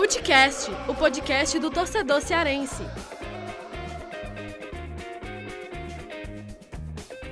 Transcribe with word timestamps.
Futecast, 0.00 0.70
o 0.88 0.94
podcast 0.94 1.58
do 1.58 1.70
torcedor 1.70 2.22
cearense. 2.22 2.82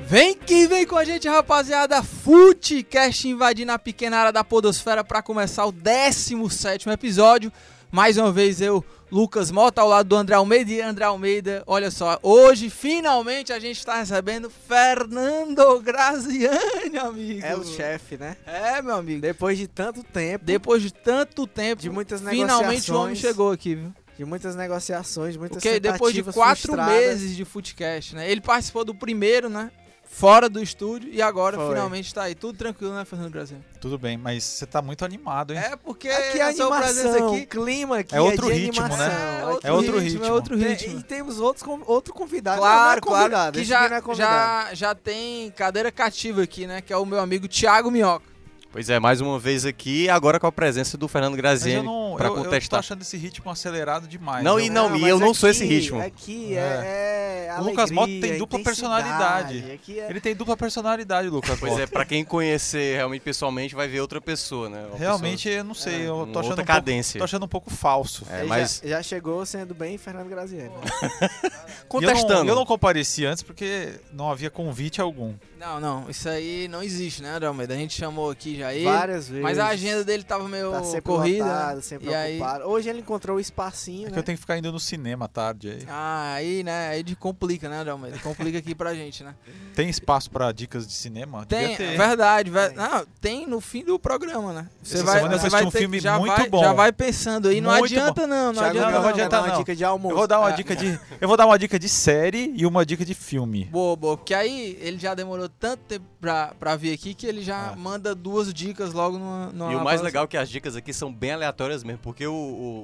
Vem 0.03 0.35
que 0.37 0.67
vem 0.67 0.87
com 0.87 0.95
a 0.99 1.03
gente, 1.03 1.27
rapaziada. 1.27 2.03
Futecast 2.03 3.27
invadindo 3.27 3.73
a 3.73 3.79
pequena 3.79 4.19
área 4.19 4.33
da 4.33 4.45
Podosfera 4.45 5.03
para 5.03 5.23
começar 5.23 5.65
o 5.65 5.73
17 5.73 6.91
episódio. 6.91 7.51
Mais 7.91 8.19
uma 8.19 8.31
vez 8.31 8.61
eu, 8.61 8.85
Lucas 9.11 9.51
Mota, 9.51 9.81
ao 9.81 9.89
lado 9.89 10.09
do 10.11 10.17
André 10.17 10.35
Almeida 10.35 10.71
e 10.71 10.81
André 10.81 11.05
Almeida. 11.05 11.63
Olha 11.67 11.91
só, 11.91 12.19
hoje 12.23 12.69
finalmente 12.69 13.53
a 13.53 13.59
gente 13.59 13.79
está 13.79 13.97
recebendo 13.97 14.51
Fernando 14.51 15.81
Graziani, 15.81 16.99
amigo. 16.99 17.47
É 17.47 17.57
o 17.57 17.65
chefe, 17.65 18.19
né? 18.19 18.37
É, 18.47 18.83
meu 18.83 18.97
amigo. 18.97 19.21
Depois 19.21 19.57
de 19.57 19.67
tanto 19.67 20.03
tempo, 20.03 20.45
Depois 20.45 20.83
de 20.83 20.93
tanto 20.93 21.47
tempo, 21.47 21.81
de 21.81 21.89
muitas 21.89 22.21
finalmente 22.21 22.93
o 22.93 22.95
homem 22.97 23.09
negociações, 23.15 23.19
chegou 23.19 23.51
aqui, 23.51 23.75
viu? 23.75 23.93
de 24.19 24.25
muitas 24.25 24.57
negociações, 24.57 25.37
muitas 25.37 25.63
Porque 25.63 25.79
depois 25.79 26.13
de 26.13 26.25
quatro 26.25 26.63
frustradas, 26.63 26.95
meses 26.95 27.37
de 27.37 27.45
Footcast, 27.45 28.17
né? 28.17 28.29
Ele 28.31 28.41
participou 28.41 28.85
do 28.85 28.95
primeiro, 28.95 29.49
né? 29.49 29.71
Fora 30.11 30.49
do 30.49 30.61
estúdio 30.63 31.11
e 31.13 31.23
agora 31.23 31.57
Foi. 31.57 31.69
finalmente 31.69 32.13
tá 32.13 32.23
aí. 32.25 32.35
Tudo 32.35 32.57
tranquilo, 32.59 32.95
né, 32.95 33.05
Fernando 33.05 33.31
Graziani? 33.31 33.63
Tudo 33.81 33.97
bem, 33.99 34.17
mas 34.17 34.43
você 34.43 34.67
tá 34.67 34.83
muito 34.83 35.05
animado, 35.05 35.53
hein? 35.53 35.61
É 35.61 35.77
porque 35.77 36.09
Aqui 36.09 36.39
presença 36.39 36.63
animação, 36.65 37.29
aqui 37.35 37.43
o 37.43 37.47
clima 37.47 37.99
aqui 37.99 38.15
É 38.17 38.21
outro 38.21 38.47
de 38.47 38.53
ritmo, 38.53 38.85
animação. 38.85 39.07
né? 39.07 39.61
é 39.63 39.69
É 39.69 39.73
outro 39.73 39.99
ritmo. 39.99 40.25
É 40.25 40.33
outro 40.33 40.59
Tem- 40.59 40.69
ritmo. 40.69 40.99
E 40.99 41.03
temos 41.05 41.39
outros, 41.39 41.65
outro 41.87 42.13
convidado. 42.13 42.59
Claro, 42.59 42.77
não, 42.79 42.85
não 42.87 42.93
é 42.93 43.01
claro. 43.01 43.23
convidado, 43.23 43.53
Que 43.53 43.61
esse 43.61 43.71
já, 43.71 43.85
é 43.85 44.01
convidado. 44.01 44.69
já, 44.71 44.75
já 44.75 44.95
tem 44.95 45.51
cadeira 45.53 45.93
cativa 45.93 46.43
aqui, 46.43 46.67
né? 46.67 46.81
Que 46.81 46.93
é 46.93 46.97
o 46.97 47.07
meu 47.07 47.21
amigo 47.21 47.47
Thiago 47.47 47.91
Minhoca. 47.91 48.25
Pois 48.71 48.91
é, 48.91 48.99
mais 49.01 49.21
uma 49.23 49.39
vez 49.39 49.65
aqui, 49.65 50.11
agora 50.11 50.39
com 50.39 50.47
a 50.47 50.53
presença 50.53 50.99
do 50.99 51.09
Fernando 51.09 51.35
Graziani 51.37 51.87
não. 51.87 52.15
pra 52.17 52.29
Eu, 52.29 52.35
tô 52.35 52.45
contestar. 52.45 52.81
achando 52.81 53.01
esse 53.01 53.17
ritmo 53.17 53.51
acelerado 53.51 54.07
demais. 54.07 54.45
Não, 54.45 54.61
e 54.61 54.69
não, 54.69 54.95
e 54.95 55.01
mas 55.01 55.11
eu 55.11 55.19
não 55.19 55.33
sou 55.33 55.49
esse 55.49 55.65
aqui- 55.65 55.75
ritmo. 55.75 56.01
Aqui 56.03 56.55
é, 56.55 57.47
é 57.49 57.57
O 57.59 57.65
Lucas 57.65 57.91
Mota 57.91 58.07
alegria, 58.09 58.29
tem 58.31 58.39
dupla 58.39 58.63
personalidade. 58.63 59.73
Aqui 59.73 59.99
é... 59.99 60.11
Ele 60.11 60.21
tem 60.21 60.35
dupla 60.37 60.55
personalidade, 60.55 61.29
Lucas. 61.29 61.59
Pois 61.59 61.73
é, 61.73 61.81
Mota. 61.81 61.93
pra 61.93 62.05
quem 62.05 62.23
conhecer 62.23 62.97
realmente 62.97 63.23
pessoalmente 63.23 63.75
vai 63.75 63.89
ver 63.89 64.01
outra 64.03 64.21
pessoa, 64.21 64.69
né? 64.69 64.85
Uma 64.91 64.99
Realmente, 64.99 65.49
eu 65.49 65.65
não 65.65 65.75
sei. 65.75 66.01
pessoa, 66.01 66.27
eu 66.27 66.27
tô 66.33 66.39
achando, 66.39 66.51
outra 66.51 66.53
um 66.53 66.67
pouco, 66.67 66.67
cadência. 66.67 67.19
tô 67.19 67.25
achando 67.25 67.45
um 67.47 67.49
pouco 67.49 67.71
falso. 67.71 68.27
É, 68.31 68.43
mas 68.45 68.83
já, 68.85 68.91
já 68.99 69.03
chegou 69.03 69.47
sendo 69.47 69.75
bem 69.75 69.97
Fernando 69.97 70.29
Graziani. 70.29 70.71
E 71.79 71.81
Eu 71.81 72.01
contestando. 72.03 72.45
não, 72.45 72.49
eu 72.49 72.55
não 72.55 72.67
compareci 72.67 73.25
antes 73.25 73.43
porque 73.43 73.95
não 74.13 74.31
havia 74.31 74.51
convite 74.51 75.01
algum. 75.01 75.33
Não, 75.59 75.81
não, 75.81 76.11
isso 76.11 76.29
aí 76.29 76.69
não 76.69 76.83
existe, 76.83 77.23
né, 77.23 77.31
André 77.31 77.47
Almeida? 77.47 77.73
A 77.73 77.77
gente 77.79 77.95
chamou 77.97 78.31
aqui 78.31 78.58
já 78.59 78.75
ele. 78.75 78.85
Várias 78.85 79.29
vezes. 79.29 79.43
Mas 79.43 79.59
a 79.59 79.69
agenda 79.69 80.05
dele 80.05 80.23
tava 80.23 80.49
meio 80.49 80.71
tá 80.73 80.83
sempre 80.85 81.03
corrida. 81.03 81.45
lotado, 81.45 81.83
sempre 81.83 82.11
E 82.11 82.15
aí- 82.15 82.37
ocupado. 82.41 82.65
Hoje 82.69 82.89
ele 82.91 83.01
encontrou 83.01 83.37
o 83.37 83.41
espacinho, 83.41 84.03
É 84.07 84.11
que 84.11 84.13
né? 84.13 84.19
eu 84.19 84.23
tenho 84.23 84.37
que 84.37 84.41
ficar 84.41 84.59
indo 84.59 84.71
no 84.73 84.81
cinema 84.81 85.25
à 85.27 85.29
tarde 85.29 85.71
aí. 85.71 85.87
Ah, 85.89 86.33
aí, 86.35 86.63
né? 86.63 86.89
Aí 86.89 87.03
de 87.03 87.15
complica, 87.17 87.69
né, 87.69 87.89
Almeida? 87.91 88.19
Complica 88.19 88.59
aqui 88.59 88.75
pra 88.75 88.95
gente, 88.95 89.23
né? 89.25 89.35
Tem 89.75 89.89
espaço 89.89 90.31
pra 90.31 90.51
dicas 90.53 90.87
de 90.87 90.93
cinema? 90.93 91.47
Tem, 91.47 91.77
verdade, 91.77 92.51
ver... 92.51 92.69
Tem. 92.69 92.77
não, 92.77 93.07
tem 93.21 93.47
no 93.47 93.61
fim 93.61 93.85
do 93.85 93.99
programa, 93.99 94.53
né? 94.53 94.69
Você 94.83 94.97
Essa 94.97 95.05
vai, 95.05 95.15
semana 95.17 95.35
eu 95.35 95.39
você 95.39 95.47
assisti 95.47 95.65
um 95.67 95.71
ter, 95.71 95.79
filme 95.79 96.01
já 96.01 96.19
muito 96.19 96.35
vai, 96.37 96.49
bom. 96.49 96.61
Já 96.61 96.73
vai 96.73 96.93
pensando 96.93 97.49
aí, 97.49 97.61
não 97.61 97.71
Muito 97.71 97.85
adianta 97.85 98.27
não, 98.27 98.47
não 98.47 98.53
Thiago 98.55 98.69
adianta 98.71 98.87
não, 98.87 98.93
não, 98.97 99.03
não 99.03 99.09
adianta 99.09 99.29
dar 99.37 99.43
uma 99.43 99.49
não. 99.53 99.59
dica 99.59 99.77
de 99.77 99.85
almoço. 99.85 100.13
Eu 100.13 100.19
vou 100.19 100.27
dar 100.27 100.41
uma 100.41 100.49
Ah. 100.49 100.53
dica 100.53 100.75
de. 100.75 100.99
Eu 101.21 101.29
vou 101.29 101.37
dar 101.37 101.47
uma 101.47 101.59
dica 101.59 101.79
de 101.79 101.89
série 101.89 102.53
e 102.57 102.67
uma 102.67 102.85
dica 102.85 103.05
de 103.05 103.15
filme. 103.15 103.67
Boa, 103.67 103.95
boa, 103.97 104.17
porque 104.17 104.35
aí 104.35 104.77
ele 104.81 104.99
já 104.99 105.15
demorou 105.15 105.49
tanto 105.49 105.81
tempo 105.85 106.05
pra, 106.21 106.53
pra 106.59 106.75
vir 106.77 106.93
aqui 106.93 107.15
que 107.15 107.27
ele 107.27 107.43
já 107.43 107.71
Ah. 107.73 107.77
manda 107.77 108.15
duas 108.15 108.48
dicas 108.53 108.93
logo 108.93 109.19
numa. 109.19 109.47
numa 109.53 109.73
E 109.73 109.77
o 109.77 109.83
mais 109.85 110.01
legal 110.01 110.25
é 110.25 110.27
que 110.27 110.37
as 110.37 110.49
dicas 110.49 110.75
aqui 110.77 110.93
são 110.93 111.13
bem 111.13 111.33
aleatórias 111.33 111.83
mesmo, 111.85 112.01
porque 112.03 112.27
o, 112.27 112.33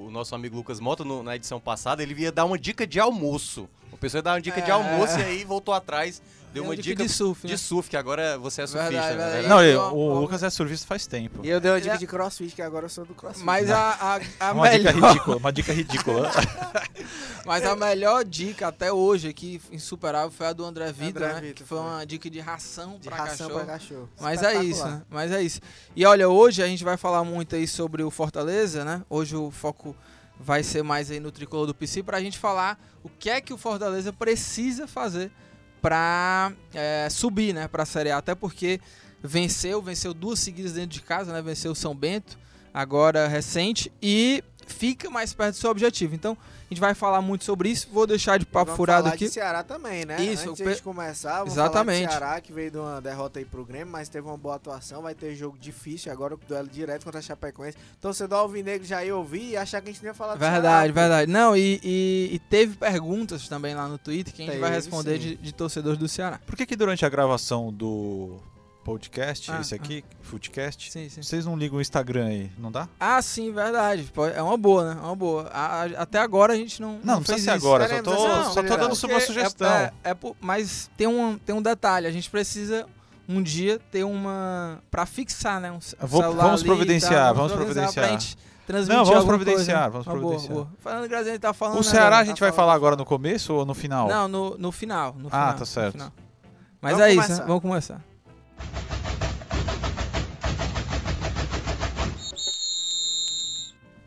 o- 0.07 0.11
nosso 0.11 0.35
amigo 0.35 0.57
Lucas 0.57 0.81
Mota, 0.81 1.05
no- 1.05 1.23
na 1.23 1.37
edição 1.37 1.61
passada, 1.61 2.03
ele 2.03 2.15
ia 2.21 2.33
dar 2.33 2.45
uma 2.45 2.59
dica 2.59 2.87
de 2.87 2.99
almoço. 3.01 3.69
O 3.93 3.97
pessoa 3.97 4.19
ia 4.19 4.23
dar 4.23 4.33
uma 4.35 4.41
dica 4.41 4.61
de 4.61 4.71
É. 4.71 4.73
almoço 4.75 5.19
e 5.19 5.23
aí 5.23 5.45
voltou 5.45 5.73
atrás, 5.75 6.21
deu 6.55 6.65
uma 6.65 6.77
dica, 6.77 7.03
de 7.03 7.09
surf, 7.09 7.47
né? 7.47 7.53
de 7.53 7.59
surf, 7.59 7.91
que 7.91 7.97
agora 7.97 8.39
você 8.39 8.63
é 8.63 8.67
surfista, 8.67 8.91
Verdade, 8.93 9.17
né? 9.19 9.25
verdade. 9.25 9.49
Não, 9.49 9.63
eu- 9.63 9.81
o 9.95 10.09
ó, 10.09 10.21
Lucas 10.21 10.43
é 10.43 10.49
surfista 10.49 10.87
faz 10.87 11.07
tempo. 11.07 11.41
E 11.45 11.49
eu 11.51 11.61
dei 11.61 11.71
uma 11.71 11.81
dica 11.81 11.95
É. 11.95 11.99
de 11.99 12.07
crossfit, 12.07 12.55
que 12.55 12.63
agora 12.63 12.87
eu 12.87 12.89
sou 12.89 13.05
do 13.05 13.15
crossfit. 13.15 13.45
Mas 13.45 13.71
a, 13.71 13.91
a, 14.41 14.49
a 14.49 14.53
Uma 14.55 14.71
dica 14.71 14.93
melhor, 14.93 15.09
ridícula, 15.13 15.37
uma 15.37 15.53
dica 15.53 15.73
ridícula. 15.73 16.31
mas 17.45 17.65
a 17.65 17.77
melhor 17.77 18.25
dica 18.25 18.69
até 18.69 18.93
hoje 18.93 19.29
aqui, 19.29 19.61
insuperável, 19.71 20.31
foi 20.31 20.47
a 20.47 20.53
do 20.53 20.65
André 20.65 20.93
Vitor, 20.93 21.23
né? 21.23 21.35
Vitor, 21.41 21.55
que 21.55 21.65
foi 21.65 21.79
foi. 21.79 21.87
uma 21.87 22.05
dica 22.07 22.31
de 22.31 22.41
ração 22.41 22.99
de 23.01 23.09
pra 23.09 23.17
ração 23.19 23.49
cachorro. 23.49 23.65
pra 23.65 23.73
cachorro. 23.75 24.09
Mas 24.21 24.43
é 24.43 24.63
isso, 24.63 24.85
né? 24.87 25.03
Mas 25.11 25.33
é 25.33 25.43
isso. 25.43 25.61
E 25.95 26.07
olha, 26.07 26.29
hoje 26.29 26.63
a 26.63 26.67
gente 26.67 26.85
vai 26.85 26.97
falar 26.97 27.25
muito 27.25 27.55
aí 27.57 27.67
sobre 27.67 28.03
o 28.03 28.11
Fortaleza, 28.11 28.85
né? 28.85 29.03
Hoje 29.11 29.37
o 29.37 29.51
foco 29.51 29.95
vai 30.39 30.63
ser 30.63 30.83
mais 30.83 31.11
aí 31.11 31.21
no 31.21 31.31
tricolor 31.31 31.67
do 31.67 31.75
PC 31.75 32.03
pra 32.03 32.21
gente 32.21 32.39
falar 32.39 32.79
o 33.03 33.09
que 33.09 33.31
é 33.31 33.41
que 33.41 33.53
o 33.53 33.57
Fortaleza 33.59 34.13
precisa 34.13 34.87
fazer 34.89 35.31
pra 35.85 36.51
é, 36.73 37.09
subir, 37.11 37.53
né? 37.53 37.69
Pra 37.69 37.85
Série 37.85 38.11
A. 38.11 38.17
Até 38.17 38.35
porque 38.35 38.81
venceu, 39.23 39.83
venceu 39.83 40.15
duas 40.15 40.39
seguidas 40.39 40.73
dentro 40.73 40.89
de 40.89 41.03
casa, 41.03 41.31
né? 41.31 41.43
Venceu 41.43 41.73
o 41.73 41.75
São 41.75 41.95
Bento, 41.95 42.39
agora 42.73 43.29
recente, 43.29 43.93
e 44.01 44.43
fica 44.73 45.11
mais 45.11 45.33
perto 45.33 45.55
do 45.55 45.61
seu 45.61 45.71
objetivo. 45.71 46.15
Então, 46.15 46.37
a 46.71 46.75
gente 46.75 46.81
vai 46.81 46.95
falar 46.95 47.21
muito 47.21 47.45
sobre 47.45 47.69
isso. 47.69 47.89
Vou 47.93 48.07
deixar 48.07 48.39
de 48.39 48.47
papo 48.47 48.75
furado 48.75 49.09
aqui. 49.09 49.29
Ceará 49.29 49.63
também, 49.63 50.05
né? 50.05 50.23
Isso, 50.23 50.51
Antes 50.51 50.53
o 50.53 50.55
de 50.55 50.63
a 50.63 50.67
gente 50.69 50.77
pe- 50.79 50.83
começar, 50.83 51.39
vamos 51.39 51.53
Exatamente. 51.55 52.07
falar 52.07 52.19
Ceará, 52.19 52.41
que 52.41 52.53
veio 52.53 52.71
de 52.71 52.79
uma 52.79 53.01
derrota 53.01 53.39
aí 53.39 53.45
pro 53.45 53.65
Grêmio, 53.65 53.89
mas 53.93 54.09
teve 54.09 54.27
uma 54.27 54.37
boa 54.37 54.57
atuação, 54.57 55.03
vai 55.03 55.15
ter 55.15 55.35
jogo 55.35 55.57
difícil, 55.59 56.11
agora 56.11 56.35
o 56.35 56.41
duelo 56.49 56.69
direto 56.69 57.05
contra 57.05 57.19
a 57.21 57.23
Chapecoense. 57.23 57.77
Torcedor 58.01 58.39
Alvinegro 58.39 58.87
já 58.87 59.05
ia 59.05 59.15
ouvir 59.17 59.51
e 59.51 59.57
achar 59.57 59.81
que 59.81 59.89
a 59.91 59.93
gente 59.93 60.03
não 60.03 60.11
ia 60.11 60.15
falar 60.15 60.35
do 60.35 60.41
Verdade, 60.41 60.63
Ceará. 60.93 60.93
verdade. 61.09 61.31
Não, 61.31 61.57
e, 61.57 61.81
e- 61.83 62.31
e 62.33 62.39
teve 62.39 62.77
perguntas 62.77 63.49
também 63.49 63.75
lá 63.75 63.87
no 63.89 63.99
Twitter 63.99 64.33
que 64.35 64.43
a 64.43 64.47
gente 64.47 64.59
vai 64.59 64.71
Teve, 64.71 64.77
responder 64.83 65.13
sim. 65.15 65.19
de, 65.29 65.37
de 65.37 65.53
torcedores 65.53 65.99
do 65.99 66.09
Ceará. 66.09 66.41
Por 66.47 66.57
que 66.57 66.67
que 66.67 66.77
durante 66.77 67.05
a 67.05 67.09
gravação 67.09 67.73
do 67.73 68.37
podcast, 68.85 69.51
Ah, 69.51 69.61
esse 69.61 69.75
aqui, 69.75 70.05
Footcast, 70.23 70.93
Sim, 70.93 71.09
sim. 71.09 71.23
vocês 71.23 71.45
não 71.47 71.57
ligam 71.57 71.79
o 71.79 71.81
Instagram 71.81 72.27
aí, 72.27 72.53
não 72.59 72.71
dá? 72.71 72.87
Ah, 73.01 73.21
sim, 73.23 73.51
verdade. 73.51 74.13
É 74.37 74.43
uma 74.43 74.57
boa, 74.57 74.95
né? 74.95 75.01
É 75.01 75.05
uma 75.05 75.17
boa. 75.17 75.49
A- 75.53 75.83
a- 75.83 76.03
até 76.03 76.19
agora 76.19 76.53
a 76.53 76.57
gente 76.57 76.81
não. 76.81 77.01
Não, 77.03 77.15
não 77.15 77.15
fez 77.17 77.27
precisa 77.29 77.53
ser 77.53 77.57
isso. 77.59 77.67
agora, 77.67 77.89
só 77.89 78.03
tô, 78.03 78.13
essa 78.13 78.51
só 78.51 78.63
tô 78.63 78.77
dando 78.77 78.95
sua 78.95 79.09
Porque 79.09 79.25
sugestão. 79.27 79.67
É, 79.73 79.93
é, 80.05 80.11
é 80.11 80.17
mas 80.41 80.91
tem 80.97 81.07
um, 81.07 81.39
tem 81.39 81.55
um 81.55 81.63
detalhe, 81.63 82.07
a 82.07 82.13
gente 82.13 82.31
precisa 82.31 82.87
um 83.29 83.43
dia 83.43 83.81
ter 83.91 84.05
uma. 84.05 84.79
pra 84.91 85.07
fixar, 85.07 85.61
né? 85.61 85.73
Um 85.73 85.79
vou- 86.07 86.21
vamos 86.23 86.61
ali 86.61 86.63
e 86.63 86.65
providenciar, 86.67 87.35
vamos 87.35 87.53
providenciar. 87.53 88.19
transmitir 88.67 88.97
Não, 88.97 89.05
vamos 89.05 89.25
providenciar, 89.25 89.65
coisa, 89.65 89.75
né? 89.87 89.91
vamos 89.91 90.07
Uma 90.07 90.15
boa, 90.15 90.21
providenciar. 90.23 90.55
boa. 90.55 90.69
Falando 90.81 91.09
Graziani 91.09 91.39
tá 91.39 91.53
falando. 91.55 91.75
O 91.77 91.79
né, 91.79 91.83
Ceará 91.85 92.17
a 92.17 92.19
velho? 92.19 92.27
gente 92.29 92.39
Tá 92.39 92.45
vai 92.47 92.53
falando, 92.53 92.57
falar 92.57 92.73
tá 92.73 92.77
agora 92.77 92.97
no 92.97 93.05
começo 93.05 93.55
ou 93.55 93.65
no 93.67 93.75
final? 93.75 94.09
Não, 94.09 94.29
no, 94.29 94.59
no 94.59 94.71
final. 94.73 95.15
No 95.19 95.29
Ah, 95.29 95.31
final, 95.31 95.55
tá 95.55 95.65
certo. 95.67 96.13
Mas 96.81 96.93
Vamos 96.93 97.07
é 97.07 97.11
isso, 97.13 97.23
começar. 97.23 97.41
né? 97.41 97.47
Vamos 97.47 97.63
começar. 97.63 98.01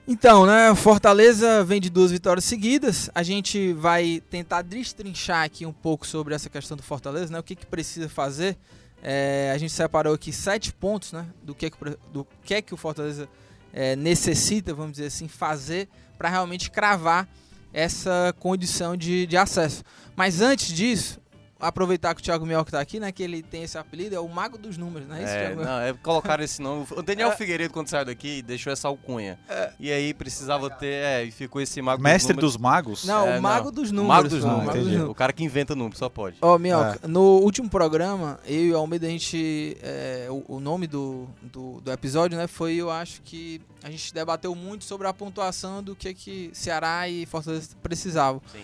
Então, 0.10 0.46
né, 0.46 0.74
Fortaleza 0.74 1.66
vem 1.66 1.82
de 1.82 1.90
duas 1.90 2.12
vitórias 2.12 2.46
seguidas. 2.46 3.10
A 3.14 3.24
gente 3.24 3.74
vai 3.74 4.24
tentar 4.30 4.62
destrinchar 4.62 5.44
aqui 5.44 5.66
um 5.66 5.74
pouco 5.74 6.08
sobre 6.08 6.34
essa 6.34 6.50
questão 6.50 6.78
do 6.78 6.82
Fortaleza, 6.82 7.32
né? 7.32 7.38
O 7.38 7.44
que, 7.44 7.56
que 7.56 7.66
precisa 7.66 8.08
fazer. 8.08 8.58
É, 9.04 9.52
a 9.54 9.58
gente 9.58 9.74
separou 9.74 10.14
aqui 10.14 10.32
sete 10.32 10.72
pontos, 10.72 11.12
né? 11.12 11.26
Do 11.44 11.54
que, 11.54 11.70
que, 11.70 11.78
do 12.14 12.26
que, 12.42 12.62
que 12.62 12.74
o 12.74 12.78
Fortaleza 12.78 13.28
é, 13.74 13.98
necessita, 13.98 14.74
vamos 14.74 14.94
dizer 14.94 15.08
assim, 15.08 15.28
fazer 15.28 15.90
para 16.18 16.30
realmente 16.30 16.72
cravar 16.72 17.28
essa 17.74 18.34
condição 18.40 18.96
de, 18.96 19.28
de 19.28 19.36
acesso. 19.36 19.84
Mas 20.16 20.40
antes 20.40 20.74
disso, 20.74 21.20
aproveitar 21.60 22.14
que 22.16 22.22
o 22.22 22.24
Thiago 22.24 22.46
Mioca 22.46 22.72
tá 22.72 22.80
aqui, 22.80 23.00
né? 23.00 23.12
Que 23.12 23.24
ele 23.24 23.42
tem 23.42 23.64
esse 23.64 23.78
apelido, 23.78 24.16
é 24.16 24.20
o 24.20 24.28
Mago 24.28 24.58
dos 24.58 24.78
Números, 24.78 25.08
né? 25.08 25.24
Isso, 25.24 25.32
É, 25.34 25.46
Thiago? 25.48 25.64
não, 25.64 25.80
é 25.80 25.94
colocaram 25.94 26.44
esse 26.44 26.62
nome. 26.62 26.86
O 26.92 27.02
Daniel 27.02 27.30
É. 27.32 27.36
Figueiredo, 27.36 27.74
quando 27.74 27.88
saiu 27.90 28.06
daqui, 28.06 28.42
deixou 28.42 28.72
essa 28.72 28.88
alcunha. 28.88 29.40
É. 29.50 29.72
E 29.80 29.92
aí 29.92 30.14
precisava 30.14 30.70
ter, 30.70 30.88
é, 31.04 31.24
e 31.24 31.32
ficou 31.32 31.62
esse 31.62 31.82
mago 31.82 32.02
Mestre 32.02 32.34
números. 32.34 32.54
dos 32.54 32.62
magos? 32.62 33.06
Não, 33.06 33.28
É, 33.28 33.38
o 33.38 33.42
Mago 33.42 33.66
não. 33.66 33.72
dos 33.72 33.92
Números. 33.92 34.08
Mago 34.18 34.30
dos 34.30 34.46
Ah, 34.46 34.48
números. 34.48 34.66
Mago 34.66 34.72
dos 34.78 34.82
entendi. 34.82 34.96
Números. 34.98 35.12
O 35.12 35.16
cara 35.16 35.34
que 35.34 35.44
inventa 35.44 35.76
números, 35.76 35.98
só 36.00 36.10
pode. 36.10 36.38
Ó, 36.42 36.58
Minhoca, 36.58 37.08
no 37.08 37.22
último 37.40 37.70
programa, 37.70 38.40
eu 38.46 38.62
e 38.64 38.72
o 38.72 38.78
Almeida, 38.78 39.08
a 39.08 39.10
gente. 39.10 39.78
é, 39.82 40.28
o, 40.30 40.44
o 40.56 40.60
nome 40.60 40.88
do, 40.88 41.28
do, 41.42 41.82
do 41.82 41.92
episódio, 41.92 42.38
né? 42.38 42.48
Foi, 42.48 42.76
eu 42.76 42.90
acho 42.90 43.22
que 43.24 43.62
a 43.84 43.90
gente 43.90 44.14
debateu 44.14 44.54
muito 44.56 44.84
sobre 44.86 45.08
a 45.08 45.14
pontuação 45.14 45.84
do 45.84 45.96
que, 45.96 46.14
que 46.14 46.50
Ceará 46.54 47.08
e 47.10 47.26
Fortaleza 47.26 47.70
precisavam. 47.82 48.42
Sim. 48.52 48.64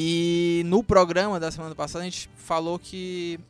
E 0.00 0.62
no 0.64 0.84
programa 0.84 1.40
da 1.40 1.50
semana 1.50 1.74
passada 1.74 2.02
a 2.02 2.08
gente 2.08 2.30
falou 2.36 2.78
que 2.78 3.40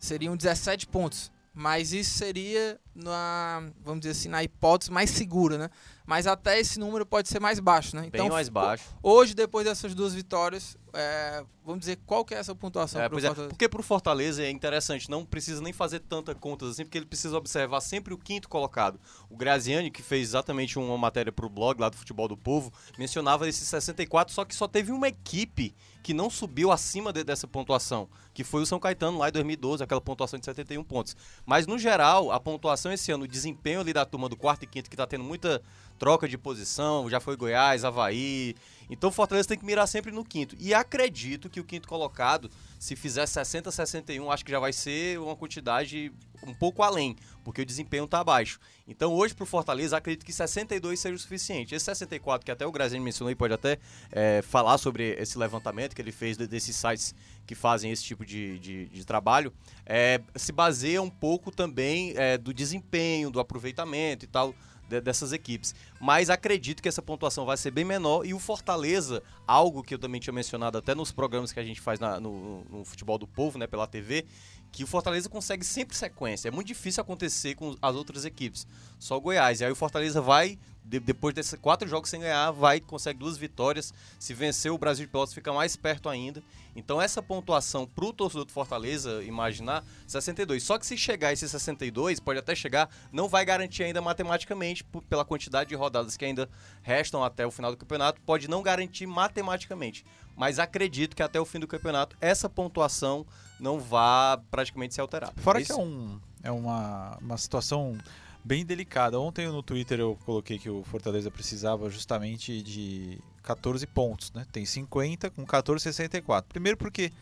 seriam 0.00 0.34
17 0.34 0.86
pontos. 0.86 1.30
Mas 1.52 1.92
isso 1.92 2.16
seria 2.16 2.80
na, 3.02 3.62
vamos 3.84 4.00
dizer 4.00 4.12
assim, 4.12 4.28
na 4.28 4.42
hipótese 4.42 4.90
mais 4.90 5.10
segura, 5.10 5.56
né? 5.56 5.70
Mas 6.06 6.26
até 6.26 6.58
esse 6.58 6.78
número 6.80 7.04
pode 7.04 7.28
ser 7.28 7.38
mais 7.40 7.60
baixo, 7.60 7.94
né? 7.94 8.08
Bem 8.10 8.28
mais 8.30 8.48
baixo. 8.48 8.84
Hoje, 9.02 9.34
depois 9.34 9.66
dessas 9.66 9.94
duas 9.94 10.14
vitórias, 10.14 10.76
é, 10.94 11.44
vamos 11.62 11.80
dizer, 11.80 11.98
qual 12.06 12.24
que 12.24 12.34
é 12.34 12.38
essa 12.38 12.54
pontuação 12.54 13.00
É, 13.00 13.08
pro 13.08 13.18
é, 13.18 13.22
Fortaleza? 13.22 13.48
porque 13.50 13.68
pro 13.68 13.82
Fortaleza 13.82 14.42
é 14.42 14.50
interessante, 14.50 15.10
não 15.10 15.22
precisa 15.24 15.60
nem 15.60 15.72
fazer 15.72 16.00
tanta 16.00 16.34
contas 16.34 16.70
assim, 16.70 16.84
porque 16.84 16.96
ele 16.96 17.04
precisa 17.06 17.36
observar 17.36 17.80
sempre 17.82 18.14
o 18.14 18.18
quinto 18.18 18.48
colocado. 18.48 18.98
O 19.28 19.36
Graziani, 19.36 19.90
que 19.90 20.02
fez 20.02 20.28
exatamente 20.28 20.78
uma 20.78 20.96
matéria 20.96 21.30
pro 21.30 21.48
blog 21.50 21.78
lá 21.78 21.90
do 21.90 21.96
Futebol 21.96 22.26
do 22.26 22.36
Povo, 22.38 22.72
mencionava 22.98 23.46
esses 23.46 23.68
64, 23.68 24.32
só 24.32 24.46
que 24.46 24.54
só 24.54 24.66
teve 24.66 24.90
uma 24.90 25.08
equipe 25.08 25.74
que 26.02 26.14
não 26.14 26.30
subiu 26.30 26.72
acima 26.72 27.12
de- 27.12 27.22
dessa 27.22 27.46
pontuação, 27.46 28.08
que 28.32 28.42
foi 28.42 28.62
o 28.62 28.66
São 28.66 28.80
Caetano 28.80 29.18
lá 29.18 29.28
em 29.28 29.32
2012, 29.32 29.84
aquela 29.84 30.00
pontuação 30.00 30.38
de 30.38 30.46
71 30.46 30.82
pontos. 30.82 31.14
Mas 31.44 31.66
no 31.66 31.76
geral, 31.78 32.32
a 32.32 32.40
pontuação 32.40 32.87
esse 32.92 33.10
ano, 33.12 33.24
o 33.24 33.28
desempenho 33.28 33.80
ali 33.80 33.92
da 33.92 34.04
turma 34.04 34.28
do 34.28 34.36
quarto 34.36 34.64
e 34.64 34.66
quinto, 34.66 34.88
que 34.90 34.96
tá 34.96 35.06
tendo 35.06 35.24
muita 35.24 35.62
troca 35.98 36.28
de 36.28 36.38
posição, 36.38 37.08
já 37.08 37.20
foi 37.20 37.36
Goiás, 37.36 37.84
Havaí. 37.84 38.54
Então 38.90 39.10
o 39.10 39.12
Fortaleza 39.12 39.48
tem 39.48 39.58
que 39.58 39.64
mirar 39.64 39.86
sempre 39.86 40.10
no 40.12 40.24
quinto. 40.24 40.56
E 40.58 40.72
acredito 40.72 41.48
que 41.50 41.60
o 41.60 41.64
quinto 41.64 41.88
colocado, 41.88 42.50
se 42.78 42.96
fizer 42.96 43.26
60, 43.26 43.70
61, 43.70 44.30
acho 44.30 44.44
que 44.44 44.50
já 44.50 44.58
vai 44.58 44.72
ser 44.72 45.18
uma 45.20 45.36
quantidade 45.36 46.12
um 46.46 46.54
pouco 46.54 46.82
além, 46.82 47.16
porque 47.44 47.62
o 47.62 47.66
desempenho 47.66 48.06
tá 48.06 48.22
baixo. 48.22 48.60
Então 48.86 49.12
hoje 49.12 49.34
pro 49.34 49.44
Fortaleza, 49.44 49.96
acredito 49.96 50.24
que 50.24 50.32
62 50.32 50.98
seja 51.00 51.14
o 51.14 51.18
suficiente. 51.18 51.74
Esse 51.74 51.84
64, 51.86 52.44
que 52.44 52.50
até 52.50 52.64
o 52.66 52.70
Graziani 52.72 53.04
mencionou 53.04 53.30
e 53.30 53.34
pode 53.34 53.52
até 53.52 53.78
é, 54.12 54.40
falar 54.42 54.78
sobre 54.78 55.14
esse 55.20 55.36
levantamento 55.36 55.94
que 55.94 56.00
ele 56.00 56.12
fez 56.12 56.36
de- 56.36 56.46
desses 56.46 56.76
sites 56.76 57.14
que 57.46 57.54
fazem 57.54 57.90
esse 57.90 58.04
tipo 58.04 58.24
de, 58.24 58.58
de, 58.58 58.86
de 58.88 59.04
trabalho, 59.04 59.52
é, 59.84 60.20
se 60.36 60.52
baseia 60.52 61.02
um 61.02 61.10
pouco 61.10 61.50
também 61.50 62.12
é, 62.16 62.38
do 62.38 62.54
desempenho, 62.54 63.30
do 63.30 63.40
aproveitamento 63.40 64.24
e 64.24 64.28
tal 64.28 64.54
de- 64.88 65.00
dessas 65.00 65.32
equipes. 65.32 65.74
Mas 66.00 66.30
acredito 66.30 66.82
que 66.82 66.88
essa 66.88 67.02
pontuação 67.02 67.44
vai 67.44 67.56
ser 67.56 67.70
bem 67.70 67.84
menor 67.84 68.24
e 68.26 68.32
o 68.34 68.38
Fortaleza, 68.38 69.22
algo 69.46 69.82
que 69.82 69.94
eu 69.94 69.98
também 69.98 70.20
tinha 70.20 70.32
mencionado 70.32 70.78
até 70.78 70.94
nos 70.94 71.12
programas 71.12 71.52
que 71.52 71.60
a 71.60 71.64
gente 71.64 71.80
faz 71.80 72.00
na- 72.00 72.18
no, 72.18 72.64
no 72.64 72.84
Futebol 72.84 73.18
do 73.18 73.26
Povo, 73.26 73.58
né, 73.58 73.66
pela 73.66 73.86
TV, 73.86 74.24
que 74.70 74.84
o 74.84 74.86
Fortaleza 74.86 75.28
consegue 75.28 75.64
sempre 75.64 75.96
sequência. 75.96 76.48
É 76.48 76.50
muito 76.50 76.68
difícil 76.68 77.00
acontecer 77.00 77.54
com 77.54 77.74
as 77.80 77.94
outras 77.96 78.24
equipes. 78.24 78.66
Só 78.98 79.16
o 79.16 79.20
Goiás. 79.20 79.60
E 79.60 79.64
aí 79.64 79.70
o 79.72 79.74
Fortaleza 79.76 80.20
vai, 80.20 80.58
de- 80.84 81.00
depois 81.00 81.34
desses 81.34 81.58
quatro 81.60 81.88
jogos 81.88 82.10
sem 82.10 82.20
ganhar, 82.20 82.50
vai, 82.52 82.78
consegue 82.80 83.18
duas 83.18 83.36
vitórias. 83.36 83.92
Se 84.18 84.34
vencer 84.34 84.70
o 84.70 84.78
Brasil 84.78 85.06
de 85.06 85.10
Pelotas, 85.10 85.34
fica 85.34 85.52
mais 85.52 85.74
perto 85.74 86.08
ainda. 86.08 86.42
Então 86.76 87.00
essa 87.02 87.20
pontuação 87.20 87.86
pro 87.86 88.12
torcedor 88.12 88.44
do 88.44 88.52
Fortaleza 88.52 89.22
imaginar, 89.24 89.82
62. 90.06 90.62
Só 90.62 90.78
que 90.78 90.86
se 90.86 90.96
chegar 90.96 91.32
esse 91.32 91.48
62, 91.48 92.20
pode 92.20 92.38
até 92.38 92.54
chegar, 92.54 92.88
não 93.10 93.26
vai 93.28 93.44
garantir 93.44 93.82
ainda 93.82 94.00
matematicamente, 94.00 94.84
pela 95.08 95.24
quantidade 95.24 95.70
de 95.70 95.74
rodadas 95.74 96.16
que 96.16 96.24
ainda 96.24 96.48
restam 96.82 97.24
até 97.24 97.44
o 97.44 97.50
final 97.50 97.72
do 97.72 97.76
campeonato, 97.76 98.20
pode 98.20 98.46
não 98.48 98.62
garantir 98.62 99.06
matematicamente. 99.06 100.04
Mas 100.36 100.60
acredito 100.60 101.16
que 101.16 101.22
até 101.22 101.40
o 101.40 101.44
fim 101.44 101.58
do 101.58 101.66
campeonato, 101.66 102.16
essa 102.20 102.48
pontuação 102.48 103.26
não 103.60 103.78
vá 103.78 104.40
praticamente 104.50 104.94
ser 104.94 105.00
alterada. 105.00 105.32
Fora 105.36 105.60
É 105.60 105.64
que 105.64 105.72
é, 105.72 105.74
isso? 105.74 105.82
um, 105.82 106.20
é 106.42 106.50
uma, 106.50 107.16
uma 107.20 107.36
situação 107.36 107.96
bem 108.44 108.64
delicada. 108.64 109.18
Ontem 109.18 109.46
no 109.48 109.62
Twitter 109.62 110.00
eu 110.00 110.16
coloquei 110.24 110.58
que 110.58 110.70
o 110.70 110.82
Fortaleza 110.84 111.30
precisava 111.30 111.90
justamente 111.90 112.62
de 112.62 113.18
14 113.42 113.86
pontos, 113.86 114.32
né? 114.32 114.46
Tem 114.52 114.64
50 114.64 115.30
com 115.30 115.44
14, 115.44 115.82
64. 115.82 116.48
Primeiro 116.48 116.76
porque 116.76 117.12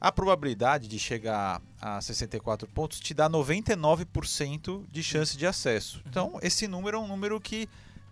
a 0.00 0.10
probabilidade 0.10 0.88
de 0.88 0.98
chegar 0.98 1.60
a 1.80 2.00
64 2.00 2.66
pontos 2.68 3.00
te 3.00 3.12
dá 3.12 3.28
99% 3.28 4.84
de 4.90 5.02
chance 5.02 5.36
de 5.36 5.46
acesso. 5.46 6.02
Então, 6.08 6.38
esse 6.42 6.66
número 6.66 6.96
é 6.96 7.00
um 7.00 7.06
número 7.06 7.38
que 7.40 7.68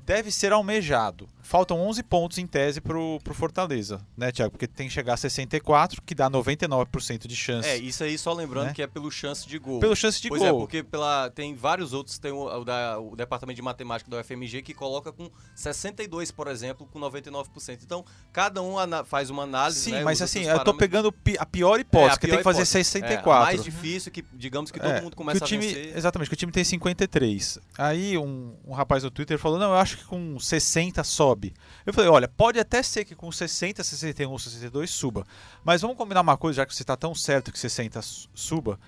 deve 0.09 0.31
ser 0.31 0.53
almejado. 0.55 1.29
Faltam 1.43 1.81
11 1.81 2.03
pontos 2.03 2.39
em 2.39 2.47
tese 2.47 2.81
pro, 2.81 3.19
pro 3.23 3.33
Fortaleza, 3.35 4.01
né, 4.17 4.31
Thiago? 4.33 4.51
Porque 4.53 4.67
tem 4.67 4.87
que 4.89 4.93
chegar 4.93 5.15
a 5.15 5.17
64, 5.17 6.01
que 6.03 6.15
dá 6.15 6.29
99% 6.31 7.27
de 7.27 7.37
chance. 7.37 7.69
É, 7.69 7.77
isso 7.77 8.03
aí 8.05 8.17
só 8.19 8.33
lembrando 8.33 8.67
Né? 8.69 8.73
que 8.75 8.83
é 8.83 8.87
pelo 8.87 9.11
chance 9.11 9.47
de 9.49 9.59
gol. 9.59 9.81
Pelo 9.81 9.95
chance 9.97 10.21
de 10.21 10.29
pois 10.29 10.41
gol. 10.43 10.49
é, 10.49 10.53
porque 10.53 10.83
pela, 10.83 11.31
tem 11.31 11.55
vários 11.55 11.93
outros, 11.93 12.19
tem 12.19 12.33
o, 12.33 12.43
o 12.45 12.65
da- 12.65 12.99
o 12.99 13.15
departamento 13.17 13.57
de 13.57 13.63
matemática 13.63 14.11
da 14.11 14.19
UFMG 14.21 14.63
que 14.63 14.73
coloca 14.75 15.11
com 15.13 15.31
62, 15.55 16.31
por 16.31 16.49
exemplo, 16.49 16.87
com 16.91 16.99
99%. 17.01 17.79
Então, 17.83 18.05
cada 18.33 18.63
um 18.63 18.77
faz 19.05 19.29
uma 19.31 19.43
análise, 19.43 19.81
Sim, 19.81 19.93
né, 19.93 20.05
mas 20.05 20.21
assim, 20.23 20.45
eu 20.45 20.63
tô 20.65 20.73
pegando 20.75 21.15
a 21.39 21.47
pior 21.47 21.81
hipótese, 21.81 22.11
É, 22.11 22.15
a 22.15 22.19
que 22.19 22.27
pior 22.27 22.31
tem 22.31 22.39
que 22.39 22.45
fazer 22.45 22.63
hipótese. 22.63 22.85
64. 22.85 23.31
É, 23.31 23.37
a 23.37 23.45
mais 23.45 23.63
difícil, 23.65 24.11
que 24.13 24.25
digamos 24.35 24.71
que 24.71 24.79
todo 24.81 24.91
É, 24.91 25.01
mundo 25.01 25.11
que 25.11 25.17
começa 25.17 25.45
o 25.45 25.47
time, 25.49 25.65
a 25.65 25.69
vencer. 25.69 25.97
Exatamente, 25.97 26.29
que 26.29 26.35
o 26.35 26.39
time 26.39 26.53
tem 26.53 26.65
53. 26.65 27.59
Aí 27.77 28.17
um, 28.19 28.55
um 28.67 28.73
rapaz 28.73 29.03
no 29.03 29.11
Twitter 29.11 29.39
falou: 29.39 29.59
Não, 29.59 29.67
eu 29.71 29.75
acho 29.79 29.98
que 29.99 30.05
com 30.05 30.39
60 30.39 31.03
sobe. 31.05 31.53
Eu 31.85 31.93
falei: 31.93 32.09
Olha, 32.11 32.29
pode 32.29 32.59
até 32.59 32.83
ser 32.83 33.05
que 33.05 33.15
com 33.15 33.31
60, 33.31 33.83
61, 33.85 34.39
62 34.39 34.91
suba. 34.91 35.27
Mas 35.65 35.83
vamos 35.83 35.97
combinar 35.97 36.21
uma 36.23 36.37
coisa, 36.37 36.59
já 36.59 36.67
que 36.67 36.75
você 36.75 36.83
está 36.83 36.97
tão 36.97 37.15
certo 37.15 37.53
que 37.53 37.59
60 37.59 38.01
su- 38.03 38.29
suba. 38.35 38.79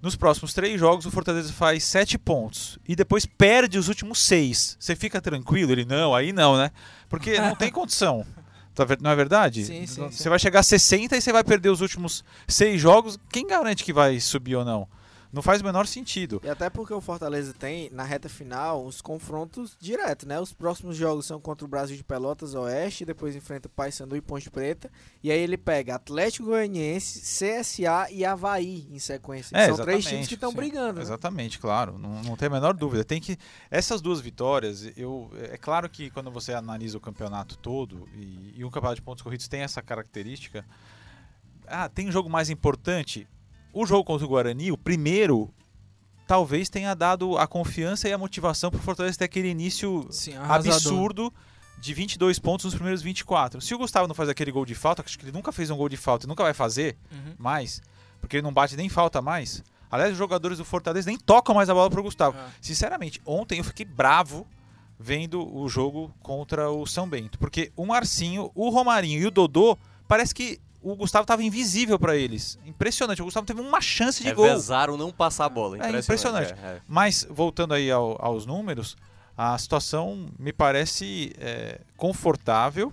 Nos 0.00 0.16
próximos 0.16 0.52
três 0.52 0.80
jogos, 0.80 1.06
o 1.06 1.10
Fortaleza 1.12 1.52
faz 1.52 1.84
7 1.84 2.18
pontos. 2.18 2.78
E 2.88 2.96
depois 2.96 3.24
perde 3.24 3.78
os 3.78 3.88
últimos 3.88 4.18
6. 4.20 4.76
Você 4.80 4.96
fica 4.96 5.20
tranquilo? 5.20 5.70
Ele, 5.72 5.84
não, 5.84 6.12
aí 6.14 6.32
não, 6.32 6.56
né? 6.56 6.70
Porque 7.08 7.38
não 7.40 7.54
tem 7.56 7.70
condição. 7.70 8.26
Tá 8.74 8.86
Não 9.02 9.10
é 9.10 9.14
verdade? 9.14 9.66
Sim, 9.66 9.86
sim, 9.86 10.08
Você 10.10 10.22
sim. 10.22 10.28
vai 10.30 10.38
chegar 10.38 10.60
a 10.60 10.62
60 10.62 11.14
e 11.14 11.20
você 11.20 11.30
vai 11.30 11.44
perder 11.44 11.68
os 11.68 11.82
últimos 11.82 12.24
6 12.48 12.80
jogos. 12.80 13.18
Quem 13.30 13.46
garante 13.46 13.84
que 13.84 13.92
vai 13.92 14.18
subir 14.18 14.56
ou 14.56 14.64
não? 14.64 14.88
Não 15.32 15.40
faz 15.40 15.62
o 15.62 15.64
menor 15.64 15.86
sentido. 15.86 16.42
E 16.44 16.48
até 16.48 16.68
porque 16.68 16.92
o 16.92 17.00
Fortaleza 17.00 17.54
tem, 17.54 17.88
na 17.90 18.02
reta 18.02 18.28
final, 18.28 18.84
os 18.84 19.00
confrontos 19.00 19.74
diretos, 19.80 20.26
né? 20.26 20.38
Os 20.38 20.52
próximos 20.52 20.94
jogos 20.94 21.24
são 21.24 21.40
contra 21.40 21.64
o 21.64 21.68
Brasil 21.68 21.96
de 21.96 22.04
Pelotas 22.04 22.54
Oeste, 22.54 23.06
depois 23.06 23.34
enfrenta 23.34 23.66
o 23.66 23.70
Paysandu 23.70 24.14
e 24.14 24.20
Ponte 24.20 24.50
Preta. 24.50 24.90
E 25.22 25.30
aí 25.30 25.40
ele 25.40 25.56
pega 25.56 25.94
Atlético 25.94 26.48
Goianiense, 26.48 27.20
CSA 27.20 28.10
e 28.10 28.26
Havaí 28.26 28.86
em 28.90 28.98
sequência. 28.98 29.56
É, 29.56 29.68
são 29.68 29.82
três 29.82 30.04
times 30.04 30.28
que 30.28 30.34
estão 30.34 30.52
brigando, 30.52 30.98
né? 30.98 31.02
Exatamente, 31.02 31.58
claro. 31.58 31.98
Não, 31.98 32.20
não 32.22 32.36
tem 32.36 32.48
a 32.48 32.50
menor 32.50 32.74
dúvida. 32.74 33.02
Tem 33.02 33.18
que. 33.18 33.38
Essas 33.70 34.02
duas 34.02 34.20
vitórias, 34.20 34.92
eu. 34.98 35.30
É 35.50 35.56
claro 35.56 35.88
que 35.88 36.10
quando 36.10 36.30
você 36.30 36.52
analisa 36.52 36.98
o 36.98 37.00
campeonato 37.00 37.56
todo, 37.56 38.06
e, 38.14 38.52
e 38.56 38.64
um 38.66 38.70
campeonato 38.70 38.96
de 38.96 39.02
pontos 39.02 39.22
corridos 39.22 39.48
tem 39.48 39.62
essa 39.62 39.80
característica. 39.80 40.62
Ah, 41.66 41.88
tem 41.88 42.08
um 42.08 42.12
jogo 42.12 42.28
mais 42.28 42.50
importante. 42.50 43.26
O 43.72 43.86
jogo 43.86 44.04
contra 44.04 44.26
o 44.26 44.28
Guarani, 44.28 44.70
o 44.72 44.76
primeiro, 44.76 45.52
talvez 46.26 46.68
tenha 46.68 46.94
dado 46.94 47.36
a 47.38 47.46
confiança 47.46 48.08
e 48.08 48.12
a 48.12 48.18
motivação 48.18 48.70
para 48.70 48.78
o 48.78 48.82
Fortaleza 48.82 49.18
ter 49.18 49.24
aquele 49.24 49.48
início 49.48 50.06
Sim, 50.10 50.34
absurdo 50.36 51.32
de 51.78 51.94
22 51.94 52.38
pontos 52.38 52.64
nos 52.66 52.74
primeiros 52.74 53.02
24. 53.02 53.60
Se 53.60 53.74
o 53.74 53.78
Gustavo 53.78 54.06
não 54.06 54.14
faz 54.14 54.28
aquele 54.28 54.52
gol 54.52 54.64
de 54.64 54.74
falta, 54.74 55.02
acho 55.04 55.18
que 55.18 55.24
ele 55.24 55.32
nunca 55.32 55.50
fez 55.50 55.70
um 55.70 55.76
gol 55.76 55.88
de 55.88 55.96
falta 55.96 56.26
e 56.26 56.28
nunca 56.28 56.42
vai 56.44 56.54
fazer 56.54 56.96
Uhum. 57.10 57.34
mais, 57.38 57.80
porque 58.20 58.36
ele 58.36 58.42
não 58.42 58.52
bate 58.52 58.76
nem 58.76 58.88
falta 58.88 59.20
mais. 59.20 59.64
Aliás, 59.90 60.12
os 60.12 60.18
jogadores 60.18 60.58
do 60.58 60.64
Fortaleza 60.64 61.10
nem 61.10 61.18
tocam 61.18 61.54
mais 61.54 61.68
a 61.68 61.74
bola 61.74 61.90
pro 61.90 62.02
Gustavo. 62.02 62.36
Ah. 62.38 62.48
Sinceramente, 62.60 63.20
ontem 63.26 63.58
eu 63.58 63.64
fiquei 63.64 63.84
bravo 63.84 64.46
vendo 64.98 65.44
o 65.54 65.68
jogo 65.68 66.14
contra 66.22 66.70
o 66.70 66.86
São 66.86 67.08
Bento, 67.08 67.38
porque 67.38 67.72
o 67.76 67.84
Marcinho, 67.84 68.50
o 68.54 68.70
Romarinho 68.70 69.20
e 69.20 69.26
o 69.26 69.30
Dodô, 69.30 69.76
parece 70.06 70.32
que 70.34 70.60
o 70.82 70.96
Gustavo 70.96 71.22
estava 71.22 71.42
invisível 71.42 71.98
para 71.98 72.16
eles. 72.16 72.58
Impressionante, 72.66 73.22
o 73.22 73.24
Gustavo 73.24 73.46
teve 73.46 73.60
uma 73.60 73.80
chance 73.80 74.22
de 74.22 74.32
gol. 74.32 74.46
Revezaram 74.46 74.96
não 74.96 75.10
passar 75.12 75.44
a 75.46 75.48
bola. 75.48 75.76
É 75.76 75.98
impressionante. 75.98 76.52
É, 76.52 76.66
é. 76.66 76.80
Mas, 76.88 77.26
voltando 77.30 77.72
aí 77.74 77.90
ao- 77.90 78.16
aos 78.24 78.44
números, 78.46 78.96
a 79.36 79.56
situação 79.56 80.28
me 80.38 80.52
parece 80.52 81.32
é, 81.38 81.80
confortável 81.96 82.92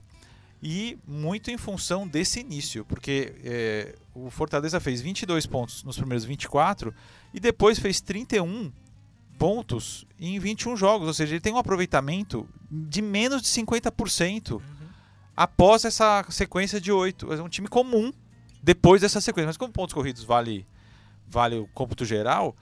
e 0.62 0.98
muito 1.08 1.50
em 1.52 1.58
função 1.58 2.08
desse 2.08 2.40
início, 2.40 2.84
porque 2.86 3.34
é, 3.44 3.96
o 4.14 4.30
Fortaleza 4.30 4.80
fez 4.80 5.02
22 5.02 5.46
pontos 5.46 5.84
nos 5.84 5.98
primeiros 5.98 6.26
24 6.26 6.94
e 7.34 7.40
depois 7.40 7.80
fez 7.80 8.02
31 8.02 8.72
pontos 9.38 10.06
em 10.20 10.38
21 10.38 10.76
jogos, 10.76 11.08
ou 11.08 11.14
seja, 11.14 11.34
ele 11.34 11.40
tem 11.42 11.54
um 11.54 11.58
aproveitamento 11.58 12.48
de 12.70 13.02
menos 13.02 13.42
de 13.42 13.48
50% 13.48 14.62
após 15.40 15.86
essa 15.86 16.26
sequência 16.28 16.82
de 16.82 16.92
8. 16.92 17.32
É 17.32 17.42
um 17.42 17.48
time 17.48 17.70
comum 17.70 18.12
depois 18.62 19.00
dessa 19.00 19.22
sequência, 19.22 19.48
mas 19.48 19.56
como 19.56 19.72
pontos 19.72 19.94
corridos 19.94 20.22
vale, 20.22 20.68
vale 21.26 21.58
o 21.58 21.68
cômputo 21.68 22.04
geral, 22.04 22.54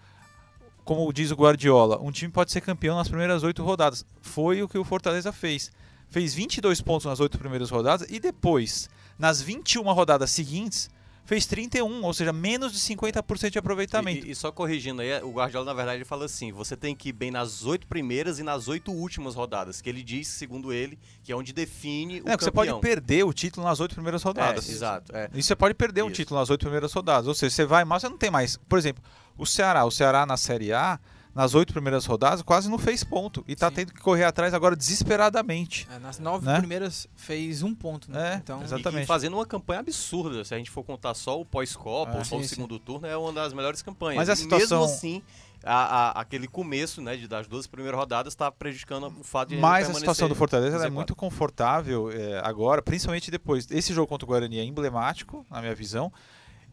como 0.86 1.12
diz 1.12 1.32
o 1.32 1.36
Guardiola, 1.36 2.00
um 2.00 2.12
time 2.12 2.32
pode 2.32 2.52
ser 2.52 2.62
campeão 2.62 2.96
nas 2.96 3.08
primeiras 3.08 3.42
oito 3.42 3.64
rodadas. 3.64 4.06
Foi 4.22 4.62
o 4.62 4.70
que 4.70 4.78
o 4.78 4.84
Fortaleza 4.84 5.32
fez. 5.32 5.72
Fez 6.08 6.36
22 6.36 6.80
pontos 6.80 7.08
nas 7.08 7.20
oito 7.20 7.40
primeiras 7.40 7.72
rodadas 7.72 8.08
e 8.12 8.20
depois, 8.20 8.88
nas 9.18 9.42
21 9.42 9.92
rodadas 9.92 10.30
seguintes, 10.30 10.88
fez 11.28 11.46
31, 11.46 12.04
ou 12.04 12.14
seja, 12.14 12.32
menos 12.32 12.72
de 12.72 12.80
50% 12.80 13.52
de 13.52 13.60
aproveitamento. 13.60 14.26
E, 14.26 14.32
e 14.32 14.36
só 14.36 14.50
corrigindo 14.50 15.02
aí, 15.02 15.22
o 15.22 15.32
Guardiola, 15.32 15.66
na 15.66 15.74
verdade, 15.74 15.98
ele 15.98 16.06
fala 16.06 16.26
assim: 16.26 16.54
você 16.54 16.76
tem 16.76 16.96
que 16.96 17.10
ir 17.10 17.12
bem 17.12 17.30
nas 17.30 17.66
oito 17.66 17.86
primeiras 17.86 18.40
e 18.40 18.44
nas 18.44 18.70
oito 18.70 18.92
últimas 18.94 19.36
rodadas. 19.36 19.82
Que 19.82 19.90
ele 19.90 20.02
diz, 20.02 20.30
segundo 20.30 20.72
ele, 20.72 20.98
que 21.22 21.32
é 21.32 21.36
onde 21.36 21.52
define 21.52 22.22
o 22.22 22.30
É, 22.30 22.38
você 22.38 22.50
pode 22.50 22.74
perder 22.80 23.26
o 23.26 23.34
título 23.34 23.68
nas 23.68 23.80
oito 23.82 23.94
primeiras 23.94 24.24
rodadas. 24.24 24.70
É, 24.70 24.72
exato. 24.72 25.16
É. 25.16 25.30
E 25.34 25.44
você 25.44 25.56
pode 25.56 25.74
perder 25.74 26.02
um 26.02 26.08
Isso. 26.08 26.16
título 26.16 26.40
nas 26.40 26.50
oito 26.50 26.62
primeiras 26.62 26.94
rodadas. 26.94 27.28
Ou 27.28 27.36
seja, 27.36 27.54
você 27.54 27.66
vai 27.66 27.84
mal, 27.84 28.00
você 28.00 28.08
não 28.08 28.18
tem 28.18 28.32
mais. 28.32 28.58
Por 28.70 28.80
exemplo, 28.80 29.04
o 29.38 29.46
Ceará. 29.46 29.84
O 29.84 29.92
Ceará 29.92 30.26
na 30.26 30.38
Série 30.38 30.72
A, 30.72 30.98
nas 31.38 31.54
oito 31.54 31.72
primeiras 31.72 32.06
rodadas, 32.06 32.42
quase 32.42 32.68
não 32.70 32.78
fez 32.80 33.04
ponto. 33.04 33.46
E 33.48 33.56
tá 33.56 33.70
Sim. 33.70 33.76
tendo 33.76 33.94
que 33.94 34.02
correr 34.02 34.24
atrás 34.24 34.54
agora 34.54 34.76
desesperadamente. 34.76 35.88
É, 35.96 36.00
nas 36.00 36.20
nove 36.20 36.46
Né? 36.46 36.58
primeiras 36.58 37.08
fez 37.16 37.64
um 37.64 37.74
ponto, 37.76 38.12
né? 38.12 38.34
É, 38.34 38.36
então. 38.38 38.60
E- 38.62 38.64
Exatamente. 38.64 39.04
E, 39.04 39.08
fazendo 39.08 39.36
uma 39.36 39.46
campanha 39.46 39.80
absurda. 39.82 40.44
Se 40.44 40.54
a 40.54 40.58
gente 40.58 40.70
for 40.72 40.84
contar 40.84 41.14
só 41.14 41.40
o 41.40 41.46
pós-Copa 41.46 42.14
É. 42.14 42.18
ou 42.18 42.26
só 42.26 42.38
Sim, 42.38 42.42
o 42.42 42.48
sim. 42.48 42.56
segundo 42.56 42.80
turno, 42.80 43.08
é 43.08 43.16
uma 43.16 43.32
das 43.32 43.54
melhores 43.54 43.82
campanhas. 43.82 44.18
Mas 44.18 44.30
a 44.30 44.34
E 44.34 44.38
situação- 44.38 44.82
Mesmo 44.82 44.94
assim, 44.96 45.22
a- 45.64 45.74
a- 46.18 46.22
aquele 46.22 46.48
começo 46.48 47.02
né, 47.02 47.16
de, 47.16 47.28
das 47.28 47.48
duas 47.48 47.68
primeiras 47.68 48.00
rodadas 48.00 48.34
está 48.34 48.52
prejudicando 48.52 49.08
o 49.20 49.24
fato 49.24 49.50
de 49.50 49.56
ele 49.56 49.62
Mas 49.62 49.90
a 49.90 49.94
situação 49.94 50.28
do 50.28 50.36
Fortaleza 50.36 50.78
é 50.78 50.80
Z4. 50.90 50.92
muito 50.92 51.16
confortável 51.16 52.12
é, 52.12 52.42
agora, 52.44 52.82
principalmente 52.82 53.30
depois. 53.32 53.68
Esse 53.72 53.94
jogo 53.94 54.08
contra 54.08 54.26
o 54.26 54.28
Guarani 54.28 54.60
é 54.60 54.64
emblemático, 54.64 55.46
na 55.52 55.62
minha 55.62 55.76
visão. 55.76 56.12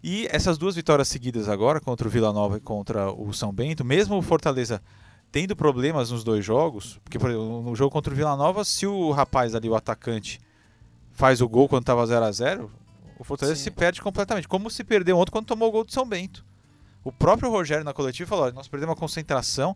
E 0.07 0.29
essas 0.31 0.59
duas 0.59 0.75
vitórias 0.75 1.09
seguidas 1.09 1.49
agora, 1.49 1.81
contra 1.81 2.07
o 2.07 2.11
Vila 2.11 2.31
Nova 2.31 2.59
e 2.59 2.61
contra 2.61 3.11
o 3.11 3.33
São 3.33 3.51
Bento, 3.51 3.83
mesmo 3.83 4.19
o 4.19 4.21
Fortaleza 4.21 4.83
tendo 5.33 5.57
problemas 5.57 6.11
nos 6.11 6.23
dois 6.23 6.45
jogos, 6.45 7.01
porque 7.03 7.19
por 7.19 7.31
exemplo, 7.31 7.63
no 7.63 7.75
jogo 7.75 7.91
contra 7.91 8.13
o 8.13 8.17
Vila 8.17 8.37
Nova, 8.37 8.67
se 8.67 8.87
o 8.87 9.13
rapaz 9.13 9.55
ali, 9.55 9.67
o 9.67 9.75
atacante, 9.75 10.43
faz 11.13 11.41
o 11.41 11.49
gol 11.49 11.71
quando 11.71 11.85
estava 11.85 12.05
0 12.05 12.23
a 12.23 12.31
0 12.31 12.71
o 13.19 13.25
Fortaleza 13.25 13.57
Sim. 13.57 13.65
se 13.65 13.71
perde 13.71 14.03
completamente. 14.03 14.47
Como 14.47 14.69
se 14.69 14.85
perdeu 14.85 15.17
ontem 15.17 15.33
quando 15.33 15.47
tomou 15.47 15.71
o 15.71 15.73
gol 15.73 15.85
do 15.85 15.93
São 15.93 16.07
Bento. 16.07 16.45
O 17.03 17.11
próprio 17.11 17.49
Rogério 17.49 17.83
na 17.83 17.95
coletiva 17.95 18.29
falou: 18.29 18.45
"Olha, 18.45 18.53
nós 18.53 18.69
perdemos 18.69 18.95
a 18.95 18.99
concentração. 18.99 19.75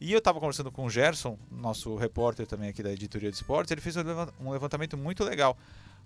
E 0.00 0.12
eu 0.12 0.18
estava 0.18 0.38
conversando 0.38 0.70
com 0.70 0.84
o 0.84 0.90
Gerson, 0.90 1.36
nosso 1.50 1.96
repórter 1.96 2.46
também 2.46 2.68
aqui 2.68 2.82
da 2.82 2.92
editoria 2.92 3.30
de 3.30 3.36
esportes, 3.36 3.72
ele 3.72 3.80
fez 3.80 3.96
um 4.40 4.50
levantamento 4.50 4.96
muito 4.96 5.24
legal. 5.24 5.56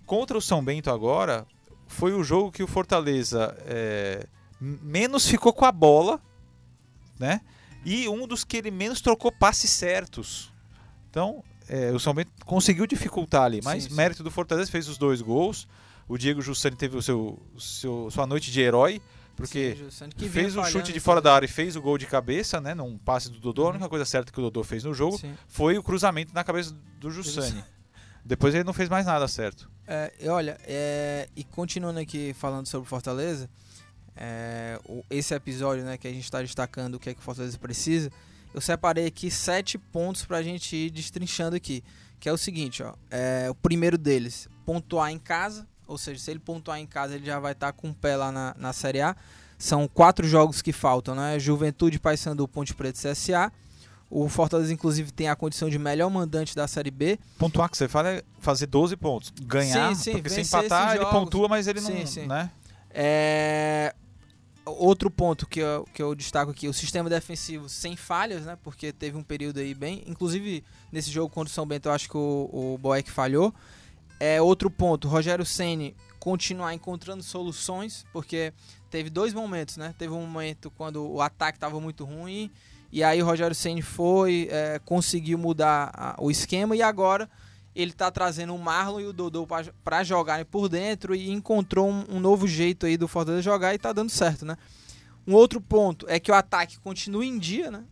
Contra 0.07 0.39
o 0.39 0.41
São 0.41 0.65
Bento 0.65 0.91
agora, 0.91 1.47
foi 1.89 2.13
o 2.13 2.23
jogo 2.23 2.53
que 2.53 2.63
o 2.63 2.67
Fortaleza 2.67 3.57
é, 3.67 4.27
menos 4.61 5.27
ficou 5.27 5.53
com 5.53 5.65
a 5.65 5.73
bola, 5.73 6.21
né? 7.19 7.41
E 7.85 8.09
um 8.09 8.27
dos 8.27 8.45
que 8.45 8.57
ele 8.57 8.71
menos 8.71 9.01
trocou 9.01 9.33
passes 9.33 9.71
certos. 9.71 10.53
Então, 11.11 11.43
é, 11.69 11.91
o 11.91 11.99
São 11.99 12.15
Bento 12.15 12.31
conseguiu 12.45 12.87
dificultar 12.87 13.43
ali, 13.43 13.61
mas 13.65 13.85
Sim, 13.85 13.89
sim. 13.91 13.95
mérito 13.97 14.23
do 14.23 14.31
Fortaleza 14.31 14.71
fez 14.71 14.89
os 14.89 14.99
dois 14.99 15.21
gols. 15.21 15.67
O 16.07 16.17
Diego 16.17 16.41
Jussani 16.41 16.77
teve 16.77 16.97
o 16.97 17.03
seu, 17.03 17.41
seu- 17.59 18.09
sua 18.11 18.27
noite 18.27 18.51
de 18.51 18.61
herói, 18.61 19.01
porque 19.37 19.77
Sim, 19.91 20.29
fez 20.29 20.57
o 20.57 20.65
chute 20.65 20.93
de 20.93 20.99
fora 21.01 21.21
da 21.21 21.35
área 21.35 21.47
e 21.47 21.49
fez 21.49 21.77
o 21.77 21.83
gol 21.83 21.97
de 21.99 22.07
cabeça, 22.07 22.61
né? 22.61 22.75
Num 22.75 22.99
passe 22.99 23.31
do 23.31 23.39
Dodô. 23.39 23.63
A 23.63 23.65
Uhum. 23.67 23.71
única 23.73 23.89
coisa 23.89 24.05
certa 24.05 24.33
que 24.33 24.39
o 24.39 24.43
Dodô 24.43 24.65
fez 24.65 24.85
no 24.85 24.93
jogo 24.95 25.21
foi 25.47 25.79
o 25.79 25.83
cruzamento 25.83 26.35
na 26.35 26.43
cabeça 26.43 26.75
do 26.99 27.11
Jussani. 27.11 27.63
Depois 28.25 28.55
ele 28.55 28.65
não 28.65 28.73
fez 28.73 28.89
mais 28.89 29.07
nada 29.07 29.29
certo. 29.29 29.71
É, 29.91 30.13
olha, 30.29 30.59
é, 30.65 31.29
e 31.35 31.43
continuando 31.43 31.99
aqui 31.99 32.35
falando 32.35 32.67
sobre 32.67 32.87
Fortaleza, 32.87 33.49
é, 34.15 34.79
o- 34.87 35.03
esse 35.09 35.35
episódio 35.35 35.83
né, 35.85 35.97
que 35.97 36.07
a 36.07 36.13
gente 36.13 36.25
está 36.25 36.43
destacando 36.43 36.97
o 36.97 36.99
que 36.99 37.09
é 37.09 37.15
que 37.15 37.21
o 37.21 37.23
Fortaleza 37.23 37.57
precisa, 37.59 38.11
eu 38.53 38.61
separei 38.61 39.07
aqui 39.07 39.31
sete 39.31 39.79
pontos 39.79 40.25
para 40.27 40.37
a 40.39 40.43
gente 40.43 40.77
ir 40.77 40.91
destrinchando 40.91 41.57
aqui. 41.57 41.83
Que 42.21 42.29
é 42.29 42.33
o 42.33 42.37
seguinte, 42.37 42.83
ó, 42.83 42.95
é, 43.11 43.47
o 43.49 43.55
primeiro 43.55 43.97
deles, 43.97 44.49
pontuar 44.67 45.11
em 45.11 45.19
casa, 45.19 45.67
ou 45.87 45.97
seja, 45.97 46.19
se 46.21 46.31
ele 46.33 46.41
pontuar 46.41 46.79
em 46.81 46.87
casa, 46.87 47.15
ele 47.15 47.25
já 47.25 47.39
vai 47.39 47.53
estar 47.53 47.73
com 47.73 47.91
o 47.91 47.95
pé 47.95 48.17
lá 48.17 48.31
na, 48.33 48.55
na 48.59 48.73
Série 48.73 49.01
A. 49.01 49.17
São 49.57 49.87
quatro 49.89 50.27
jogos 50.27 50.61
que 50.61 50.73
faltam, 50.73 51.15
né? 51.15 51.39
Juventude, 51.39 51.99
Paysandu, 51.99 52.47
Ponte 52.49 52.75
Preta 52.75 52.99
e 52.99 53.13
CSA. 53.13 53.53
O 54.11 54.29
Fortaleza, 54.29 54.73
inclusive, 54.73 55.13
tem 55.13 55.29
a 55.29 55.37
condição 55.37 55.69
de 55.69 55.79
melhor 55.79 56.11
mandante 56.11 56.57
da 56.57 56.67
Série 56.67 56.91
B. 56.91 57.19
Pontuar 57.39 57.69
que 57.69 57.77
você 57.77 57.87
fala 57.89 58.09
é 58.09 58.23
fazer 58.41 58.67
12 58.67 58.97
pontos. 58.97 59.33
Ganhar, 59.43 59.95
Sim, 59.95 60.03
sim, 60.03 60.13
porque 60.13 60.31
se 60.31 60.41
empatar, 60.41 60.97
ele 60.97 61.05
pontua, 61.07 61.47
mas 61.49 61.67
ele 61.67 61.81
não. 61.81 61.91
Sim, 61.91 62.07
sim. 62.07 62.27
Né? 62.27 62.51
É, 62.91 63.95
Outro 64.77 65.11
ponto 65.11 65.47
que 65.47 65.61
eu, 65.61 65.87
que 65.95 66.03
eu 66.03 66.15
destaco 66.15 66.51
aqui, 66.51 66.69
o 66.69 66.75
sistema 66.75 67.09
defensivo 67.09 67.69
sem 67.69 67.97
falhas, 67.97 68.45
né? 68.45 68.59
Porque 68.63 68.93
teve 68.93 69.17
um 69.17 69.23
período 69.23 69.61
aí 69.61 69.73
bem. 69.73 70.03
Inclusive, 70.07 70.63
nesse 70.93 71.11
jogo 71.11 71.33
contra 71.33 71.51
o 71.51 71.55
São 71.55 71.67
Bento, 71.67 71.89
eu 71.89 71.93
acho 71.93 72.09
que 72.09 72.17
o, 72.17 72.51
o 72.53 72.79
Boeck 72.79 73.11
falhou. 73.11 73.55
É 74.21 74.43
outro 74.43 74.71
ponto, 74.71 75.09
Rogério 75.09 75.47
Ceni 75.47 75.95
continuar 76.19 76.75
encontrando 76.75 77.23
soluções, 77.23 78.05
porque 78.13 78.53
teve 78.91 79.09
dois 79.09 79.33
momentos, 79.33 79.77
né? 79.77 79.95
Teve 79.97 80.13
um 80.13 80.27
momento 80.27 80.71
quando 80.73 81.09
o 81.09 81.23
ataque 81.23 81.57
estava 81.57 81.81
muito 81.81 82.05
ruim, 82.05 82.51
e 82.91 83.03
aí 83.05 83.23
o 83.23 83.27
Rogério 83.27 83.55
Ceni 83.55 83.83
foi, 83.83 84.49
é, 84.51 84.81
conseguiu 84.85 85.39
mudar 85.39 85.91
a- 85.95 86.17
o 86.19 86.31
esquema, 86.31 86.75
e 86.77 86.83
agora 86.83 87.29
ele 87.75 87.93
tá 87.93 88.11
trazendo 88.11 88.55
o 88.55 88.59
Marlon 88.59 89.01
e 89.01 89.07
o 89.07 89.13
Dodô 89.13 89.47
para 89.85 90.03
jogarem 90.03 90.45
por 90.45 90.69
dentro 90.69 91.15
e 91.15 91.31
encontrou 91.31 91.89
um, 91.89 92.05
um 92.17 92.21
novo 92.21 92.49
jeito 92.49 92.87
aí 92.87 92.97
do 92.97 93.07
Fortaleza 93.07 93.43
jogar 93.43 93.75
e 93.75 93.79
tá 93.79 93.93
dando 93.93 94.11
certo, 94.11 94.45
né? 94.45 94.57
Um 95.27 95.35
outro 95.35 95.61
ponto 95.61 96.07
é 96.09 96.19
que 96.19 96.31
o 96.31 96.35
ataque 96.35 96.79
continua 96.81 97.25
em 97.25 97.39
dia, 97.39 97.71
né? 97.71 97.85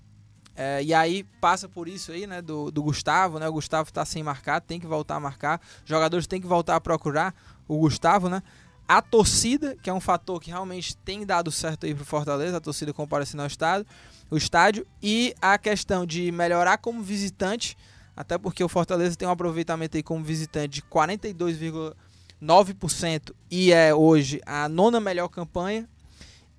É, 0.58 0.82
e 0.82 0.94
aí 0.94 1.22
passa 1.38 1.68
por 1.68 1.86
isso 1.86 2.10
aí, 2.10 2.26
né, 2.26 2.40
do, 2.40 2.70
do 2.70 2.82
Gustavo, 2.82 3.38
né? 3.38 3.46
O 3.46 3.52
Gustavo 3.52 3.92
tá 3.92 4.04
sem 4.06 4.22
marcar, 4.22 4.58
tem 4.60 4.80
que 4.80 4.86
voltar 4.86 5.16
a 5.16 5.20
marcar. 5.20 5.60
Jogadores 5.84 6.26
têm 6.26 6.40
que 6.40 6.46
voltar 6.46 6.76
a 6.76 6.80
procurar 6.80 7.34
o 7.68 7.76
Gustavo, 7.78 8.30
né? 8.30 8.42
A 8.88 9.02
torcida, 9.02 9.76
que 9.82 9.90
é 9.90 9.92
um 9.92 10.00
fator 10.00 10.40
que 10.40 10.50
realmente 10.50 10.96
tem 10.96 11.26
dado 11.26 11.50
certo 11.50 11.86
aí 11.86 11.94
pro 11.94 12.04
Fortaleza, 12.04 12.58
a 12.58 12.60
torcida 12.60 12.92
comparecendo 12.92 13.42
ao 13.42 13.48
estádio, 13.48 13.84
o 14.30 14.36
estádio 14.36 14.86
e 15.02 15.34
a 15.40 15.58
questão 15.58 16.06
de 16.06 16.30
melhorar 16.30 16.78
como 16.78 17.02
visitante, 17.02 17.76
até 18.16 18.38
porque 18.38 18.62
o 18.62 18.68
Fortaleza 18.68 19.16
tem 19.16 19.26
um 19.26 19.32
aproveitamento 19.32 19.96
aí 19.96 20.02
como 20.02 20.22
visitante 20.22 20.68
de 20.68 20.82
42,9% 20.82 23.34
e 23.50 23.72
é 23.72 23.92
hoje 23.92 24.40
a 24.46 24.68
nona 24.68 25.00
melhor 25.00 25.28
campanha. 25.28 25.88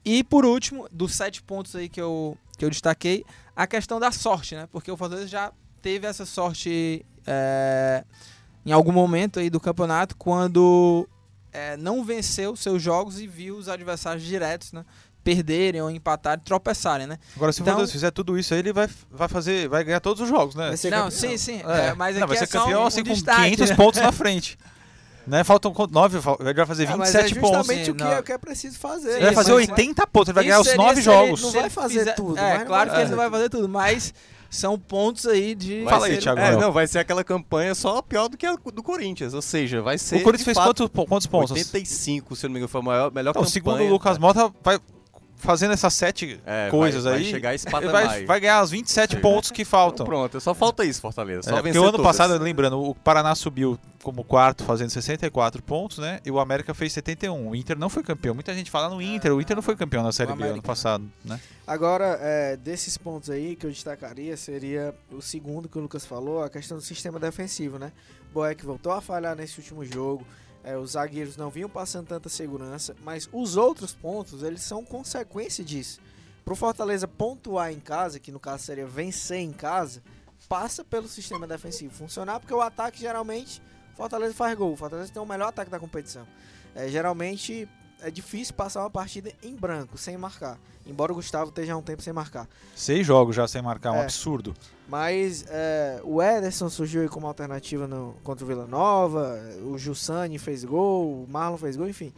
E 0.03 0.21
por 0.23 0.45
último, 0.45 0.87
dos 0.91 1.15
sete 1.15 1.41
pontos 1.41 1.73
aí 1.75 1.87
que 1.87 2.01
eu, 2.01 2.37
que 2.57 2.65
eu 2.65 2.69
destaquei, 2.69 3.23
a 3.55 3.65
questão 3.65 3.99
da 3.99 4.11
sorte, 4.11 4.55
né? 4.55 4.67
Porque 4.71 4.91
o 4.91 4.97
Fortaleza 4.97 5.27
já 5.27 5.53
teve 5.81 6.07
essa 6.07 6.25
sorte 6.25 7.05
é, 7.25 8.03
em 8.65 8.71
algum 8.71 8.91
momento 8.91 9.39
aí 9.39 9.49
do 9.49 9.59
campeonato, 9.59 10.15
quando 10.15 11.07
é, 11.57 11.77
não 11.77 12.03
venceu 12.03 12.55
seus 12.55 12.81
jogos 12.81 13.19
e 13.19 13.25
viu 13.27 13.55
os 13.57 13.67
adversários 13.67 14.23
diretos, 14.23 14.71
né? 14.71 14.83
Perderem 15.23 15.81
ou 15.81 15.89
empatarem, 15.91 16.41
tropeçarem, 16.43 17.05
né? 17.07 17.17
Agora, 17.35 17.51
se 17.51 17.61
Então- 17.61 17.73
o 17.73 17.75
Fortaleza 17.75 17.91
fizer 17.91 18.11
tudo 18.11 18.37
isso 18.37 18.53
aí, 18.53 18.59
ele 18.61 18.71
vai, 18.71 18.87
vai 19.11 19.27
fazer. 19.27 19.67
Vai 19.67 19.83
ganhar 19.83 19.99
todos 19.99 20.21
os 20.21 20.29
jogos, 20.29 20.55
né? 20.55 20.67
Vai 20.69 20.77
ser 20.77 20.89
não, 20.89 21.09
campeão. 21.09 21.11
sim, 21.11 21.37
sim. 21.37 21.61
É. 21.67 21.87
é, 21.87 21.93
mas 21.93 22.15
não, 22.17 22.27
vai 22.27 22.37
ser 22.37 22.43
é 22.45 22.47
campeão 22.47 22.83
um, 22.83 22.85
assim 22.87 23.01
um 23.01 23.05
com 23.05 23.13
destaque, 23.13 23.41
500 23.41 23.69
né? 23.71 23.75
pontos 23.75 24.01
na 24.01 24.11
frente. 24.11 24.57
Né? 25.27 25.43
Faltam 25.43 25.73
qu- 25.73 25.87
nove, 25.91 26.21
fal- 26.21 26.37
ele 26.39 26.53
vai 26.53 26.65
fazer 26.65 26.87
Ah, 26.87 26.95
mas 26.95 27.09
27 27.11 27.37
é 27.37 27.41
pontos. 27.41 27.57
justamente 27.57 27.83
Sim, 27.87 27.91
o 27.91 27.95
que, 27.95 28.03
é, 28.03 28.19
o 28.19 28.23
que 28.23 28.31
é 28.31 28.37
preciso 28.37 28.79
fazer. 28.79 29.09
Ele 29.17 29.25
vai 29.25 29.33
fazer 29.33 29.51
mas- 29.51 29.67
80 29.69 30.07
pontos, 30.07 30.29
ele 30.29 30.35
vai 30.35 30.43
ganhar 30.45 30.59
os 30.61 30.67
seria 30.67 30.81
9 30.81 30.93
se 30.93 31.09
ele 31.09 31.17
jogos. 31.17 31.41
não 31.41 31.51
vai 31.51 31.69
fazer 31.69 32.15
tudo, 32.15 32.37
É, 32.39 32.63
claro 32.63 32.89
que 32.91 32.95
ele 32.95 33.03
não 33.03 33.09
fazer 33.09 33.15
vai 33.17 33.29
fazer 33.29 33.49
tudo, 33.49 33.67
mas 33.67 34.13
são 34.49 34.77
pontos 34.79 35.25
aí 35.25 35.53
de. 35.55 35.83
Vai 35.83 35.93
Fala 35.93 36.05
aí, 36.07 36.15
ser- 36.15 36.21
Thiago. 36.21 36.39
É, 36.39 36.55
não, 36.57 36.71
vai 36.71 36.87
ser 36.87 36.99
aquela 36.99 37.23
campanha 37.23 37.73
só 37.75 38.01
pior 38.01 38.27
do 38.27 38.37
que 38.37 38.45
a 38.45 38.55
do 38.55 38.83
Corinthians. 38.83 39.33
Ou 39.33 39.41
seja, 39.41 39.81
vai 39.81 39.97
ser. 39.97 40.17
O 40.17 40.23
Corinthians 40.23 40.45
fez 40.45 40.57
fato, 40.57 40.89
quantos, 40.89 41.07
quantos 41.09 41.27
pontos? 41.27 41.51
85, 41.51 42.35
se 42.35 42.45
eu 42.45 42.49
não 42.49 42.53
me 42.53 42.59
engano, 42.59 42.69
foi 42.69 42.81
a 42.81 42.83
maior, 42.83 43.11
melhor 43.11 43.31
Então, 43.31 43.41
campanha. 43.43 43.53
segundo 43.53 43.83
o 43.83 43.87
Lucas 43.89 44.17
Mota, 44.17 44.51
vai 44.63 44.79
fazendo 45.37 45.73
essas 45.73 45.93
sete 45.93 46.39
É, 46.45 46.69
coisas 46.69 47.03
vai, 47.03 47.13
aí. 47.13 47.19
Vai 47.21 47.31
chegar 47.31 47.91
vai, 47.91 48.25
vai 48.25 48.39
ganhar 48.39 48.63
os 48.63 48.71
27 48.71 49.17
pontos 49.17 49.51
que 49.51 49.61
Então, 49.61 49.71
faltam. 49.71 50.05
pronto, 50.05 50.39
só 50.41 50.53
falta 50.53 50.83
isso, 50.83 50.99
Fortaleza. 50.99 51.43
Só 51.43 51.57
É, 51.57 51.61
porque 51.61 51.77
o 51.77 51.83
ano 51.83 51.91
todas. 51.93 52.05
passado, 52.05 52.37
lembrando, 52.41 52.81
o 52.81 52.93
Paraná 52.95 53.33
subiu 53.35 53.79
como 54.03 54.23
quarto 54.23 54.63
fazendo 54.63 54.89
64 54.89 55.61
pontos, 55.63 55.97
né? 55.99 56.19
E 56.25 56.31
o 56.31 56.39
América 56.39 56.73
fez 56.73 56.93
71. 56.93 57.49
O 57.49 57.55
Inter 57.55 57.77
não 57.77 57.89
foi 57.89 58.03
campeão. 58.03 58.33
Muita 58.33 58.53
gente 58.53 58.71
fala 58.71 58.89
no 58.89 59.01
Inter, 59.01 59.33
o 59.33 59.41
Inter 59.41 59.55
não 59.55 59.63
foi 59.63 59.75
campeão 59.75 60.03
na 60.03 60.11
Série 60.11 60.33
B 60.33 60.43
ano 60.43 60.55
né? 60.55 60.61
passado, 60.61 61.09
né? 61.23 61.39
Agora, 61.65 62.17
é, 62.21 62.55
desses 62.57 62.97
pontos 62.97 63.29
aí 63.29 63.55
que 63.55 63.65
eu 63.65 63.69
destacaria, 63.69 64.35
seria 64.37 64.93
o 65.11 65.21
segundo 65.21 65.67
que 65.67 65.77
o 65.77 65.81
Lucas 65.81 66.05
falou, 66.05 66.41
a 66.43 66.49
questão 66.49 66.77
do 66.77 66.83
sistema 66.83 67.19
defensivo, 67.19 67.77
né? 67.77 67.91
Boeck 68.33 68.65
voltou 68.65 68.91
a 68.91 69.01
falhar 69.01 69.35
nesse 69.35 69.59
último 69.59 69.83
jogo, 69.83 70.25
é, 70.67 70.77
os 70.77 70.91
zagueiros 70.91 71.37
não 71.37 71.49
vinham 71.49 71.69
passando 71.69 72.07
tanta 72.07 72.27
segurança, 72.27 72.93
mas 73.01 73.29
os 73.31 73.55
outros 73.55 73.95
pontos, 73.95 74.43
eles 74.43 74.61
são 74.61 74.83
consequência 74.83 75.63
disso. 75.63 76.01
Pro 76.43 76.57
Fortaleza 76.57 77.07
pontuar 77.07 77.71
em 77.71 77.79
casa, 77.79 78.19
que 78.19 78.33
no 78.33 78.39
caso 78.39 78.65
seria 78.65 78.85
vencer 78.85 79.39
em 79.39 79.53
casa, 79.53 80.03
passa 80.49 80.83
pelo 80.83 81.07
sistema 81.07 81.47
defensivo 81.47 81.93
funcionar, 81.93 82.41
porque 82.41 82.53
o 82.53 82.59
ataque 82.59 82.99
geralmente, 82.99 83.61
Fortaleza 83.95 84.33
faz 84.33 84.57
gol, 84.57 84.75
Fortaleza 84.75 85.09
tem 85.09 85.21
o 85.21 85.25
melhor 85.25 85.47
ataque 85.47 85.71
da 85.71 85.79
competição. 85.79 86.27
É, 86.75 86.89
geralmente 86.89 87.67
é 88.01 88.11
difícil 88.11 88.53
passar 88.53 88.81
uma 88.81 88.89
partida 88.89 89.31
em 89.43 89.55
branco, 89.55 89.97
sem 89.97 90.17
marcar. 90.17 90.57
Embora 90.85 91.11
o 91.11 91.15
Gustavo 91.15 91.49
esteja 91.49 91.73
há 91.73 91.77
um 91.77 91.81
tempo 91.81 92.01
sem 92.01 92.13
marcar. 92.13 92.47
Seis 92.75 93.05
jogos 93.05 93.35
já 93.35 93.47
sem 93.47 93.61
marcar, 93.61 93.91
um 93.91 93.95
É. 93.97 94.03
absurdo. 94.03 94.53
Mas 94.87 95.43
é, 95.49 95.99
o 96.03 96.21
Ederson 96.21 96.69
surgiu 96.69 97.01
aí 97.01 97.09
como 97.09 97.27
alternativa 97.27 97.85
no, 97.87 98.15
contra 98.23 98.45
o 98.45 98.47
Vila 98.47 98.65
Nova, 98.65 99.37
o 99.65 99.77
Jussani 99.77 100.39
fez 100.39 100.63
gol, 100.63 101.23
o 101.23 101.27
Marlon 101.29 101.57
fez 101.57 101.75
gol, 101.75 101.89
enfim. 101.89 102.13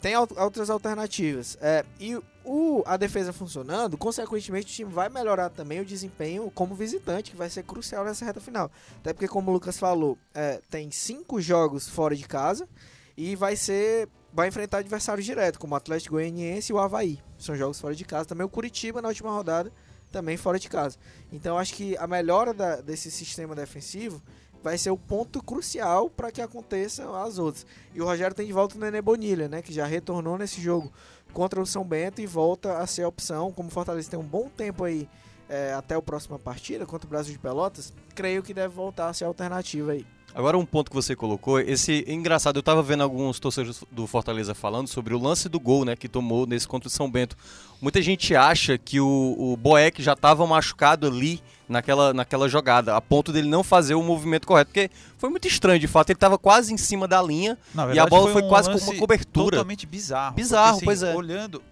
Tem 0.00 0.12
al- 0.14 0.28
outras 0.36 0.68
alternativas. 0.70 1.56
É, 1.60 1.84
e 2.00 2.20
o, 2.44 2.82
a 2.84 2.96
defesa 2.96 3.32
funcionando, 3.32 3.96
consequentemente 3.96 4.66
o 4.66 4.74
time 4.74 4.92
vai 4.92 5.08
melhorar 5.08 5.48
também 5.48 5.80
o 5.80 5.84
desempenho 5.84 6.50
como 6.50 6.74
visitante, 6.74 7.30
que 7.30 7.36
vai 7.36 7.48
ser 7.48 7.62
crucial 7.62 8.04
nessa 8.04 8.24
reta 8.24 8.40
final. 8.40 8.70
Até 8.98 9.12
porque, 9.12 9.28
como 9.28 9.50
o 9.50 9.54
Lucas 9.54 9.78
falou, 9.78 10.18
é, 10.34 10.60
tem 10.68 10.90
cinco 10.90 11.40
jogos 11.40 11.88
fora 11.88 12.16
de 12.16 12.24
casa 12.24 12.68
e 13.16 13.36
vai 13.36 13.54
ser. 13.56 14.08
Vai 14.34 14.48
enfrentar 14.48 14.78
adversários 14.78 15.24
direto, 15.24 15.60
como 15.60 15.74
o 15.74 15.76
Atlético 15.76 16.16
Goianiense 16.16 16.72
e 16.72 16.74
o 16.74 16.78
Havaí. 16.80 17.20
São 17.38 17.54
jogos 17.54 17.80
fora 17.80 17.94
de 17.94 18.04
casa. 18.04 18.24
Também 18.26 18.44
o 18.44 18.48
Curitiba 18.48 19.00
na 19.00 19.06
última 19.08 19.30
rodada 19.30 19.70
também 20.10 20.36
fora 20.36 20.58
de 20.58 20.68
casa. 20.68 20.96
Então 21.32 21.56
acho 21.56 21.72
que 21.74 21.96
a 21.96 22.06
melhora 22.06 22.52
da- 22.52 22.80
desse 22.80 23.10
sistema 23.12 23.54
defensivo 23.54 24.20
vai 24.62 24.76
ser 24.76 24.90
o 24.90 24.96
ponto 24.96 25.40
crucial 25.42 26.10
para 26.10 26.32
que 26.32 26.42
aconteçam 26.42 27.14
as 27.14 27.38
outras. 27.38 27.64
E 27.94 28.00
o 28.00 28.04
Rogério 28.04 28.34
tem 28.34 28.46
de 28.46 28.52
volta 28.52 28.76
o 28.76 28.80
Nenê 28.80 29.00
Bonilha, 29.00 29.48
né, 29.48 29.62
que 29.62 29.72
já 29.72 29.86
retornou 29.86 30.36
nesse 30.36 30.60
jogo 30.60 30.92
contra 31.32 31.60
o 31.60 31.66
São 31.66 31.84
Bento 31.84 32.20
e 32.20 32.26
volta 32.26 32.78
a 32.78 32.86
ser 32.88 33.02
a 33.02 33.08
opção. 33.08 33.52
Como 33.52 33.68
o 33.68 33.72
Fortaleza 33.72 34.10
tem 34.10 34.18
um 34.18 34.24
bom 34.24 34.48
tempo 34.48 34.82
aí 34.84 35.08
é, 35.48 35.74
até 35.74 35.94
a 35.94 36.02
próxima 36.02 36.38
partida 36.38 36.86
contra 36.86 37.06
o 37.06 37.10
Brasil 37.10 37.32
de 37.32 37.38
Pelotas, 37.38 37.92
creio 38.14 38.42
que 38.42 38.54
deve 38.54 38.74
voltar 38.74 39.08
a 39.08 39.12
ser 39.12 39.24
a 39.24 39.28
alternativa 39.28 39.92
aí. 39.92 40.06
Agora 40.34 40.58
um 40.58 40.66
ponto 40.66 40.90
que 40.90 40.96
você 40.96 41.14
colocou, 41.14 41.60
esse 41.60 42.04
engraçado, 42.08 42.56
eu 42.56 42.62
tava 42.62 42.82
vendo 42.82 43.04
alguns 43.04 43.38
torcedores 43.38 43.84
do 43.92 44.04
Fortaleza 44.04 44.52
falando 44.52 44.88
sobre 44.88 45.14
o 45.14 45.18
lance 45.18 45.48
do 45.48 45.60
gol, 45.60 45.84
né, 45.84 45.94
que 45.94 46.08
tomou 46.08 46.44
nesse 46.44 46.66
contra 46.66 46.88
o 46.88 46.90
São 46.90 47.08
Bento. 47.08 47.36
Muita 47.80 48.02
gente 48.02 48.34
acha 48.34 48.76
que 48.76 48.98
o, 48.98 49.36
o 49.38 49.56
Boeck 49.56 50.02
já 50.02 50.14
estava 50.14 50.44
machucado 50.44 51.06
ali 51.06 51.40
naquela, 51.68 52.12
naquela 52.12 52.48
jogada, 52.48 52.96
a 52.96 53.00
ponto 53.00 53.32
dele 53.32 53.48
não 53.48 53.62
fazer 53.62 53.94
o 53.94 54.02
movimento 54.02 54.44
correto, 54.44 54.72
porque 54.72 54.90
foi 55.18 55.30
muito 55.30 55.46
estranho, 55.46 55.78
de 55.78 55.86
fato, 55.86 56.10
ele 56.10 56.16
estava 56.16 56.36
quase 56.36 56.74
em 56.74 56.76
cima 56.76 57.06
da 57.06 57.22
linha 57.22 57.56
Na 57.72 57.82
e 57.82 57.84
a 57.84 57.86
verdade, 57.86 58.10
bola 58.10 58.32
foi, 58.32 58.42
um 58.42 58.48
quase 58.48 58.72
com 58.72 58.78
uma 58.78 58.96
cobertura. 58.96 59.50
Totalmente 59.52 59.86
bizarro. 59.86 60.34
Bizarro, 60.34 60.72
Porque, 60.72 60.84
pois 60.86 61.02
é. 61.04 61.14
Olhando, 61.14 61.62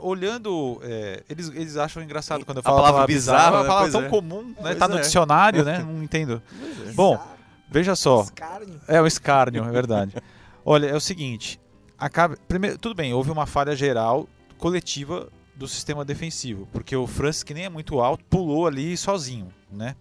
olhando 0.00 0.80
é, 0.82 1.22
eles, 1.28 1.48
eles 1.54 1.76
acham 1.76 2.02
engraçado 2.02 2.44
quando 2.44 2.58
eu 2.58 2.62
A 2.62 2.64
falo 2.64 2.76
palavra 2.76 3.02
a 3.04 3.06
bizarro, 3.06 3.54
é 3.54 3.58
uma 3.58 3.62
né? 3.62 3.68
palavra 3.68 3.92
tão 3.92 4.04
é. 4.04 4.08
comum, 4.08 4.42
né? 4.42 4.54
Pois 4.60 4.78
tá 4.78 4.88
no 4.88 4.98
é. 4.98 5.00
dicionário, 5.00 5.64
né? 5.64 5.78
Não 5.78 6.02
entendo. 6.02 6.42
Bom, 6.94 7.18
veja 7.74 7.96
só. 7.96 8.22
Escárnio. 8.22 8.80
É 8.86 9.02
um 9.02 9.06
escárnio, 9.06 9.64
é 9.64 9.70
verdade. 9.70 10.14
Olha, 10.64 10.86
é 10.86 10.94
o 10.94 11.00
seguinte. 11.00 11.60
Acaba, 11.98 12.36
primeiro, 12.46 12.78
tudo 12.78 12.94
bem, 12.94 13.12
houve 13.12 13.32
uma 13.32 13.46
falha 13.46 13.74
geral 13.74 14.28
coletiva 14.56 15.28
do 15.56 15.66
sistema 15.66 16.04
defensivo, 16.04 16.68
porque 16.72 16.94
o 16.94 17.06
Francis, 17.06 17.42
que 17.42 17.52
nem 17.52 17.64
é 17.64 17.68
muito 17.68 18.00
alto, 18.00 18.24
pulou 18.26 18.66
ali 18.66 18.96
sozinho, 18.96 19.48
né? 19.70 19.96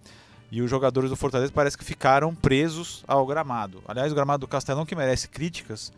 E 0.51 0.62
os 0.62 0.70
jogadores 0.70 1.10
do 1.10 1.15
Fortaleza 1.15 1.51
parece 1.51 1.75
que 1.75 1.84
ficaram 1.84 2.36
presos 2.36 3.03
ao 3.08 3.25
gramado. 3.25 3.82
Aliás, 3.88 4.12
o 4.12 4.15
gramado 4.15 4.42
do 4.42 4.48
Castelão 4.48 4.86
que 4.86 4.96
merece 4.96 5.27
críticas, 5.27 5.92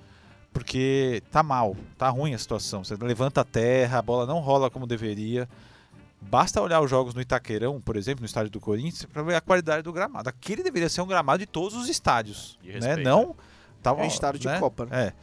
porque 0.53 1.22
tá 1.29 1.44
mal, 1.44 1.75
tá 1.98 2.08
ruim 2.10 2.34
a 2.34 2.38
situação. 2.38 2.84
Você 2.84 2.96
levanta 2.96 3.41
a 3.41 3.46
terra, 3.46 4.00
a 4.00 4.01
bola 4.01 4.25
não 4.25 4.39
rola 4.39 4.70
como 4.70 4.88
deveria. 4.88 5.48
Basta 6.22 6.62
olhar 6.62 6.81
os 6.81 6.89
jogos 6.89 7.13
no 7.13 7.22
Itaquerão, 7.22 7.79
por 7.79 7.95
exemplo, 7.95 8.22
no 8.22 8.25
estádio 8.25 8.50
do 8.50 8.60
Corinthians, 8.60 9.05
para 9.05 9.22
ver 9.22 9.36
a 9.36 9.41
qualidade 9.41 9.84
do 9.84 9.93
gramado. 9.93 10.27
Aquele 10.27 10.63
deveria 10.63 10.89
ser 10.89 11.01
um 11.01 11.07
gramado 11.07 11.39
de 11.39 11.45
todos 11.45 11.77
os 11.77 11.88
estádios, 11.88 12.57
De 12.62 12.79
né? 12.79 12.95
Não 12.98 13.36
tava, 13.81 14.01
É 14.01 14.05
um 14.05 14.07
estádio 14.07 14.39
de 14.39 14.48
né? 14.48 14.60
Copa, 14.60 14.86
né? 14.86 15.07
É. 15.07 15.13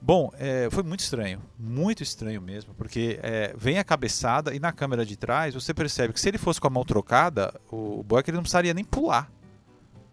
Bom, 0.00 0.30
é, 0.38 0.68
foi 0.70 0.82
muito 0.82 1.00
estranho, 1.00 1.40
muito 1.58 2.02
estranho 2.02 2.42
mesmo, 2.42 2.74
porque 2.74 3.18
é, 3.22 3.54
vem 3.56 3.78
a 3.78 3.84
cabeçada 3.84 4.54
e 4.54 4.60
na 4.60 4.70
câmera 4.70 5.06
de 5.06 5.16
trás 5.16 5.54
você 5.54 5.72
percebe 5.72 6.12
que 6.12 6.20
se 6.20 6.28
ele 6.28 6.36
fosse 6.36 6.60
com 6.60 6.66
a 6.66 6.70
mão 6.70 6.84
trocada, 6.84 7.58
o 7.70 8.02
Boeck 8.02 8.28
ele 8.28 8.36
não 8.36 8.42
precisaria 8.42 8.74
nem 8.74 8.84
pular. 8.84 9.30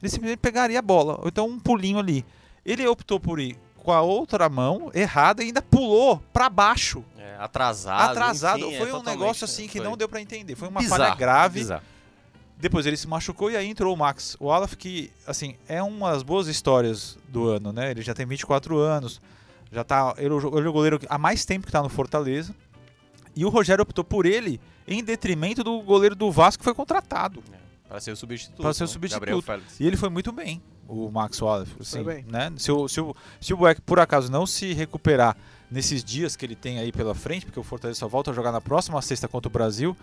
Ele 0.01 0.09
simplesmente 0.09 0.39
pegaria 0.39 0.79
a 0.79 0.81
bola, 0.81 1.19
ou 1.19 1.27
então 1.27 1.45
um 1.45 1.59
pulinho 1.59 1.99
ali. 1.99 2.25
Ele 2.65 2.87
optou 2.87 3.19
por 3.19 3.37
ir 3.37 3.57
com 3.83 3.91
a 3.91 4.01
outra 4.01 4.47
mão 4.47 4.91
errada 4.93 5.43
e 5.43 5.47
ainda 5.47 5.61
pulou 5.61 6.21
para 6.31 6.49
baixo, 6.49 7.03
É, 7.17 7.35
atrasado. 7.39 8.11
atrasado. 8.11 8.59
enfim, 8.59 8.75
é 8.75 8.77
foi 8.77 8.87
um 8.89 8.91
totalmente, 8.97 9.19
negócio 9.19 9.45
assim 9.45 9.67
que 9.67 9.77
foi 9.79 9.85
não 9.87 9.97
deu 9.97 10.07
para 10.07 10.21
entender. 10.21 10.55
Foi 10.55 10.67
uma 10.67 10.79
bizarro, 10.79 11.01
falha 11.03 11.15
grave. 11.15 11.59
bizarro. 11.59 11.83
Depois 12.57 12.85
ele 12.85 12.95
se 12.95 13.07
machucou 13.07 13.49
e 13.49 13.57
aí 13.57 13.67
entrou 13.67 13.91
o 13.93 13.97
Max 13.97 14.37
Wallaf, 14.39 14.75
que, 14.75 15.11
assim, 15.25 15.55
é 15.67 15.81
umas 15.81 16.21
boas 16.21 16.47
histórias 16.47 17.17
do 17.27 17.47
ano, 17.49 17.73
né? 17.73 17.89
Ele 17.89 18.03
já 18.03 18.13
tem 18.13 18.23
24 18.25 18.77
anos, 18.77 19.19
já 19.71 19.83
tá. 19.83 20.13
Ele, 20.19 20.27
é 20.29 20.31
o 20.31 20.57
ele 20.59 20.67
é 20.67 20.69
o 20.69 20.73
goleiro 20.73 20.99
há 21.09 21.17
mais 21.17 21.43
tempo 21.43 21.65
que 21.65 21.71
tá 21.71 21.81
no 21.81 21.89
Fortaleza. 21.89 22.53
E 23.35 23.43
o 23.45 23.49
Rogério 23.49 23.81
optou 23.81 24.03
por 24.03 24.27
ele 24.27 24.61
em 24.87 25.03
detrimento 25.03 25.63
do 25.63 25.81
goleiro 25.81 26.15
do 26.15 26.29
Vasco 26.31 26.59
que 26.59 26.63
foi 26.65 26.75
contratado. 26.75 27.41
Para 27.89 27.99
ser 27.99 28.11
o 28.11 28.15
substituto. 28.15 28.61
Pra 28.61 28.73
ser 28.73 28.83
o 28.83 28.87
né? 28.87 28.93
substituto. 28.93 29.61
E 29.79 29.87
ele 29.87 29.97
foi 29.97 30.09
muito 30.09 30.31
bem, 30.31 30.61
o 30.91 31.09
Max 31.09 31.41
Wallaf. 31.41 31.69
Assim. 31.79 32.03
Né? 32.27 32.51
Se, 32.57 32.71
o, 32.71 32.87
se, 32.87 32.99
o, 32.99 33.15
se 33.39 33.53
o 33.53 33.57
Boeck, 33.57 33.81
por 33.81 33.99
acaso, 33.99 34.31
não 34.31 34.45
se 34.45 34.73
recuperar 34.73 35.37
nesses 35.69 36.03
dias 36.03 36.35
que 36.35 36.45
ele 36.45 36.55
tem 36.55 36.79
aí 36.79 36.91
pela 36.91 37.15
frente, 37.15 37.45
porque 37.45 37.59
o 37.59 37.63
Fortaleza 37.63 37.99
só 37.99 38.07
volta 38.07 38.31
a 38.31 38.33
jogar 38.33 38.51
na 38.51 38.59
próxima 38.59 39.01
sexta 39.01 39.27
contra 39.27 39.47
o 39.47 39.51
Brasil, 39.51 39.95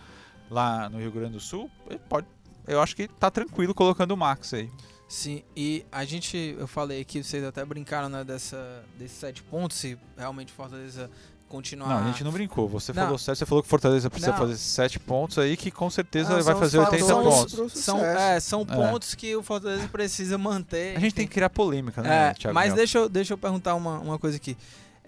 lá 0.49 0.89
no 0.89 0.97
Rio 0.97 1.11
Grande 1.11 1.33
do 1.33 1.39
Sul, 1.39 1.69
ele 1.87 1.99
pode. 2.09 2.25
Eu 2.67 2.81
acho 2.81 2.95
que 2.95 3.07
tá 3.07 3.29
tranquilo 3.29 3.73
colocando 3.73 4.11
o 4.11 4.17
Max 4.17 4.53
aí. 4.53 4.69
Sim, 5.07 5.43
e 5.55 5.85
a 5.91 6.05
gente, 6.05 6.55
eu 6.57 6.67
falei 6.67 7.01
aqui, 7.01 7.23
vocês 7.23 7.43
até 7.43 7.65
brincaram 7.65 8.09
né, 8.09 8.23
dessa, 8.23 8.83
desses 8.97 9.17
sete 9.17 9.41
pontos, 9.41 9.77
se 9.77 9.97
realmente 10.15 10.51
Fortaleza 10.51 11.09
continuar. 11.49 11.89
Não, 11.89 11.97
a 11.97 12.03
gente 12.11 12.23
não 12.23 12.31
brincou. 12.31 12.69
Você 12.69 12.93
Não. 12.93 13.03
falou 13.03 13.17
certo, 13.17 13.39
você 13.39 13.45
falou 13.45 13.61
que 13.61 13.67
o 13.67 13.69
Fortaleza 13.69 14.09
precisa 14.09 14.31
Não. 14.31 14.37
fazer 14.37 14.55
sete 14.57 14.99
pontos 14.99 15.37
aí, 15.37 15.57
que 15.57 15.69
com 15.71 15.89
certeza 15.89 16.37
Ah, 16.37 16.41
vai 16.41 16.55
fazer 16.55 16.77
os 16.79 16.85
80 16.87 17.05
fatores 17.05 17.55
pontos. 17.55 17.73
São, 17.83 18.05
é, 18.05 18.39
são 18.39 18.61
É. 18.61 18.65
pontos 18.65 19.15
que 19.15 19.35
o 19.35 19.43
Fortaleza 19.43 19.87
precisa 19.89 20.37
manter. 20.37 20.95
A 20.95 20.99
gente 20.99 21.13
tem 21.15 21.27
que 21.27 21.33
criar 21.33 21.49
polêmica, 21.49 22.01
né, 22.01 22.29
É, 22.29 22.33
Thiago? 22.33 22.53
mas 22.55 22.73
deixa 22.73 22.99
eu, 22.99 23.09
deixa 23.09 23.33
eu 23.33 23.37
perguntar 23.37 23.75
uma, 23.75 23.99
uma 23.99 24.17
coisa 24.19 24.37
aqui. 24.37 24.55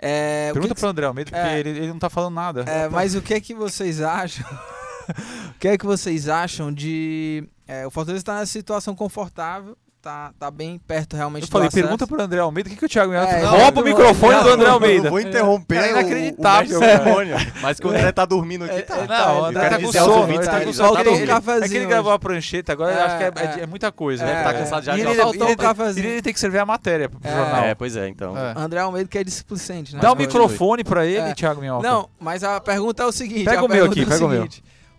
É, 0.03 0.47
o 0.49 0.49
que 0.49 0.53
Pergunta 0.53 0.73
que 0.75 0.79
pro 0.81 0.89
André 0.89 1.05
Almeida, 1.05 1.29
porque 1.31 1.45
É. 1.47 1.59
ele, 1.59 1.69
ele 1.69 1.87
não 1.87 1.99
tá 1.99 2.09
falando 2.09 2.33
nada. 2.33 2.61
É, 2.67 2.89
mas 2.89 3.13
o 3.15 3.21
que 3.21 3.33
é 3.35 3.39
que 3.39 3.53
vocês 3.53 4.01
acham? 4.01 4.43
o 5.55 5.59
que 5.59 5.67
é 5.67 5.77
que 5.77 5.85
vocês 5.85 6.27
acham 6.27 6.73
de. 6.73 7.43
é, 7.67 7.85
o 7.85 7.91
Fortaleza 7.91 8.21
está 8.21 8.33
nessa 8.39 8.51
situação 8.51 8.95
confortável, 8.95 9.77
tá, 10.01 10.31
tá 10.39 10.49
bem 10.49 10.79
perto 10.79 11.15
realmente 11.15 11.43
Eu 11.43 11.47
falei, 11.49 11.67
acesso. 11.67 11.83
pergunta 11.83 12.07
pro 12.07 12.21
André 12.21 12.39
Almeida, 12.39 12.67
o 12.67 12.71
que, 12.71 12.77
que 12.77 12.85
o 12.85 12.89
Thiago 12.89 13.11
Mel 13.11 13.21
É, 13.21 13.43
Rouba 13.45 13.81
o 13.81 13.83
microfone 13.83 14.35
não, 14.35 14.43
do 14.43 14.49
André 14.49 14.65
não, 14.67 14.73
Almeida. 14.73 15.07
Eu 15.07 15.11
vou 15.11 15.19
interromper 15.19 15.81
o- 15.81 15.89
inacreditável, 15.89 16.79
o 16.79 17.61
Mas 17.61 17.79
que 17.79 17.85
o 17.85 17.89
André 17.89 18.11
tá 18.11 18.25
dormindo 18.25 18.65
aqui, 18.65 18.75
É, 18.79 18.81
tá. 18.81 18.95
é, 18.97 18.99
Não, 18.99 19.05
o 19.05 19.41
tá, 19.41 19.47
André 19.49 19.69
tá 19.69 19.79
com 19.79 19.91
sono. 19.91 20.33
ele 20.33 20.45
tá 20.45 20.59
que 20.59 20.65
com 20.65 20.73
sono. 20.73 20.99
ele- 20.99 21.31
É 21.63 21.67
que 21.69 21.77
ele 21.77 21.85
gravou 21.85 22.11
a 22.11 22.19
prancheta, 22.19 22.71
agora 22.73 22.93
eu 22.93 22.97
É, 22.99 23.01
acho 23.03 23.17
que 23.17 23.23
é, 23.23 23.27
é 23.27 23.59
é. 23.59 23.63
é 23.63 23.65
muita 23.67 23.91
coisa. 23.91 24.23
É, 24.23 24.33
né? 24.33 24.43
tá 24.43 24.53
cansado 24.53 24.83
já, 24.83 24.97
E 24.97 25.01
ele, 25.01 25.15
faltou 25.15 25.47
ele- 25.49 25.99
ele- 25.99 26.21
tem 26.21 26.33
que 26.33 26.39
servir 26.39 26.59
a 26.59 26.65
matéria 26.65 27.07
pro 27.09 27.19
É. 27.23 27.29
jornal. 27.35 27.63
É, 27.63 27.75
pois 27.75 27.95
é, 27.95 28.07
então. 28.07 28.35
É. 28.37 28.53
André 28.55 28.79
Almeida 28.79 29.07
que 29.07 29.17
é 29.17 29.23
displicente, 29.23 29.93
né? 29.95 30.01
Dá 30.01 30.11
o 30.11 30.15
microfone 30.15 30.83
pra 30.83 31.05
ele, 31.05 31.19
É. 31.29 31.33
Thiago 31.33 31.61
Minhoca. 31.61 31.87
Não, 31.87 32.09
mas 32.19 32.43
a 32.43 32.59
pergunta 32.59 33.03
é 33.03 33.05
o 33.05 33.11
seguinte. 33.11 33.45
Pega 33.45 33.63
o 33.63 33.67
meu 33.69 33.85
aqui, 33.85 34.01
é 34.01 34.05
pega 34.05 34.25
o 34.25 34.29
meu. 34.29 34.47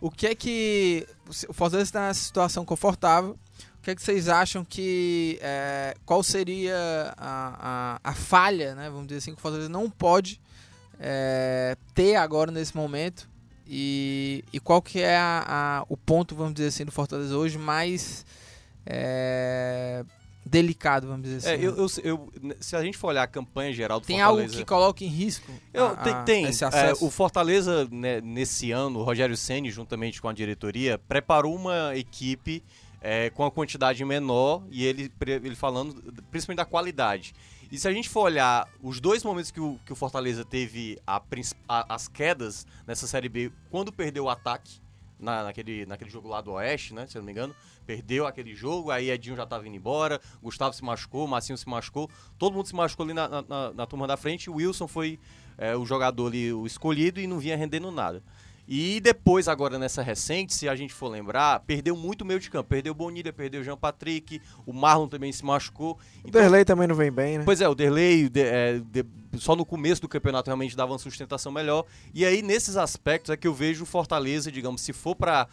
O 0.01 0.11
que 0.11 0.27
é 0.27 0.35
que... 0.35 1.07
O 1.49 1.53
Fortaleza 1.53 1.89
está 1.89 2.01
nessa 2.09 2.21
situação 2.21 2.65
confortável. 2.65 3.37
O 3.83 3.85
que 3.85 3.91
é 3.91 3.95
que 3.97 4.03
vocês 4.03 4.29
acham 4.29 4.65
que... 4.65 5.41
é, 5.43 5.95
qual 6.07 6.23
seria 6.23 6.77
a, 7.19 7.99
a, 8.05 8.11
a 8.11 8.15
falha, 8.15 8.77
né? 8.77 8.89
Vamos 8.89 9.09
dizer 9.09 9.19
assim, 9.19 9.33
que 9.33 9.39
o 9.39 9.43
Fortaleza 9.43 9.69
não 9.69 9.91
pode 9.91 10.41
é, 11.01 11.77
ter 11.93 12.15
agora 12.15 12.53
nesse 12.53 12.77
momento. 12.77 13.29
E, 13.67 14.45
e 14.53 14.61
qual 14.61 14.81
que 14.81 15.01
é 15.01 15.17
a, 15.19 15.85
o 15.89 15.97
ponto, 15.97 16.35
vamos 16.37 16.55
dizer 16.55 16.69
assim, 16.69 16.85
do 16.85 16.93
Fortaleza 16.93 17.37
hoje 17.37 17.59
mais 17.59 18.25
é, 18.87 20.05
delicado, 20.45 21.07
vamos 21.07 21.23
dizer 21.23 21.49
É, 21.49 21.55
assim. 21.55 21.65
eu, 21.65 21.77
eu- 21.77 21.89
eu- 22.05 22.57
se 22.61 22.77
a 22.77 22.83
gente 22.83 22.97
for 22.99 23.09
olhar 23.09 23.23
a 23.23 23.27
campanha 23.27 23.73
geral 23.73 23.99
do 24.01 24.07
Tem 24.07 24.19
Fortaleza... 24.19 24.43
algo 24.47 24.57
que 24.59 24.65
coloque 24.65 25.05
em 25.05 25.09
risco 25.09 25.51
Eu, 25.73 25.87
a- 25.87 25.97
tem, 25.97 26.25
tem. 26.25 26.47
É, 26.47 26.93
o 27.01 27.11
Fortaleza, 27.11 27.89
né, 27.91 28.21
nesse 28.21 28.71
ano, 28.71 29.01
o 29.01 29.03
Rogério 29.05 29.37
Ceni, 29.37 29.71
juntamente 29.71 30.21
com 30.21 30.29
a 30.29 30.33
diretoria, 30.33 30.99
preparou 30.99 31.55
uma 31.55 31.97
equipe 31.97 32.63
é, 33.03 33.29
com 33.31 33.45
a 33.45 33.51
quantidade 33.51 34.03
menor 34.05 34.63
e 34.71 34.85
ele, 34.85 35.13
ele 35.27 35.57
falando 35.57 35.95
principalmente 36.31 36.59
da 36.59 36.65
qualidade. 36.65 37.35
E 37.71 37.79
se 37.79 37.89
a 37.89 37.93
gente 37.93 38.09
for 38.09 38.21
olhar 38.23 38.69
os 38.83 39.01
dois 39.01 39.25
momentos 39.25 39.51
que 39.51 39.61
o, 39.61 39.79
que 39.85 39.93
o 39.93 39.97
Fortaleza 39.97 40.45
teve 40.45 40.99
a 41.07 41.21
a- 41.69 41.95
as 41.95 42.07
quedas 42.07 42.67
nessa 42.87 43.07
Série 43.07 43.29
B, 43.29 43.51
quando 43.71 43.91
perdeu 43.93 44.25
o 44.25 44.29
ataque, 44.31 44.81
na- 45.19 45.45
naquele, 45.45 45.87
naquele 45.87 46.11
jogo 46.11 46.29
lá 46.29 46.41
do 46.41 46.53
Oeste, 46.53 46.93
né? 46.95 47.07
Se 47.07 47.17
eu 47.17 47.21
não 47.23 47.27
me 47.27 47.33
engano. 47.33 47.55
Perdeu 47.87 48.27
aquele 48.27 48.55
jogo, 48.55 48.91
aí 48.91 49.11
Edinho 49.11 49.35
já 49.37 49.45
tava 49.47 49.67
indo 49.67 49.77
embora, 49.77 50.21
Gustavo 50.43 50.73
se 50.75 50.85
machucou, 50.85 51.27
Massinho 51.27 51.57
se 51.59 51.69
machucou, 51.69 52.09
todo 52.39 52.53
mundo 52.55 52.67
se 52.67 52.75
machucou 52.77 53.05
ali 53.05 53.13
na, 53.15 53.27
na- 53.29 53.43
na- 53.43 53.73
na 53.73 53.87
turma 53.87 54.07
da 54.07 54.17
frente, 54.17 54.49
o 54.51 54.55
Wilson 54.55 54.87
foi 54.87 55.19
é, 55.59 55.77
o 55.77 55.85
jogador 55.85 56.29
ali, 56.29 56.53
o 56.53 56.67
escolhido, 56.67 57.21
e 57.21 57.27
não 57.27 57.39
vinha 57.39 57.57
rendendo 57.57 57.91
nada. 57.91 58.23
E 58.67 59.01
depois, 59.01 59.49
agora 59.49 59.79
nessa 59.79 60.03
recente, 60.03 60.55
se 60.55 60.69
a 60.69 60.75
gente 60.77 60.95
for 60.95 61.09
lembrar, 61.09 61.61
perdeu 61.61 61.97
muito 61.97 62.25
meio 62.25 62.39
de 62.39 62.49
campo. 62.49 62.69
Perdeu 62.69 62.93
o 62.93 62.95
Bonilha, 62.95 63.33
perdeu 63.33 63.61
o 63.61 63.65
Jean 63.65 63.77
Patrick, 63.77 64.41
o 64.65 64.73
Marlon 64.73 65.09
também 65.09 65.33
se 65.33 65.45
machucou. 65.45 65.93
O 66.25 66.29
Então, 66.29 66.41
Derlei 66.41 66.65
também 66.65 66.87
não 66.87 66.95
vem 66.95 67.11
bem, 67.11 67.39
né? 67.39 67.45
Pois 67.45 67.61
é, 67.61 67.69
o 67.69 67.75
Derlei 67.75 68.29
de- 68.29 68.41
é, 68.41 68.79
de- 68.79 69.05
só 69.39 69.57
no 69.57 69.67
começo 69.67 70.01
do 70.01 70.09
campeonato 70.09 70.47
realmente 70.49 70.77
dava 70.77 70.93
uma 70.93 70.99
sustentação 70.99 71.51
melhor. 71.51 71.85
E 72.15 72.25
aí, 72.25 72.41
nesses 72.41 72.77
aspectos, 72.77 73.31
é 73.31 73.37
que 73.37 73.49
eu 73.49 73.53
vejo 73.55 73.83
o 73.83 73.87
Fortaleza, 73.87 74.51
digamos, 74.51 74.81
se 74.81 74.93
for 74.93 75.15
para 75.17 75.49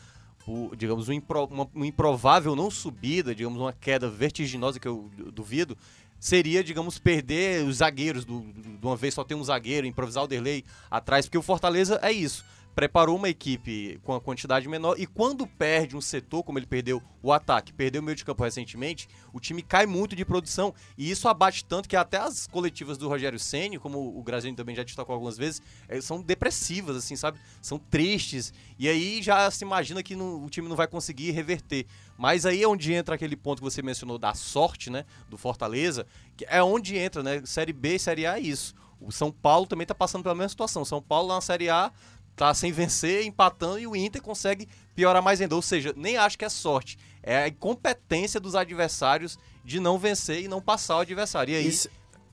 digamos, 0.78 1.08
um 1.08 1.14
impro- 1.14 1.46
uma, 1.52 1.70
uma 1.76 1.86
improvável 1.86 2.56
não 2.56 2.72
subida, 2.72 3.36
digamos, 3.36 3.60
uma 3.60 3.72
queda 3.72 4.10
vertiginosa 4.10 4.80
que 4.80 4.88
eu 4.88 5.08
du- 5.16 5.32
duvido, 5.32 5.78
seria, 6.20 6.64
digamos, 6.64 6.98
perder 6.98 7.64
os 7.66 7.78
zagueiros 7.78 8.26
do, 8.26 8.40
do- 8.40 8.78
de 8.80 8.86
uma 8.86 8.96
vez 8.96 9.14
só 9.14 9.24
ter 9.24 9.36
um 9.36 9.44
zagueiro, 9.44 9.86
improvisar 9.86 10.24
o 10.24 10.28
Derlei 10.28 10.64
atrás, 10.90 11.26
porque 11.28 11.38
o 11.38 11.42
Fortaleza 11.44 12.00
é 12.02 12.12
isso. 12.12 12.44
Preparou 12.76 13.18
uma 13.18 13.30
equipe 13.30 14.00
com 14.04 14.14
a 14.14 14.22
quantidade 14.22 14.68
menor 14.68 14.96
e 14.98 15.06
quando 15.06 15.46
perde 15.46 15.98
um 15.98 16.02
setor, 16.02 16.44
como 16.44 16.58
ele 16.58 16.66
perdeu 16.66 17.02
o 17.22 17.34
ataque, 17.34 17.74
perdeu 17.74 18.02
o 18.02 18.06
meio 18.06 18.16
de 18.16 18.24
campo 18.24 18.44
recentemente, 18.44 19.10
o 19.34 19.40
time 19.40 19.62
cai 19.62 19.86
muito 19.86 20.16
de 20.16 20.24
produção 20.24 20.74
e 20.98 21.12
isso 21.12 21.28
abate 21.28 21.66
tanto 21.66 21.90
que 21.90 21.96
até 21.96 22.18
as 22.18 22.48
coletivas 22.48 22.98
do 22.98 23.10
Rogério 23.10 23.38
Ceni, 23.38 23.78
como 23.78 24.18
o 24.18 24.24
Graziani 24.24 24.56
também 24.56 24.76
já 24.76 24.84
destacou 24.84 25.14
algumas 25.14 25.38
vezes, 25.38 25.62
é, 25.88 26.00
são 26.00 26.22
depressivas 26.22 26.96
assim, 26.96 27.16
sabe? 27.16 27.40
São 27.62 27.78
tristes 27.78 28.54
e 28.78 28.88
aí 28.88 29.22
já 29.22 29.50
se 29.52 29.64
imagina 29.64 30.02
que 30.02 30.16
não, 30.16 30.46
o 30.46 30.50
time 30.50 30.70
não 30.70 30.76
vai 30.76 30.88
conseguir 30.88 31.32
reverter. 31.32 31.86
Mas 32.18 32.46
aí 32.46 32.64
é 32.64 32.68
onde 32.68 32.94
entra 32.94 33.16
aquele 33.16 33.36
ponto 33.36 33.60
que 33.60 33.64
você 33.64 33.82
mencionou 33.82 34.18
da 34.18 34.34
sorte, 34.34 34.90
né, 34.90 35.06
do 35.30 35.38
Fortaleza, 35.38 36.06
que 36.38 36.46
é 36.48 36.64
onde 36.64 36.98
entra, 36.98 37.22
né, 37.22 37.42
Série 37.46 37.74
B 37.74 38.00
Série 38.00 38.26
A 38.26 38.38
é 38.38 38.42
isso. 38.42 38.74
O 39.02 39.12
São 39.12 39.32
Paulo 39.32 39.66
também 39.66 39.84
está 39.84 39.96
passando 39.96 40.24
pela 40.24 40.36
mesma 40.36 40.50
situação. 40.50 40.84
São 40.84 41.02
Paulo 41.02 41.30
na 41.30 41.40
Série 41.40 41.70
A 41.70 41.92
tá 42.40 42.54
sem 42.54 42.72
vencer, 42.72 43.26
empatando 43.26 43.80
e 43.80 43.86
o 43.86 43.98
Inter 43.98 44.22
consegue 44.22 44.66
piorar 44.96 45.22
mais 45.22 45.42
ainda. 45.42 45.56
Ou 45.58 45.62
seja, 45.62 45.94
nem 45.98 46.16
acho 46.16 46.38
que 46.38 46.46
é 46.46 46.50
sorte, 46.50 46.98
é 47.22 47.36
a 47.38 47.48
incompetência 47.50 48.40
dos 48.40 48.56
adversários 48.56 49.38
de 49.66 49.78
não 49.82 50.00
vencer 50.00 50.42
e 50.42 50.48
não 50.48 50.62
passar 50.62 50.96
o 50.96 51.00
adversário. 51.02 51.52
E 51.52 51.58
aí 51.58 51.68
Isso- 51.68 51.90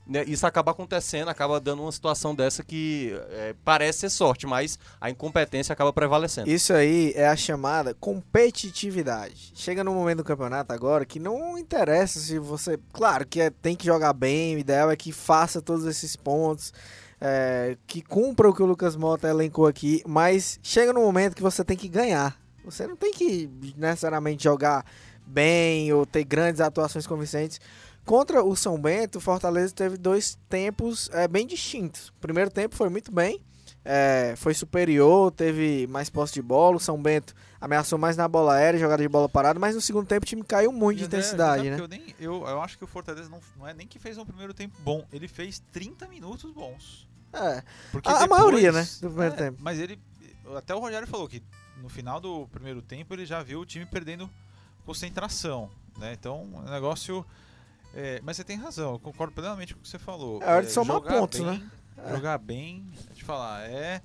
né, 0.06 0.22
isso 0.28 0.46
acaba 0.46 0.70
acontecendo, 0.70 1.28
acaba 1.28 1.58
dando 1.58 1.82
uma 1.82 1.90
situação 1.90 2.32
dessa 2.36 2.62
que 2.62 3.12
é, 3.30 3.56
parece 3.64 3.98
ser 3.98 4.10
sorte, 4.10 4.46
mas 4.46 4.78
a 5.00 5.10
incompetência 5.10 5.72
acaba 5.72 5.92
prevalecendo. 5.92 6.48
Isso 6.48 6.72
aí 6.72 7.12
é 7.16 7.26
a 7.26 7.34
chamada 7.34 7.92
competitividade. 7.92 9.50
Chega 9.56 9.82
no 9.82 9.92
momento 9.92 10.18
do 10.18 10.24
campeonato 10.24 10.72
agora 10.72 11.04
que 11.04 11.18
não 11.18 11.58
interessa 11.58 12.20
se 12.20 12.38
você. 12.38 12.78
Claro 12.92 13.26
que 13.26 13.40
é- 13.40 13.50
tem 13.50 13.74
que 13.74 13.84
jogar 13.86 14.12
bem, 14.12 14.54
o 14.54 14.58
ideal 14.60 14.88
é 14.90 14.94
que 14.96 15.10
faça 15.10 15.60
todos 15.60 15.84
esses 15.84 16.14
pontos, 16.14 16.72
é, 17.20 17.76
que 17.86 18.02
cumpra 18.02 18.48
o 18.48 18.54
que 18.54 18.62
o 18.62 18.66
Lucas 18.66 18.96
Mota 18.96 19.28
elencou 19.28 19.66
aqui, 19.66 20.02
mas 20.06 20.58
chega 20.62 20.92
no 20.92 21.00
momento 21.00 21.34
que 21.34 21.42
você 21.42 21.64
tem 21.64 21.76
que 21.76 21.88
ganhar. 21.88 22.38
Você 22.64 22.86
não 22.86 22.96
tem 22.96 23.12
que 23.12 23.48
necessariamente 23.76 24.44
jogar 24.44 24.84
bem 25.26 25.92
ou 25.92 26.04
ter 26.04 26.24
grandes 26.24 26.60
atuações 26.60 27.06
convincentes. 27.06 27.60
Contra 28.04 28.42
o 28.44 28.54
São 28.54 28.80
Bento, 28.80 29.18
o 29.18 29.20
Fortaleza 29.20 29.74
teve 29.74 29.96
dois 29.96 30.38
tempos 30.48 31.10
é, 31.12 31.26
bem 31.26 31.46
distintos. 31.46 32.08
O 32.08 32.20
primeiro 32.20 32.50
tempo 32.50 32.74
foi 32.74 32.88
muito 32.88 33.10
bem, 33.10 33.40
é, 33.88 34.34
foi 34.36 34.52
superior, 34.52 35.30
teve 35.30 35.86
mais 35.86 36.10
posse 36.10 36.34
de 36.34 36.42
bola. 36.42 36.76
O 36.76 36.80
São 36.80 37.00
Bento 37.00 37.34
ameaçou 37.60 37.98
mais 37.98 38.16
na 38.16 38.26
bola 38.26 38.54
aérea, 38.54 38.80
jogada 38.80 39.02
de 39.02 39.08
bola 39.08 39.28
parada, 39.28 39.58
mas 39.60 39.74
no 39.74 39.80
segundo 39.80 40.06
tempo 40.06 40.24
o 40.24 40.28
time 40.28 40.42
caiu 40.42 40.72
muito 40.72 40.98
de 40.98 41.04
E, 41.04 41.06
André, 41.06 41.18
intensidade, 41.18 41.62
sabe 41.64 41.70
né? 41.70 41.80
Eu, 41.80 41.88
nem, 41.88 42.14
eu, 42.18 42.46
eu 42.46 42.60
acho 42.60 42.76
que 42.76 42.84
o 42.84 42.86
Fortaleza 42.86 43.28
não, 43.30 43.40
não 43.56 43.66
é 43.68 43.72
nem 43.72 43.86
que 43.86 43.98
fez 43.98 44.18
um 44.18 44.24
primeiro 44.26 44.52
tempo 44.52 44.76
bom, 44.82 45.06
ele 45.12 45.28
fez 45.28 45.62
30 45.72 46.08
minutos 46.08 46.50
bons. 46.52 47.08
É, 47.32 47.62
Porque 47.92 48.08
A- 48.08 48.12
a 48.16 48.20
depois- 48.22 48.40
maioria, 48.40 48.72
né, 48.72 48.82
do 49.00 49.08
primeiro 49.10 49.34
É, 49.34 49.36
tempo. 49.38 49.58
Mas 49.60 49.78
ele. 49.78 49.98
Até 50.56 50.74
o 50.74 50.78
Rogério 50.78 51.06
falou 51.08 51.28
que 51.28 51.42
no 51.82 51.88
final 51.88 52.20
do 52.20 52.46
primeiro 52.48 52.80
tempo 52.82 53.12
ele 53.14 53.26
já 53.26 53.42
viu 53.42 53.60
o 53.60 53.66
time 53.66 53.84
perdendo 53.86 54.28
concentração. 54.86 55.70
Né? 55.98 56.12
Então, 56.12 56.42
o 56.44 56.62
negócio. 56.70 57.24
é, 57.94 58.20
mas 58.22 58.36
você 58.36 58.44
tem 58.44 58.56
razão, 58.56 58.92
eu 58.92 58.98
concordo 58.98 59.32
plenamente 59.34 59.74
com 59.74 59.80
o 59.80 59.82
que 59.82 59.88
você 59.88 59.98
falou. 59.98 60.42
É 60.42 60.50
hora 60.52 60.64
de 60.66 60.70
somar 60.72 60.98
jogar 60.98 61.18
pontos, 61.18 61.40
bem, 61.40 61.48
né? 61.58 61.70
Jogar 62.10 62.38
bem, 62.38 62.84
te 63.14 63.24
falar, 63.24 63.68
é. 63.68 64.02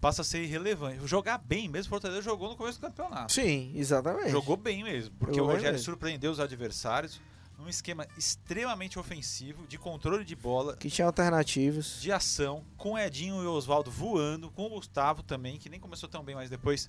Passa 0.00 0.22
a 0.22 0.24
ser 0.24 0.42
irrelevante. 0.44 1.04
Jogar 1.06 1.38
bem 1.38 1.68
mesmo, 1.68 1.88
o 1.88 1.90
Fortaleza 1.90 2.22
jogou 2.22 2.48
no 2.50 2.56
começo 2.56 2.78
do 2.80 2.82
campeonato. 2.86 3.32
Sim, 3.32 3.72
exatamente. 3.74 4.30
Jogou 4.30 4.56
bem 4.56 4.84
mesmo, 4.84 5.14
porque 5.18 5.40
o 5.40 5.44
Rogério 5.46 5.72
mesmo. 5.72 5.84
surpreendeu 5.84 6.30
os 6.30 6.38
adversários 6.38 7.20
num 7.58 7.68
esquema 7.68 8.06
extremamente 8.16 8.96
ofensivo, 9.00 9.66
de 9.66 9.76
controle 9.76 10.24
de 10.24 10.36
bola, 10.36 10.76
Que 10.76 10.88
tinha 10.88 11.04
alternativas. 11.04 12.00
de 12.00 12.12
ação, 12.12 12.64
com 12.76 12.96
Edinho 12.96 13.42
e 13.42 13.46
Oswaldo 13.46 13.90
voando, 13.90 14.48
com 14.52 14.66
o 14.66 14.68
Gustavo 14.70 15.24
também, 15.24 15.58
que 15.58 15.68
nem 15.68 15.80
começou 15.80 16.08
tão 16.08 16.22
bem, 16.22 16.36
mas 16.36 16.48
depois 16.48 16.88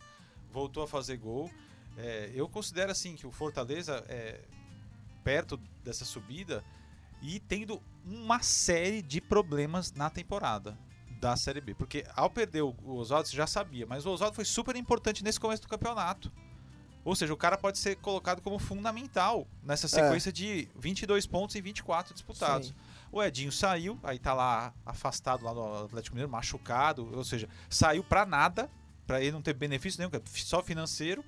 voltou 0.53 0.83
a 0.83 0.87
fazer 0.87 1.17
gol. 1.17 1.49
É, 1.97 2.29
eu 2.35 2.47
considero 2.47 2.91
assim 2.91 3.15
que 3.15 3.25
o 3.25 3.31
Fortaleza 3.31 4.03
é 4.07 4.39
perto 5.23 5.59
dessa 5.83 6.05
subida 6.05 6.63
e 7.21 7.39
tendo 7.39 7.81
uma 8.05 8.41
série 8.41 9.01
de 9.01 9.21
problemas 9.21 9.91
na 9.93 10.09
temporada 10.09 10.77
da 11.19 11.35
Série 11.35 11.61
B. 11.61 11.75
Porque 11.75 12.05
ao 12.15 12.29
perder 12.29 12.61
o 12.61 12.75
Oswaldo, 12.85 13.27
você 13.27 13.35
já 13.35 13.45
sabia, 13.45 13.85
mas 13.85 14.05
o 14.05 14.11
Oswaldo 14.11 14.35
foi 14.35 14.45
super 14.45 14.75
importante 14.75 15.23
nesse 15.23 15.39
começo 15.39 15.61
do 15.61 15.67
campeonato. 15.67 16.31
Ou 17.03 17.15
seja, 17.15 17.33
o 17.33 17.37
cara 17.37 17.57
pode 17.57 17.77
ser 17.77 17.95
colocado 17.97 18.41
como 18.41 18.59
fundamental 18.59 19.47
nessa 19.63 19.87
sequência 19.87 20.31
de 20.31 20.67
22 20.77 21.25
pontos 21.25 21.55
em 21.55 21.61
24 21.61 22.13
disputados. 22.13 22.69
Sim. 22.69 22.75
O 23.11 23.23
Edinho 23.23 23.51
saiu, 23.51 23.97
aí 24.03 24.19
tá 24.19 24.33
lá 24.33 24.73
afastado 24.85 25.43
lá 25.43 25.53
do 25.53 25.85
Atlético 25.85 26.15
Mineiro, 26.15 26.31
machucado, 26.31 27.09
ou 27.15 27.23
seja, 27.23 27.49
saiu 27.69 28.03
pra 28.03 28.25
nada, 28.25 28.69
pra 29.07 29.21
ele 29.21 29.31
não 29.31 29.41
ter 29.41 29.53
benefício 29.53 29.97
nenhum, 29.97 30.11
que 30.11 30.17
é 30.17 30.21
só 30.25 30.61
financeiro, 30.61 31.23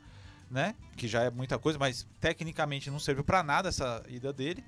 né? 0.50 0.76
Que 0.96 1.08
já 1.08 1.24
é 1.24 1.32
muita 1.32 1.58
coisa, 1.58 1.80
mas 1.80 2.06
tecnicamente 2.20 2.92
não 2.92 3.00
serviu 3.00 3.24
pra 3.24 3.42
nada 3.42 3.70
essa 3.70 4.04
ida 4.08 4.32
dele. 4.32 4.64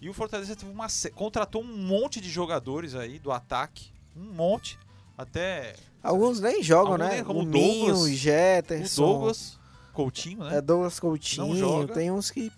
E 0.00 0.08
o 0.08 0.14
Fortaleza 0.14 0.56
teve 0.56 0.70
uma 0.72 0.86
contratou 1.14 1.62
um 1.62 1.66
monte 1.76 2.20
de 2.20 2.30
jogadores 2.30 2.94
aí 2.94 3.18
do 3.18 3.30
ataque, 3.30 3.92
um 4.16 4.32
monte, 4.32 4.78
até 5.16 5.74
Alguns 6.02 6.40
nem 6.40 6.62
jogam, 6.62 6.92
Alguns 6.94 7.08
né? 7.08 7.14
nem, 7.16 7.24
como 7.24 7.40
o 7.40 7.44
Ninho, 7.44 7.86
Douglas, 7.88 7.98
o 8.00 8.04
o 8.04 8.14
Jetterson. 8.14 9.02
Douglas 9.02 9.58
Coutinho, 9.92 10.44
né? 10.44 10.56
É 10.56 10.60
Douglas 10.62 10.98
Coutinho. 10.98 11.86
Tem 11.88 12.10
uns 12.10 12.30
que 12.30 12.50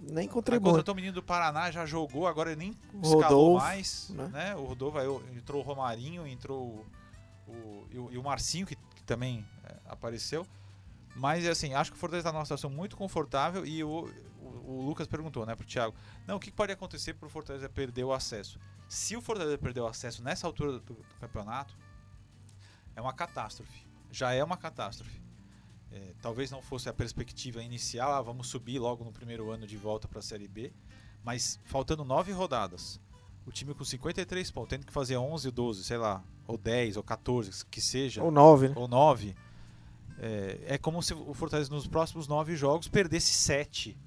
nem 0.00 0.18
Aí 0.26 0.28
contribuem. 0.28 0.70
contratou 0.70 0.92
o 0.92 0.96
menino 0.96 1.14
do 1.14 1.22
Paraná, 1.22 1.70
já 1.72 1.84
jogou, 1.84 2.26
agora 2.28 2.52
ele 2.52 2.58
nem 2.60 2.70
escalou 3.02 3.22
Rodolfo, 3.54 3.64
mais. 3.66 4.10
né? 4.10 4.28
Né? 4.32 4.54
O 4.56 4.64
Rodolfo, 4.64 4.98
aí 4.98 5.06
entrou 5.36 5.60
o 5.60 5.64
Romarinho, 5.64 6.26
entrou 6.26 6.84
o, 7.48 7.50
o- 7.52 7.86
e, 7.90 7.98
o, 7.98 8.12
e 8.12 8.18
o 8.18 8.22
Marcinho, 8.22 8.64
que, 8.66 8.76
que 8.76 9.02
também 9.02 9.44
é, 9.64 9.74
apareceu. 9.88 10.46
Mas 11.16 11.44
assim, 11.46 11.74
acho 11.74 11.90
que 11.90 11.96
o 11.96 12.00
Fortaleza 12.00 12.28
está 12.28 12.32
numa 12.32 12.44
situação 12.44 12.70
muito 12.70 12.96
confortável 12.96 13.66
e 13.66 13.82
o, 13.82 14.08
o, 14.70 14.82
Lucas 14.82 15.06
perguntou 15.06 15.44
né, 15.44 15.54
pro 15.54 15.66
Thiago: 15.66 15.94
não, 16.26 16.36
o 16.36 16.40
que 16.40 16.50
pode 16.50 16.72
acontecer 16.72 17.14
pro 17.14 17.28
Fortaleza 17.28 17.68
perder 17.68 18.04
o 18.04 18.12
acesso? 18.12 18.58
Se 18.88 19.16
o 19.16 19.20
Fortaleza 19.20 19.58
perder 19.58 19.80
o 19.80 19.86
acesso 19.86 20.22
nessa 20.22 20.46
altura 20.46 20.72
do, 20.72 20.80
do 20.80 21.14
campeonato, 21.20 21.76
é 22.94 23.00
uma 23.00 23.12
catástrofe. 23.12 23.86
Já 24.10 24.32
é 24.32 24.42
uma 24.42 24.56
catástrofe. 24.56 25.20
É, 25.92 26.14
talvez 26.22 26.50
não 26.50 26.62
fosse 26.62 26.88
a 26.88 26.92
perspectiva 26.92 27.62
inicial, 27.62 28.12
ah, 28.12 28.22
vamos 28.22 28.46
subir 28.46 28.78
logo 28.78 29.04
no 29.04 29.10
primeiro 29.10 29.50
ano 29.50 29.66
de 29.66 29.76
volta 29.76 30.06
para 30.06 30.20
a 30.20 30.22
Série 30.22 30.46
B, 30.46 30.72
mas 31.24 31.58
faltando 31.64 32.04
nove 32.04 32.30
rodadas, 32.30 33.00
o 33.44 33.50
time 33.50 33.74
com 33.74 33.84
53 33.84 34.50
pontos, 34.52 34.70
tendo 34.70 34.86
que 34.86 34.92
fazer 34.92 35.16
11, 35.16 35.50
12, 35.50 35.82
sei 35.82 35.96
lá, 35.96 36.22
ou 36.46 36.56
10, 36.56 36.96
ou 36.96 37.02
14, 37.02 37.66
que 37.66 37.80
seja, 37.80 38.22
Ou 38.22 38.30
nove, 38.30 38.68
né? 38.68 38.74
ou 38.76 38.86
9, 38.86 39.34
é, 40.18 40.60
é 40.66 40.78
como 40.78 41.02
se 41.02 41.12
o 41.12 41.34
Fortaleza 41.34 41.70
nos 41.70 41.88
próximos 41.88 42.28
nove 42.28 42.54
jogos 42.54 42.86
perdesse 42.86 43.32
7 43.32 43.98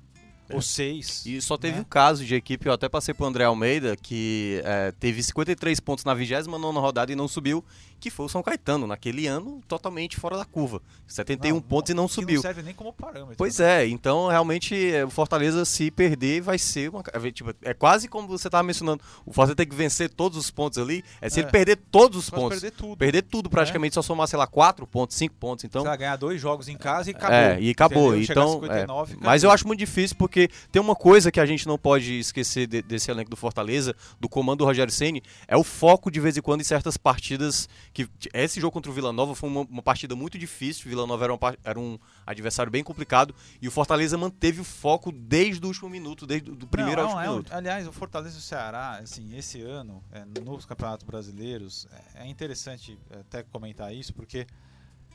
ou 0.51 0.61
6. 0.61 1.25
E 1.25 1.41
só 1.41 1.57
teve 1.57 1.75
né? 1.75 1.81
um 1.81 1.85
caso 1.85 2.25
de 2.25 2.35
equipe, 2.35 2.67
eu 2.67 2.73
até 2.73 2.89
passei 2.89 3.13
pro 3.13 3.25
André 3.25 3.43
Almeida, 3.45 3.95
que 3.95 4.61
é, 4.65 4.91
teve 4.99 5.21
53 5.21 5.79
pontos 5.79 6.03
na 6.05 6.13
29 6.13 6.79
rodada 6.79 7.11
e 7.11 7.15
não 7.15 7.27
subiu, 7.27 7.63
que 7.99 8.09
foi 8.09 8.25
o 8.25 8.29
São 8.29 8.43
Caetano, 8.43 8.85
naquele 8.85 9.27
ano 9.27 9.61
totalmente 9.67 10.17
fora 10.17 10.35
da 10.35 10.43
curva. 10.43 10.81
71 11.07 11.61
pontos 11.61 11.91
e 11.91 11.93
não 11.93 12.07
subiu. 12.07 12.35
Não 12.35 12.41
serve 12.41 12.61
nem 12.61 12.73
como 12.73 12.91
parâmetro. 12.91 13.35
Pois 13.37 13.59
né? 13.59 13.83
é, 13.83 13.87
então 13.87 14.27
realmente 14.27 14.75
é, 14.93 15.05
o 15.05 15.09
Fortaleza 15.09 15.63
se 15.63 15.89
perder 15.89 16.41
vai 16.41 16.57
ser 16.57 16.89
uma. 16.89 17.01
é, 17.13 17.31
tipo, 17.31 17.53
é 17.61 17.73
quase 17.73 18.07
como 18.09 18.27
você 18.27 18.47
estava 18.49 18.63
mencionando. 18.63 19.01
O 19.25 19.31
Fortaleza 19.31 19.55
tem 19.55 19.67
que 19.67 19.75
vencer 19.75 20.09
todos 20.09 20.37
os 20.37 20.51
pontos 20.51 20.77
ali. 20.79 21.03
É 21.21 21.29
se 21.29 21.39
É. 21.39 21.43
ele 21.43 21.51
perder 21.51 21.77
todos 21.91 22.17
os 22.17 22.29
Pode 22.29 22.41
pontos. 22.41 22.59
perder 22.59 22.75
tudo. 22.75 22.97
Perder 22.97 23.21
tudo 23.21 23.49
praticamente, 23.49 23.93
só 23.95 24.01
somar, 24.01 24.27
sei 24.27 24.37
lá, 24.37 24.47
4 24.47 24.85
pontos, 24.85 25.15
5 25.15 25.35
pontos. 25.35 25.63
Então, 25.63 25.83
Você 25.83 25.87
vai 25.87 25.97
ganhar 25.97 26.15
dois 26.17 26.41
jogos 26.41 26.67
em 26.67 26.75
casa 26.77 27.09
e 27.09 27.15
acabou. 27.15 27.35
é, 27.37 27.61
e 27.61 27.69
acabou. 27.69 28.17
Então, 28.17 28.53
59, 28.53 29.13
é. 29.13 29.17
mas 29.21 29.43
eu 29.43 29.49
acabou. 29.49 29.53
acho 29.53 29.67
muito 29.67 29.79
difícil 29.79 30.17
porque 30.17 30.32
tem 30.71 30.81
uma 30.81 30.95
coisa 30.95 31.31
que 31.31 31.39
a 31.39 31.45
gente 31.45 31.67
não 31.67 31.77
pode 31.77 32.19
esquecer 32.19 32.67
de- 32.67 32.81
desse 32.81 33.09
elenco 33.11 33.29
do 33.29 33.35
Fortaleza, 33.37 33.95
do 34.19 34.27
comando 34.27 34.59
do 34.59 34.65
Rogério 34.65 34.91
Ceni, 34.91 35.21
é 35.47 35.55
o 35.57 35.63
foco 35.63 36.09
de 36.11 36.19
vez 36.19 36.35
em 36.37 36.41
quando 36.41 36.61
em 36.61 36.63
certas 36.63 36.97
partidas 36.97 37.67
que 37.93 38.07
esse 38.33 38.59
jogo 38.59 38.71
contra 38.73 38.91
o 38.91 38.93
Vila 38.93 39.11
Nova 39.13 39.35
foi 39.35 39.49
uma, 39.49 39.61
uma 39.61 39.81
partida 39.81 40.15
muito 40.15 40.37
difícil. 40.37 40.85
O 40.85 40.89
Vila 40.89 41.05
Nova 41.07 41.23
era, 41.25 41.33
uma 41.33 41.57
era 41.63 41.79
um 41.79 41.97
adversário 42.25 42.71
bem 42.71 42.83
complicado 42.83 43.33
e 43.61 43.67
o 43.67 43.71
Fortaleza 43.71 44.17
manteve 44.17 44.61
o 44.61 44.63
foco 44.63 45.11
desde 45.11 45.63
o 45.63 45.67
último 45.67 45.89
minuto, 45.89 46.25
desde 46.25 46.49
o 46.51 46.55
primeiro 46.67 47.01
Não, 47.01 47.09
ao 47.09 47.15
não, 47.15 47.17
último 47.17 47.27
é 47.27 47.29
minuto. 47.35 47.53
aliás, 47.53 47.87
o 47.87 47.91
Fortaleza 47.93 48.35
e 48.35 48.39
o 48.39 48.41
Ceará, 48.41 48.97
assim, 49.01 49.35
esse 49.37 49.61
ano, 49.61 50.03
é, 50.11 50.23
nos 50.41 50.65
campeonatos 50.65 51.05
brasileiros, 51.05 51.87
é, 52.15 52.23
é 52.23 52.27
interessante 52.27 52.97
é, 53.09 53.19
até 53.19 53.43
comentar 53.43 53.93
isso, 53.93 54.13
porque 54.13 54.45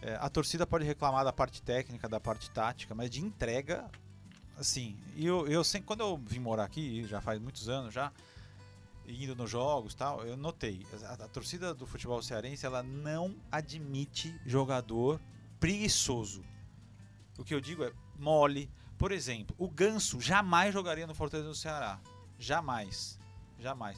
é, 0.00 0.16
a 0.20 0.28
torcida 0.28 0.66
pode 0.66 0.84
reclamar 0.84 1.24
da 1.24 1.32
parte 1.32 1.60
técnica, 1.60 2.08
da 2.08 2.20
parte 2.20 2.50
tática, 2.50 2.94
mas 2.94 3.10
de 3.10 3.20
entrega, 3.20 3.84
assim, 4.58 4.96
eu, 5.16 5.46
eu 5.46 5.62
sempre, 5.62 5.86
quando 5.86 6.00
eu 6.00 6.16
vim 6.16 6.40
morar 6.40 6.64
aqui, 6.64 7.04
já 7.04 7.20
faz 7.20 7.40
muitos 7.40 7.68
anos 7.68 7.94
já, 7.94 8.12
indo 9.06 9.34
nos 9.34 9.50
jogos 9.50 9.94
tal, 9.94 10.24
eu 10.26 10.36
notei, 10.36 10.84
a, 11.04 11.24
a 11.24 11.28
torcida 11.28 11.72
do 11.72 11.86
futebol 11.86 12.22
cearense, 12.22 12.66
ela 12.66 12.82
não 12.82 13.34
admite 13.50 14.34
jogador 14.44 15.20
preguiçoso. 15.58 16.42
O 17.38 17.44
que 17.44 17.54
eu 17.54 17.60
digo 17.60 17.84
é 17.84 17.92
mole. 18.18 18.68
Por 18.98 19.12
exemplo, 19.12 19.54
o 19.56 19.68
Ganso 19.68 20.20
jamais 20.20 20.74
jogaria 20.74 21.06
no 21.06 21.14
Fortaleza 21.14 21.48
do 21.48 21.54
Ceará. 21.54 22.00
Jamais. 22.36 23.18
Jamais. 23.60 23.96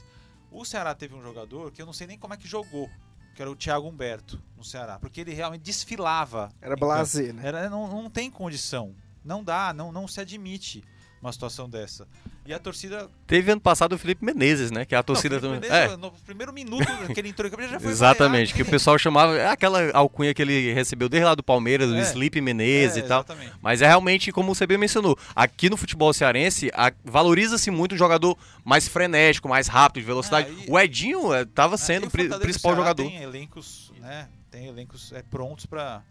O 0.51 0.63
Ceará 0.63 0.93
teve 0.93 1.15
um 1.15 1.23
jogador 1.23 1.71
que 1.71 1.81
eu 1.81 1.85
não 1.85 1.93
sei 1.93 2.05
nem 2.05 2.19
como 2.19 2.35
é 2.35 2.37
que 2.37 2.47
jogou, 2.47 2.87
que 3.33 3.41
era 3.41 3.49
o 3.49 3.55
Thiago 3.55 3.87
Humberto. 3.87 4.41
no 4.55 4.63
Ceará, 4.63 4.99
porque 4.99 5.21
ele 5.21 5.33
realmente 5.33 5.63
desfilava. 5.63 6.51
Era 6.61 6.75
blazer, 6.75 7.33
né? 7.33 7.47
Era, 7.47 7.69
não, 7.69 7.87
não 7.87 8.09
tem 8.11 8.29
condição. 8.29 8.95
Não 9.23 9.43
dá, 9.43 9.73
não, 9.73 9.91
não 9.91 10.07
se 10.07 10.19
admite 10.19 10.83
uma 11.21 11.31
situação 11.31 11.69
dessa. 11.69 12.07
E 12.43 12.51
a 12.51 12.57
torcida. 12.57 13.07
Teve 13.27 13.51
ano 13.51 13.61
passado 13.61 13.93
o 13.93 13.97
Felipe 13.99 14.25
Menezes, 14.25 14.71
né? 14.71 14.83
Que 14.83 14.95
a 14.95 15.03
torcida 15.03 15.35
Não, 15.35 15.41
também. 15.41 15.59
Felipe 15.59 15.73
Menezes, 15.75 15.93
É, 15.93 15.97
No 15.97 16.11
primeiro 16.25 16.51
minuto 16.51 16.83
que 17.13 17.19
ele 17.19 17.29
entrou 17.29 17.47
em 17.47 17.51
campo, 17.51 17.61
já 17.67 17.79
foi 17.79 17.91
exatamente. 17.91 18.51
Que 18.55 18.63
o 18.63 18.65
pessoal 18.65 18.97
chamava. 18.97 19.37
É 19.37 19.47
aquela 19.47 19.91
alcunha 19.91 20.33
que 20.33 20.41
ele 20.41 20.73
recebeu 20.73 21.07
desde 21.07 21.25
lá 21.25 21.35
do 21.35 21.43
Palmeiras, 21.43 21.89
do 21.89 21.95
É. 21.95 22.01
Sleep 22.01 22.41
Menezes 22.41 22.97
É, 22.97 22.99
e 23.01 23.03
tal. 23.03 23.19
exatamente. 23.19 23.53
Mas 23.61 23.83
é 23.83 23.87
realmente, 23.87 24.31
como 24.31 24.55
você 24.55 24.65
bem 24.65 24.79
mencionou, 24.79 25.15
aqui 25.35 25.69
no 25.69 25.77
futebol 25.77 26.11
cearense, 26.11 26.71
valoriza-se 27.05 27.69
muito 27.69 27.93
um 27.93 27.97
jogador 27.99 28.35
mais 28.65 28.87
frenético, 28.87 29.47
mais 29.47 29.67
rápido, 29.67 30.01
de 30.01 30.07
velocidade. 30.07 30.47
Ah, 30.49 30.63
e- 30.67 30.71
O 30.71 30.79
Edinho 30.79 31.35
estava 31.35 31.77
sendo 31.77 32.07
o 32.07 32.09
pri- 32.09 32.27
principal 32.39 32.75
jogador. 32.75 33.03
Tem 33.03 33.21
elencos, 33.21 33.93
né? 33.99 34.27
Tem 34.49 34.65
elencos 34.65 35.13
é, 35.13 35.21
prontos 35.21 35.67
para 35.67 36.01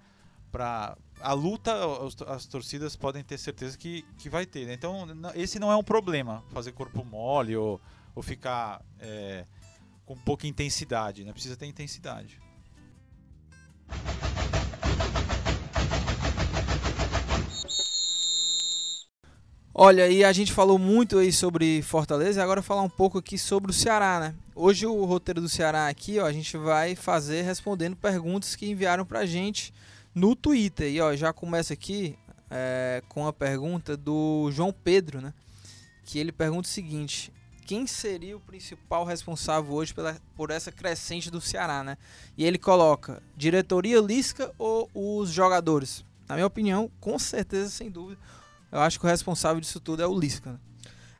a 1.22 1.32
luta, 1.32 1.72
as 2.28 2.46
torcidas 2.46 2.96
podem 2.96 3.22
ter 3.22 3.38
certeza 3.38 3.76
que, 3.76 4.04
que 4.18 4.28
vai 4.28 4.46
ter. 4.46 4.66
né? 4.66 4.74
Então, 4.74 5.06
esse 5.34 5.58
não 5.58 5.70
é 5.70 5.76
um 5.76 5.84
problema, 5.84 6.42
fazer 6.50 6.72
corpo 6.72 7.04
mole 7.04 7.56
ou, 7.56 7.80
ou 8.14 8.22
ficar 8.22 8.82
é, 8.98 9.44
com 10.04 10.16
pouca 10.16 10.46
intensidade. 10.46 11.24
Né? 11.24 11.32
Precisa 11.32 11.56
ter 11.56 11.66
intensidade. 11.66 12.40
Olha, 19.72 20.08
e 20.08 20.22
a 20.22 20.32
gente 20.32 20.52
falou 20.52 20.78
muito 20.78 21.16
aí 21.18 21.32
sobre 21.32 21.80
Fortaleza, 21.80 22.42
agora 22.42 22.60
falar 22.60 22.82
um 22.82 22.88
pouco 22.88 23.18
aqui 23.18 23.38
sobre 23.38 23.70
o 23.70 23.74
Ceará, 23.74 24.20
né? 24.20 24.34
Hoje 24.54 24.84
o 24.84 25.04
roteiro 25.06 25.40
do 25.40 25.48
Ceará 25.48 25.88
aqui, 25.88 26.18
ó, 26.18 26.26
a 26.26 26.32
gente 26.32 26.54
vai 26.58 26.94
fazer 26.94 27.42
respondendo 27.42 27.96
perguntas 27.96 28.54
que 28.54 28.68
enviaram 28.68 29.06
pra 29.06 29.24
gente 29.24 29.72
no 30.14 30.34
Twitter. 30.34 30.90
E 30.90 31.00
ó, 31.00 31.14
já 31.14 31.32
começa 31.32 31.72
aqui 31.72 32.18
é, 32.50 33.02
com 33.08 33.26
a 33.26 33.32
pergunta 33.32 33.96
do 33.96 34.50
João 34.52 34.72
Pedro, 34.72 35.20
né? 35.20 35.32
Que 36.04 36.18
ele 36.18 36.32
pergunta 36.32 36.68
o 36.68 36.70
seguinte: 36.70 37.32
quem 37.64 37.86
seria 37.86 38.36
o 38.36 38.40
principal 38.40 39.04
responsável 39.04 39.72
hoje 39.72 39.94
pela, 39.94 40.16
por 40.34 40.50
essa 40.50 40.72
crescente 40.72 41.30
do 41.30 41.40
Ceará, 41.40 41.84
né? 41.84 41.96
E 42.36 42.44
ele 42.44 42.58
coloca 42.58 43.22
diretoria 43.36 44.00
Lisca 44.00 44.52
ou 44.58 44.90
os 44.94 45.30
jogadores? 45.30 46.04
Na 46.28 46.34
minha 46.34 46.46
opinião, 46.46 46.90
com 47.00 47.18
certeza, 47.18 47.70
sem 47.70 47.90
dúvida, 47.90 48.20
eu 48.70 48.80
acho 48.80 48.98
que 48.98 49.06
o 49.06 49.08
responsável 49.08 49.60
disso 49.60 49.80
tudo 49.80 50.02
é 50.02 50.06
o 50.06 50.18
Lisca. 50.18 50.52
Né? 50.52 50.58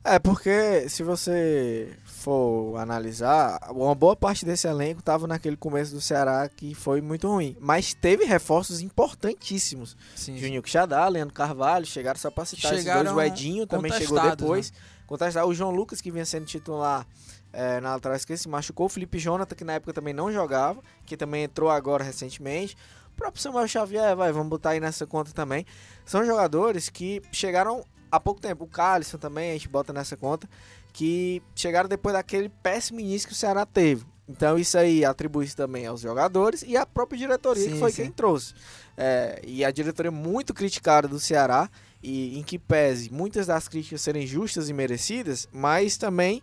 É, 0.03 0.19
porque 0.19 0.89
se 0.89 1.03
você 1.03 1.95
for 2.05 2.79
analisar, 2.79 3.61
uma 3.71 3.95
boa 3.95 4.17
parte 4.17 4.47
desse 4.47 4.67
elenco 4.67 5.01
estava 5.01 5.27
naquele 5.27 5.57
começo 5.57 5.93
do 5.93 6.01
Ceará 6.01 6.49
que 6.49 6.75
foi 6.75 7.03
muito 7.03 7.29
ruim. 7.29 7.55
Mas 7.61 7.93
teve 7.93 8.25
reforços 8.25 8.81
importantíssimos. 8.81 9.97
Sim, 10.17 10.39
Juninho 10.39 10.63
Quixadá, 10.63 11.07
Leandro 11.07 11.35
Carvalho, 11.35 11.85
chegaram 11.85 12.19
só 12.19 12.31
pra 12.31 12.47
citar 12.47 12.73
esses 12.73 12.85
Chegaram 12.85 13.15
dois. 13.15 13.17
O 13.17 13.21
Edinho 13.21 13.67
também 13.67 13.93
chegou 13.93 14.17
contestados, 14.17 14.39
depois. 14.39 14.73
Contestar 15.07 15.47
o 15.47 15.55
João 15.55 15.71
Lucas, 15.71 16.01
que 16.01 16.11
vinha 16.11 16.25
sendo 16.25 16.47
titular 16.47 17.07
é, 17.53 17.79
na 17.81 17.95
lateral 17.95 18.17
esquerda, 18.17 18.41
se 18.41 18.49
machucou. 18.49 18.87
O 18.87 18.89
Felipe 18.89 19.19
Jonathan, 19.19 19.55
que 19.55 19.65
na 19.65 19.75
época 19.75 19.93
também 19.93 20.15
não 20.15 20.33
jogava, 20.33 20.81
que 21.05 21.17
também 21.17 21.45
entrou 21.45 21.69
agora 21.69 22.03
recentemente. 22.03 22.75
O 23.13 23.17
próprio 23.17 23.43
Samuel 23.43 23.69
Xavier, 23.69 24.17
vai, 24.17 24.33
vamos 24.33 24.49
botar 24.49 24.71
aí 24.71 24.81
nessa 24.81 25.07
conta 25.07 25.31
também. 25.33 25.67
São 26.07 26.25
jogadores 26.25 26.89
que 26.89 27.21
chegaram 27.33 27.85
há 28.11 28.19
pouco 28.19 28.41
tempo. 28.41 28.65
O 28.65 28.69
Calisson 28.69 29.19
também, 29.19 29.51
a 29.51 29.53
gente 29.55 29.69
bota 29.69 29.93
nessa 29.93 30.17
conta, 30.17 30.49
que 30.93 31.43
chegaram 31.55 31.89
depois 31.89 32.15
daquele 32.15 32.49
péssimo 32.49 33.01
início 33.01 33.29
que 33.29 33.35
o 33.35 33.37
Ceará 33.37 33.65
teve. 33.65 34.05
Então 34.29 34.57
isso 34.59 34.79
aí 34.79 35.05
atribui-se 35.05 35.57
também 35.57 35.87
aos 35.87 36.01
jogadores 36.01 36.63
e 36.67 36.77
à 36.77 36.87
própria 36.87 37.19
diretoria, 37.19 37.67
que 37.67 37.73
Sim, 37.73 37.81
foi 37.81 37.91
sim. 37.91 38.03
quem 38.03 38.13
trouxe. 38.13 38.55
É, 38.97 39.41
e 39.45 39.65
a 39.65 39.71
diretoria 39.71 40.13
muito 40.13 40.55
criticada 40.55 41.09
do 41.09 41.19
Ceará, 41.19 41.69
e 42.03 42.39
em 42.39 42.43
que 42.43 42.59
pese 42.59 43.13
muitas 43.13 43.49
das 43.49 43.69
críticas 43.69 44.01
serem 44.01 44.27
justas 44.27 44.69
e 44.69 44.73
merecidas, 44.73 45.49
mas 45.53 45.97
também 45.97 46.43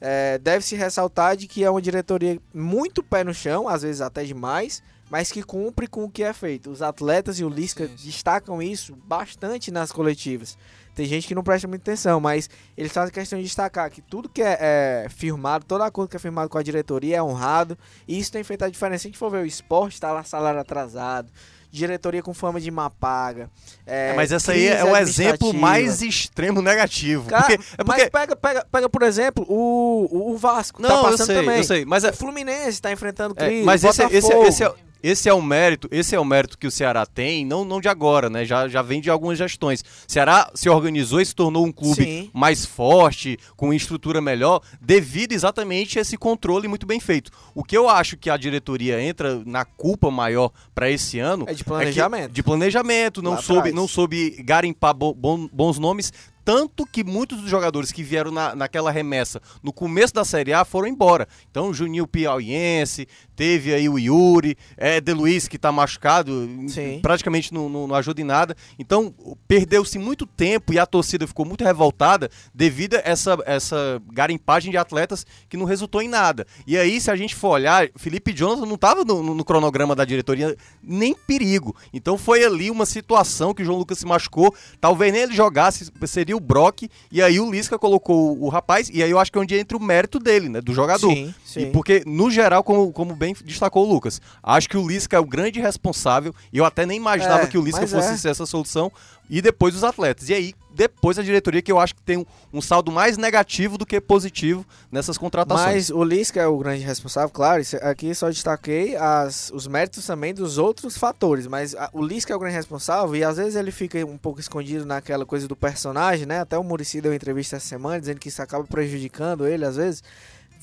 é, 0.00 0.38
deve-se 0.38 0.74
ressaltar 0.74 1.36
de 1.36 1.46
que 1.46 1.64
é 1.64 1.70
uma 1.70 1.80
diretoria 1.80 2.40
muito 2.52 3.02
pé 3.02 3.24
no 3.24 3.32
chão, 3.32 3.68
às 3.68 3.82
vezes 3.82 4.00
até 4.00 4.24
demais, 4.24 4.82
mas 5.10 5.32
que 5.32 5.42
cumpre 5.42 5.86
com 5.86 6.04
o 6.04 6.10
que 6.10 6.22
é 6.22 6.32
feito. 6.32 6.70
Os 6.70 6.82
atletas 6.82 7.38
e 7.40 7.44
o 7.44 7.48
Lisca 7.48 7.86
destacam 7.86 8.60
isso 8.60 8.94
bastante 8.94 9.70
nas 9.70 9.90
coletivas. 9.90 10.58
Tem 10.98 11.06
gente 11.06 11.28
que 11.28 11.34
não 11.34 11.44
presta 11.44 11.68
muita 11.68 11.88
atenção, 11.92 12.18
mas 12.18 12.50
eles 12.76 12.90
fazem 12.90 13.14
questão 13.14 13.38
de 13.38 13.44
destacar 13.44 13.88
que 13.88 14.02
tudo 14.02 14.28
que 14.28 14.42
é, 14.42 14.58
é 15.04 15.06
firmado, 15.08 15.64
todo 15.64 15.82
acordo 15.82 16.10
que 16.10 16.16
é 16.16 16.18
firmado 16.18 16.48
com 16.50 16.58
a 16.58 16.62
diretoria 16.62 17.18
é 17.18 17.22
honrado, 17.22 17.78
e 18.08 18.18
isso 18.18 18.32
tem 18.32 18.42
feito 18.42 18.64
a 18.64 18.68
diferença. 18.68 19.02
Se 19.02 19.06
a 19.06 19.10
gente 19.10 19.18
for 19.18 19.30
ver 19.30 19.44
o 19.44 19.46
esporte, 19.46 20.00
tá 20.00 20.10
lá 20.10 20.24
salário 20.24 20.58
atrasado, 20.58 21.30
diretoria 21.70 22.20
com 22.20 22.34
fama 22.34 22.60
de 22.60 22.68
má 22.68 22.90
paga. 22.90 23.48
é, 23.86 24.10
É, 24.10 24.14
mas 24.14 24.32
essa 24.32 24.50
aí 24.50 24.66
é 24.66 24.82
o 24.84 24.96
exemplo 24.96 25.54
mais 25.54 26.02
extremo 26.02 26.60
negativo. 26.60 27.28
Cara, 27.28 27.42
porque, 27.46 27.54
é 27.78 27.84
Mas 27.84 27.96
porque. 27.98 28.10
pega, 28.10 28.34
pega, 28.36 28.66
pega, 28.68 28.88
por 28.88 29.02
exemplo, 29.04 29.46
o, 29.48 30.32
o- 30.32 30.36
Vasco. 30.36 30.82
tá 30.82 30.88
Não, 30.88 30.96
eu 30.96 31.02
passando 31.12 31.26
sei, 31.26 31.36
também. 31.36 31.58
eu 31.58 31.64
sei. 31.64 31.84
Mas 31.84 32.02
é, 32.02 32.10
O 32.10 32.16
Fluminense 32.16 32.82
tá 32.82 32.90
enfrentando 32.90 33.34
É, 33.38 33.46
crise. 33.46 33.64
mas 33.64 33.84
esse, 33.84 34.02
esse, 34.02 34.32
esse, 34.32 34.64
é, 34.64 34.72
esse 35.02 35.28
é 35.28 35.32
o 35.34 35.40
mérito, 35.42 35.88
esse 35.90 36.14
é 36.14 36.20
o 36.20 36.24
mérito 36.24 36.56
que 36.58 36.66
o 36.66 36.70
Ceará 36.70 37.04
tem, 37.06 37.44
não, 37.44 37.64
não 37.64 37.80
de 37.80 37.88
agora, 37.88 38.28
né? 38.28 38.44
Já, 38.44 38.68
já 38.68 38.82
vem 38.82 39.00
de 39.00 39.10
algumas 39.10 39.38
gestões. 39.38 39.80
O 39.80 39.84
Ceará 40.12 40.50
se 40.54 40.68
organizou 40.68 41.20
e 41.20 41.26
se 41.26 41.34
tornou 41.34 41.64
um 41.66 41.72
clube 41.72 42.02
Sim. 42.04 42.30
mais 42.32 42.64
forte, 42.64 43.38
com 43.56 43.72
estrutura 43.72 44.20
melhor, 44.20 44.60
devido 44.80 45.32
exatamente 45.32 45.98
a 45.98 46.02
esse 46.02 46.16
controle 46.16 46.68
muito 46.68 46.86
bem 46.86 47.00
feito. 47.00 47.30
O 47.54 47.62
que 47.64 47.76
eu 47.76 47.88
acho 47.88 48.16
que 48.16 48.30
a 48.30 48.36
diretoria 48.36 49.00
entra 49.02 49.42
na 49.46 49.64
culpa 49.64 50.10
maior 50.10 50.50
para 50.74 50.90
esse 50.90 51.18
ano 51.18 51.44
É 51.48 51.52
de 51.52 51.60
é 51.60 51.64
que- 51.64 51.64
planejamento. 51.64 52.32
de 52.32 52.42
planejamento, 52.42 53.22
não 53.22 53.32
Lá 53.32 53.42
soube, 53.42 53.58
atrás. 53.60 53.74
não 53.74 53.88
soube 53.88 54.30
garimpar 54.42 54.94
bo- 54.94 55.14
bons 55.14 55.78
nomes. 55.78 56.12
Tanto 56.48 56.86
que 56.86 57.04
muitos 57.04 57.42
dos 57.42 57.50
jogadores 57.50 57.92
que 57.92 58.02
vieram 58.02 58.30
na, 58.30 58.54
naquela 58.54 58.90
remessa 58.90 59.38
no 59.62 59.70
começo 59.70 60.14
da 60.14 60.24
Série 60.24 60.54
A 60.54 60.64
foram 60.64 60.88
embora. 60.88 61.28
Então, 61.50 61.68
o 61.68 61.74
Juninho 61.74 62.06
Piauiense, 62.06 63.06
teve 63.36 63.74
aí 63.74 63.86
o 63.86 63.98
Yuri, 63.98 64.56
é, 64.74 64.98
De 64.98 65.12
Luiz 65.12 65.46
que 65.46 65.58
tá 65.58 65.70
machucado, 65.70 66.48
Sim. 66.68 67.00
praticamente 67.02 67.52
não, 67.52 67.68
não- 67.68 67.86
não 67.86 67.94
ajuda 67.94 68.22
em 68.22 68.24
nada. 68.24 68.56
Então, 68.78 69.14
perdeu-se 69.46 69.98
muito 69.98 70.24
tempo 70.24 70.72
e 70.72 70.78
a 70.78 70.86
torcida 70.86 71.26
ficou 71.26 71.44
muito 71.44 71.62
revoltada 71.62 72.30
devido 72.54 72.94
a 72.94 73.02
essa, 73.04 73.36
essa 73.44 74.00
garimpagem 74.10 74.70
de 74.70 74.78
atletas 74.78 75.26
que 75.50 75.56
não 75.58 75.66
resultou 75.66 76.00
em 76.00 76.08
nada. 76.08 76.46
E 76.66 76.78
aí, 76.78 76.98
se 76.98 77.10
a 77.10 77.16
gente 77.16 77.34
for 77.34 77.48
olhar, 77.50 77.90
Felipe 77.94 78.32
Jonathan 78.32 78.64
não 78.64 78.76
estava 78.76 79.04
no, 79.04 79.22
no- 79.22 79.34
no 79.34 79.44
cronograma 79.44 79.94
da 79.94 80.06
diretoria 80.06 80.56
nem 80.82 81.14
perigo. 81.14 81.76
Então 81.92 82.16
foi 82.16 82.42
ali 82.42 82.70
uma 82.70 82.86
situação 82.86 83.52
que 83.52 83.60
o 83.60 83.64
João 83.66 83.76
Lucas 83.78 83.98
se 83.98 84.06
machucou. 84.06 84.54
Talvez 84.80 85.12
nem 85.12 85.24
ele 85.24 85.34
jogasse, 85.34 85.92
seria 86.06 86.37
o 86.38 86.40
Brock. 86.40 86.88
E 87.12 87.22
aí 87.22 87.38
o 87.38 87.50
Lisca 87.50 87.78
colocou 87.78 88.42
o, 88.42 88.48
rapaz. 88.48 88.88
E 88.92 89.02
aí 89.02 89.10
eu 89.10 89.18
acho 89.18 89.30
que 89.30 89.38
é 89.38 89.40
onde 89.40 89.56
entra 89.56 89.76
o 89.76 89.82
mérito 89.82 90.18
dele, 90.18 90.48
né? 90.48 90.60
Do 90.60 90.72
jogador. 90.72 91.12
Sim, 91.12 91.34
sim. 91.44 91.60
E 91.60 91.66
porque, 91.66 92.02
no 92.06 92.30
geral, 92.30 92.64
como, 92.64 92.90
como 92.92 93.14
bem 93.14 93.34
destacou 93.44 93.86
o 93.86 93.92
Lucas, 93.92 94.20
acho 94.42 94.68
que 94.68 94.76
o 94.76 94.86
Lisca 94.86 95.16
é 95.16 95.20
o 95.20 95.26
grande 95.26 95.60
responsável. 95.60 96.34
E 96.52 96.58
eu 96.58 96.64
até 96.64 96.86
nem 96.86 96.96
imaginava 96.96 97.42
É, 97.42 97.46
que 97.46 97.58
o 97.58 97.62
Lisca 97.62 97.86
fosse 97.86 98.12
é. 98.12 98.16
ser 98.16 98.28
essa 98.30 98.46
solução. 98.46 98.90
E 99.30 99.42
depois 99.42 99.74
os 99.74 99.84
atletas. 99.84 100.28
E 100.30 100.34
aí, 100.34 100.54
depois 100.74 101.18
a 101.18 101.22
diretoria, 101.22 101.60
que 101.60 101.70
eu 101.70 101.78
acho 101.78 101.94
que 101.94 102.02
tem 102.02 102.16
um, 102.16 102.24
um 102.52 102.60
saldo 102.62 102.90
mais 102.90 103.18
negativo 103.18 103.76
do 103.76 103.84
que 103.84 104.00
positivo 104.00 104.64
nessas 104.90 105.18
contratações. 105.18 105.66
Mas 105.74 105.90
o 105.90 106.02
Lisca 106.02 106.40
é 106.40 106.46
o 106.46 106.56
grande 106.56 106.82
responsável, 106.82 107.28
claro. 107.28 107.60
isso- 107.60 107.76
Aqui 107.78 108.14
só 108.14 108.30
destaquei 108.30 108.96
as, 108.96 109.50
os 109.52 109.66
méritos 109.66 110.06
também 110.06 110.32
dos 110.32 110.56
outros 110.56 110.96
fatores. 110.96 111.46
Mas 111.46 111.74
a- 111.74 111.90
o 111.92 112.02
Lisca 112.02 112.32
é 112.32 112.36
o 112.36 112.38
grande 112.38 112.56
responsável 112.56 113.14
e 113.16 113.22
às 113.22 113.36
vezes 113.36 113.54
ele 113.56 113.70
fica 113.70 113.98
um 114.06 114.16
pouco 114.16 114.40
escondido 114.40 114.86
naquela 114.86 115.26
coisa 115.26 115.46
do 115.46 115.54
personagem, 115.56 116.24
né? 116.24 116.40
Até 116.40 116.56
o 116.56 116.64
Muricy 116.64 117.00
deu 117.00 117.10
uma 117.10 117.16
entrevista 117.16 117.56
essa 117.56 117.66
semana 117.66 118.00
dizendo 118.00 118.18
que 118.20 118.28
isso 118.28 118.40
acaba 118.40 118.64
prejudicando 118.64 119.46
ele, 119.46 119.64
às 119.64 119.76
vezes. 119.76 120.02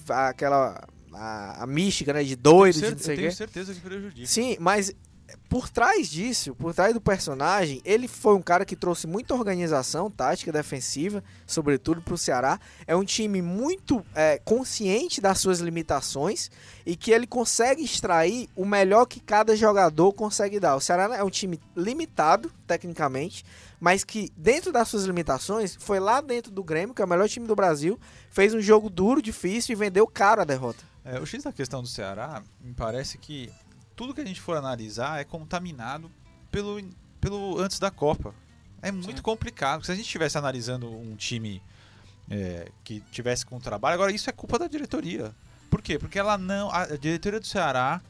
Aquela. 0.10 0.84
A, 1.18 1.64
a 1.64 1.68
mística, 1.68 2.12
né? 2.12 2.24
De 2.24 2.36
doido, 2.36 2.76
de 2.78 2.84
eu 2.84 2.92
não 2.92 2.98
sei 2.98 3.14
o 3.14 3.18
tenho 3.18 3.30
quê. 3.30 3.36
certeza 3.36 3.74
que 3.74 3.80
prejudica. 3.80 4.28
Sim, 4.28 4.58
mas 4.60 4.92
por 5.50 5.70
trás 5.70 6.10
disso, 6.10 6.56
por 6.56 6.74
trás 6.74 6.94
do 6.94 7.00
personagem, 7.00 7.82
ele 7.86 8.08
foi 8.08 8.36
um 8.36 8.42
cara 8.42 8.66
que 8.66 8.76
trouxe 8.76 9.08
muita 9.08 9.34
organização 9.34 10.10
tática 10.10 10.52
defensiva, 10.52 11.24
sobretudo 11.46 12.02
para 12.02 12.14
o 12.14 12.18
Ceará. 12.18 12.60
É 12.88 12.96
um 12.96 13.06
time 13.06 13.42
muito 13.42 14.06
é, 14.14 14.40
consciente 14.44 15.22
das 15.22 15.40
suas 15.40 15.60
limitações 15.60 16.50
e 16.86 16.96
que 16.96 17.12
ele 17.12 17.28
consegue 17.28 17.84
extrair 17.84 18.50
o 18.56 18.66
melhor 18.66 19.06
que 19.06 19.20
cada 19.20 19.56
jogador 19.56 20.12
consegue 20.14 20.60
dar. 20.60 20.76
O 20.76 20.82
Ceará 20.82 21.16
é 21.16 21.24
um 21.24 21.30
time 21.30 21.60
limitado, 21.76 22.52
tecnicamente, 22.68 23.46
mas 23.80 24.04
que 24.04 24.32
dentro 24.36 24.72
das 24.72 24.88
suas 24.88 25.04
limitações, 25.04 25.76
foi 25.80 26.00
lá 26.00 26.22
dentro 26.22 26.52
do 26.52 26.64
Grêmio, 26.64 26.94
que 26.94 27.02
é 27.02 27.06
o 27.06 27.08
melhor 27.08 27.30
time 27.30 27.48
do 27.48 27.56
Brasil, 27.56 28.00
fez 28.30 28.54
um 28.54 28.62
jogo 28.62 28.90
duro, 28.90 29.22
difícil 29.22 29.74
e 29.74 29.76
vendeu 29.76 30.08
caro 30.08 30.42
a 30.42 30.46
derrota. 30.46 30.84
É, 31.04 31.20
o 31.20 31.26
X 31.26 31.44
da 31.44 31.54
questão 31.54 31.84
do 31.84 31.88
Ceará, 31.88 32.42
me 32.60 32.74
parece 32.74 33.20
que 33.20 33.52
tudo 33.96 34.14
que 34.14 34.22
a 34.22 34.26
gente 34.26 34.42
for 34.42 34.58
analisar 34.58 35.20
é 35.20 35.24
contaminado 35.24 36.12
pelo, 36.52 36.82
pelo 37.20 37.60
antes 37.60 37.80
da 37.80 37.92
Copa. 37.92 38.34
É 38.82 38.92
muito 38.92 39.24
complicado. 39.24 39.84
Se 39.86 39.92
a 39.92 39.96
gente 39.96 40.06
estivesse 40.06 40.38
analisando 40.38 40.88
um 40.88 41.16
time 41.16 41.62
é, 42.30 42.72
que 42.84 43.00
tivesse 43.12 43.46
com 43.46 43.60
trabalho, 43.60 43.96
agora 43.96 44.12
isso 44.12 44.30
é 44.30 44.34
culpa 44.34 44.60
da 44.60 44.68
diretoria. 44.68 45.34
Por 45.70 45.82
quê? 45.82 45.98
Porque 45.98 46.20
ela 46.20 46.38
não. 46.38 46.70
A 46.72 46.86
diretoria 46.98 47.40
do 47.40 47.48
Ceará 47.48 48.02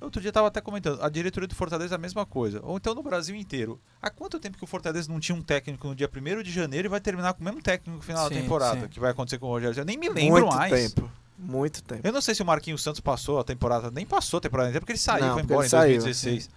Outro 0.00 0.20
dia 0.20 0.28
estava 0.28 0.48
até 0.48 0.60
comentando, 0.60 1.02
a 1.02 1.08
diretoria 1.08 1.48
do 1.48 1.54
Fortaleza 1.54 1.94
é 1.94 1.96
a 1.96 1.98
mesma 1.98 2.26
coisa. 2.26 2.60
Ou 2.62 2.76
então 2.76 2.94
no 2.94 3.02
Brasil 3.02 3.34
inteiro. 3.34 3.80
Há 4.00 4.10
quanto 4.10 4.38
tempo 4.38 4.58
que 4.58 4.64
o 4.64 4.66
Fortaleza 4.66 5.10
não 5.10 5.18
tinha 5.18 5.34
um 5.34 5.42
técnico 5.42 5.88
no 5.88 5.94
dia 5.94 6.10
1 6.14 6.42
de 6.42 6.52
janeiro 6.52 6.86
e 6.86 6.90
vai 6.90 7.00
terminar 7.00 7.32
com 7.32 7.40
o 7.40 7.44
mesmo 7.44 7.62
técnico 7.62 7.96
no 7.96 8.02
final 8.02 8.28
Sim, 8.28 8.34
da 8.34 8.40
temporada? 8.40 8.80
sim. 8.82 8.88
Que 8.88 9.00
vai 9.00 9.12
acontecer 9.12 9.38
com 9.38 9.46
o 9.46 9.48
Rogério. 9.48 9.80
Eu 9.80 9.84
nem 9.86 9.96
me 9.96 10.08
lembro 10.08 10.42
Muito 10.42 10.54
mais. 10.54 10.92
tempo. 10.92 11.10
Muito 11.38 11.82
tempo. 11.82 12.06
Eu 12.06 12.12
não 12.12 12.20
sei 12.20 12.34
se 12.34 12.42
o 12.42 12.46
Marquinhos 12.46 12.82
Santos 12.82 13.00
passou 13.00 13.38
a 13.38 13.44
temporada. 13.44 13.90
Nem 13.90 14.06
passou 14.06 14.38
a 14.38 14.40
temporada 14.40 14.68
inteira, 14.68 14.80
porque 14.80 14.92
ele 14.92 14.98
saiu, 14.98 15.26
Não, 15.26 15.34
foi 15.34 15.42
embora 15.42 15.66
em 15.66 15.68
saiu, 15.68 16.00
2016. 16.02 16.50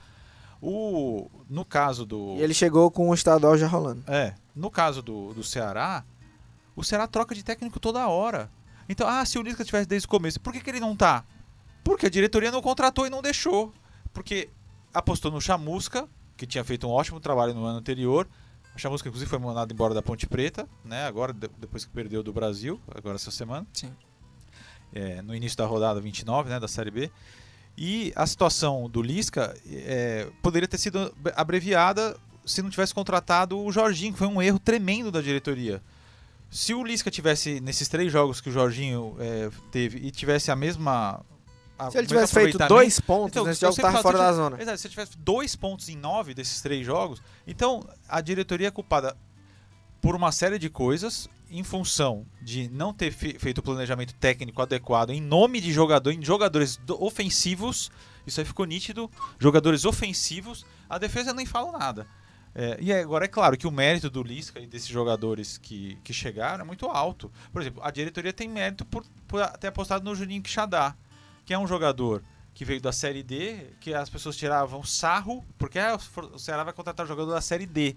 O, 0.61 1.29
no 1.49 1.63
caso 1.63 2.05
do. 2.05 2.35
E 2.37 2.41
ele 2.41 2.53
chegou 2.53 2.89
com 2.91 3.09
o 3.09 3.13
estadual 3.13 3.57
já 3.57 3.67
rolando. 3.67 4.03
É, 4.07 4.33
no 4.55 4.69
caso 4.69 5.01
do, 5.01 5.33
do 5.33 5.43
Ceará, 5.43 6.03
o 6.75 6.83
Ceará 6.83 7.07
troca 7.07 7.33
de 7.33 7.43
técnico 7.43 7.79
toda 7.79 8.07
hora. 8.07 8.49
Então, 8.87 9.07
ah, 9.07 9.23
se 9.25 9.37
o 9.37 9.41
Lisca 9.41 9.63
tivesse 9.63 9.87
desde 9.87 10.05
o 10.05 10.09
começo, 10.09 10.39
por 10.39 10.51
que, 10.51 10.59
que 10.59 10.69
ele 10.69 10.79
não 10.79 10.95
tá? 10.95 11.23
Porque 11.83 12.07
a 12.07 12.09
diretoria 12.09 12.51
não 12.51 12.61
contratou 12.61 13.05
e 13.05 13.09
não 13.09 13.21
deixou. 13.21 13.73
Porque 14.11 14.49
apostou 14.93 15.31
no 15.31 15.39
Chamusca, 15.39 16.07
que 16.35 16.45
tinha 16.47 16.63
feito 16.63 16.87
um 16.87 16.89
ótimo 16.89 17.19
trabalho 17.19 17.53
no 17.53 17.63
ano 17.65 17.77
anterior. 17.79 18.27
A 18.75 18.77
Chamusca, 18.77 19.07
inclusive, 19.07 19.29
foi 19.29 19.39
mandado 19.39 19.71
embora 19.73 19.93
da 19.93 20.01
Ponte 20.01 20.25
Preta, 20.27 20.67
né? 20.83 21.05
Agora, 21.05 21.31
de- 21.31 21.49
depois 21.57 21.85
que 21.85 21.91
perdeu 21.91 22.21
do 22.23 22.33
Brasil, 22.33 22.81
agora 22.93 23.15
essa 23.15 23.31
semana. 23.31 23.65
Sim. 23.73 23.91
É, 24.93 25.21
no 25.21 25.35
início 25.35 25.57
da 25.57 25.65
rodada 25.65 25.99
29, 26.01 26.49
né, 26.49 26.59
da 26.59 26.67
Série 26.67 26.89
B. 26.91 27.11
E 27.77 28.11
a 28.15 28.25
situação 28.25 28.89
do 28.89 29.01
Lisca 29.01 29.55
é, 29.71 30.27
poderia 30.41 30.67
ter 30.67 30.77
sido 30.77 31.13
abreviada 31.35 32.17
se 32.45 32.61
não 32.61 32.69
tivesse 32.69 32.93
contratado 32.93 33.57
o 33.63 33.71
Jorginho, 33.71 34.13
que 34.13 34.19
foi 34.19 34.27
um 34.27 34.41
erro 34.41 34.57
tremendo 34.59 35.11
da 35.11 35.21
diretoria. 35.21 35.81
Se 36.49 36.73
o 36.73 36.83
Lisca 36.83 37.11
tivesse, 37.11 37.59
nesses 37.61 37.87
três 37.87 38.11
jogos 38.11 38.41
que 38.41 38.49
o 38.49 38.51
Jorginho 38.51 39.15
é, 39.19 39.49
teve, 39.71 39.99
e 39.99 40.09
tivesse 40.11 40.49
a 40.49 40.55
mesma. 40.55 41.23
a- 41.77 41.91
Se 41.91 41.97
ele 41.99 42.07
tivesse 42.07 42.33
feito 42.33 42.57
dois 42.67 42.99
pontos 42.99 43.29
Então, 43.31 43.45
nesse 43.45 43.61
jogo, 43.61 43.73
sempre 43.75 43.91
tava 43.91 44.01
falo, 44.03 44.17
fora 44.17 44.17
se 44.17 44.23
da 44.23 44.33
zona. 44.43 44.61
Exato, 44.61 44.77
se 44.77 44.81
você 44.81 44.89
tivesse 44.89 45.17
dois 45.19 45.55
pontos 45.55 45.87
em 45.89 45.95
nove 45.95 46.33
desses 46.33 46.59
três 46.61 46.83
jogos, 46.85 47.21
então 47.45 47.87
a 48.07 48.19
diretoria 48.19 48.69
é 48.69 48.71
culpada 48.71 49.15
por 50.01 50.15
uma 50.15 50.31
série 50.31 50.57
de 50.57 50.69
coisas 50.71 51.29
em 51.51 51.63
função 51.63 52.25
de 52.41 52.69
não 52.69 52.93
ter 52.93 53.11
fe- 53.11 53.37
feito 53.39 53.57
o 53.59 53.63
planejamento 53.63 54.13
técnico 54.15 54.61
adequado 54.61 55.09
em 55.11 55.21
nome 55.21 55.59
de 55.59 55.71
jogador, 55.71 56.11
em 56.11 56.23
jogadores 56.23 56.77
do- 56.77 57.01
ofensivos, 57.03 57.91
isso 58.25 58.39
aí 58.39 58.45
ficou 58.45 58.65
nítido, 58.65 59.09
jogadores 59.39 59.85
ofensivos, 59.85 60.65
a 60.89 60.97
defesa 60.97 61.33
nem 61.33 61.45
falo 61.45 61.71
nada. 61.71 62.05
É, 62.55 62.77
e 62.81 62.91
agora 62.91 63.25
é 63.25 63.27
claro 63.27 63.55
que 63.57 63.67
o 63.67 63.71
mérito 63.71 64.09
do 64.09 64.23
Lisca 64.23 64.59
e 64.59 64.65
desses 64.65 64.87
jogadores 64.87 65.57
que, 65.57 65.97
que 66.03 66.11
chegaram 66.11 66.63
é 66.63 66.67
muito 66.67 66.87
alto. 66.87 67.31
Por 67.53 67.61
exemplo, 67.61 67.81
a 67.83 67.91
diretoria 67.91 68.33
tem 68.33 68.47
mérito 68.49 68.83
por, 68.85 69.05
por 69.27 69.45
ter 69.57 69.67
apostado 69.67 70.03
no 70.03 70.15
Juninho 70.15 70.41
Quixadá, 70.41 70.95
que 71.45 71.53
é 71.53 71.59
um 71.59 71.67
jogador 71.67 72.23
que 72.53 72.65
veio 72.65 72.81
da 72.81 72.91
Série 72.91 73.21
D, 73.23 73.67
que 73.79 73.93
as 73.93 74.09
pessoas 74.09 74.35
tiravam 74.35 74.83
sarro, 74.83 75.45
porque 75.57 75.77
ah, 75.79 75.97
o 76.33 76.39
Ceará 76.39 76.63
vai 76.63 76.73
contratar 76.73 77.05
jogador 77.07 77.31
da 77.31 77.39
Série 77.41 77.67
D. 77.67 77.95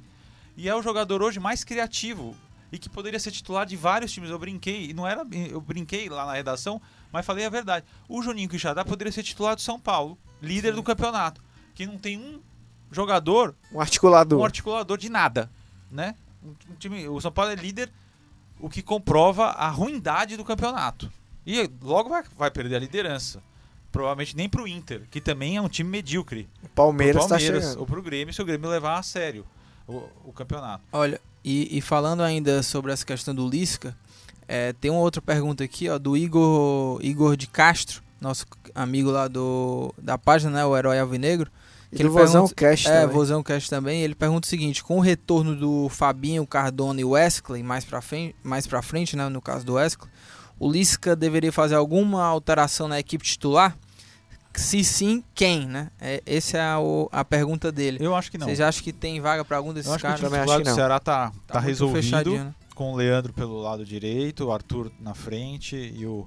E 0.57 0.69
é 0.69 0.75
o 0.77 0.83
jogador 0.83 1.23
hoje 1.23 1.41
mais 1.41 1.65
criativo 1.65 2.37
e 2.73 2.79
que 2.79 2.89
poderia 2.89 3.21
ser 3.21 3.31
titular 3.31 3.67
de 3.67 3.77
vários 3.77 4.11
times. 4.11 4.31
Eu 4.31 4.39
brinquei, 4.39 4.91
e 4.91 4.95
não 4.95 5.07
era, 5.07 5.25
eu 5.51 5.61
brinquei 5.61 6.09
lá 6.09 6.25
na 6.25 6.33
redação, 6.33 6.81
mas 7.13 7.27
falei 7.27 7.45
a 7.45 7.51
verdade. 7.51 7.85
O 8.09 8.23
Juninho 8.23 8.49
Quixadá 8.49 8.83
poderia 8.85 9.13
ser 9.13 9.23
titular 9.23 9.55
do 9.55 9.61
São 9.61 9.79
Paulo, 9.79 10.19
líder 10.41 10.73
do 10.75 10.83
campeonato, 10.83 11.43
que 11.75 11.87
não 11.87 11.99
tem 11.99 12.19
um 12.19 12.41
jogador 12.91 13.55
Um 13.71 13.81
articulador. 13.81 14.41
um 14.41 14.45
articulador 14.45 14.97
de 14.97 15.11
nada, 15.11 15.51
né? 15.91 16.15
Um, 16.43 16.55
um 16.71 16.75
time, 16.79 17.07
o 17.07 17.21
São 17.21 17.31
Paulo 17.31 17.51
é 17.53 17.55
líder, 17.55 17.93
o 18.59 18.71
que 18.71 18.83
comprova 18.83 19.49
a 19.51 19.69
ruindade 19.69 20.37
do 20.37 20.45
campeonato. 20.45 21.13
E 21.47 21.71
logo 21.83 22.09
vai, 22.09 22.23
vai 22.37 22.51
perder 22.51 22.77
a 22.77 22.79
liderança. 22.79 23.43
Provavelmente 23.91 24.35
nem 24.35 24.49
pro 24.49 24.67
Inter, 24.67 25.03
que 25.11 25.21
também 25.21 25.59
é 25.59 25.61
um 25.61 25.69
time 25.69 25.91
medíocre. 25.91 26.49
O 26.63 26.69
Palmeiras, 26.71 27.21
pro 27.23 27.29
Palmeiras 27.29 27.59
tá 27.61 27.65
chegando. 27.65 27.81
ou 27.81 27.87
pro 27.87 28.01
Grêmio, 28.03 28.33
se 28.33 28.41
o 28.41 28.45
Grêmio 28.45 28.71
levar 28.71 28.99
a 28.99 29.03
sério 29.03 29.45
o, 29.87 30.09
o 30.25 30.33
campeonato. 30.33 30.83
Olha, 30.91 31.21
e, 31.45 31.77
e 31.79 31.81
falando 31.81 32.23
ainda 32.23 32.63
sobre 32.63 32.93
essa 32.93 33.05
questão 33.05 33.35
do 33.35 33.49
Lisca, 33.49 33.97
é, 34.49 34.73
tem 34.75 34.91
uma 34.91 35.01
outra 35.01 35.21
pergunta 35.23 35.65
aqui, 35.65 35.89
ó, 35.89 35.99
do 35.99 36.17
Igor, 36.17 36.99
Igor 37.03 37.37
de 37.37 37.47
Castro, 37.47 38.03
nosso 38.21 38.47
amigo 38.75 39.11
lá 39.11 39.27
do, 39.29 39.95
da 39.99 40.17
página, 40.19 40.51
né, 40.53 40.65
o 40.65 40.77
Herói 40.77 40.99
Alvinegro. 40.99 41.51
E 41.93 41.97
que 41.97 42.03
do 42.03 42.09
ele 42.09 42.09
Vozão 42.11 42.43
pergunta- 42.47 42.55
Cash 42.55 42.87
É, 42.87 43.01
também. 43.03 43.15
Vozão 43.17 43.43
Cash 43.43 43.69
também. 43.69 44.01
Ele 44.03 44.15
pergunta 44.15 44.47
o 44.47 44.49
seguinte: 44.49 44.83
com 44.83 44.97
o 44.97 45.01
retorno 45.01 45.55
do 45.55 45.89
Fabinho, 45.91 46.47
Cardona 46.47 47.01
e 47.01 47.05
Wesley 47.05 47.63
mais 47.63 47.85
pra 47.85 48.01
frente, 48.01 48.35
mais 48.43 48.67
pra 48.67 48.81
frente 48.81 49.15
né, 49.17 49.29
no 49.29 49.43
caso 49.43 49.65
do 49.67 49.75
Wesley, 49.75 50.09
o 50.59 50.71
Lisca 50.71 51.15
deveria 51.15 51.53
fazer 51.53 51.75
alguma 51.75 52.25
alteração 52.25 52.89
na 52.89 52.99
equipe 52.99 53.25
titular? 53.25 53.77
Se 54.55 54.85
sim, 54.85 55.25
quem, 55.35 55.67
né? 55.67 55.91
É, 56.01 56.23
essa 56.27 56.59
é 56.59 56.63
a, 56.63 56.79
o- 56.79 57.09
a 57.11 57.25
pergunta 57.25 57.73
dele. 57.73 57.99
Eu 58.01 58.15
acho 58.15 58.31
que 58.31 58.37
não. 58.39 58.47
Vocês 58.47 58.61
acham 58.61 58.83
que 58.83 58.93
tem 58.93 59.21
vaga 59.21 59.45
pra 59.45 59.57
algum 59.57 59.73
desses 59.73 59.89
Eu 59.89 59.95
acho 59.95 60.03
que 60.03 60.07
o 60.07 60.11
caras? 60.11 60.21
time 60.21 60.39
titular 60.39 60.59
que 60.59 60.65
do 60.65 60.69
não. 60.69 60.75
Ceará 60.75 61.01
tá, 61.01 61.33
tá, 61.47 61.55
muito 61.55 61.67
resolvido. 61.67 62.35
né? 62.37 62.55
com 62.75 62.93
o 62.93 62.97
Leandro 62.97 63.33
pelo 63.33 63.61
lado 63.61 63.85
direito, 63.85 64.47
o 64.47 64.53
Arthur 64.53 64.91
na 64.99 65.15
frente 65.15 65.77
e 65.77 66.07
o, 66.07 66.27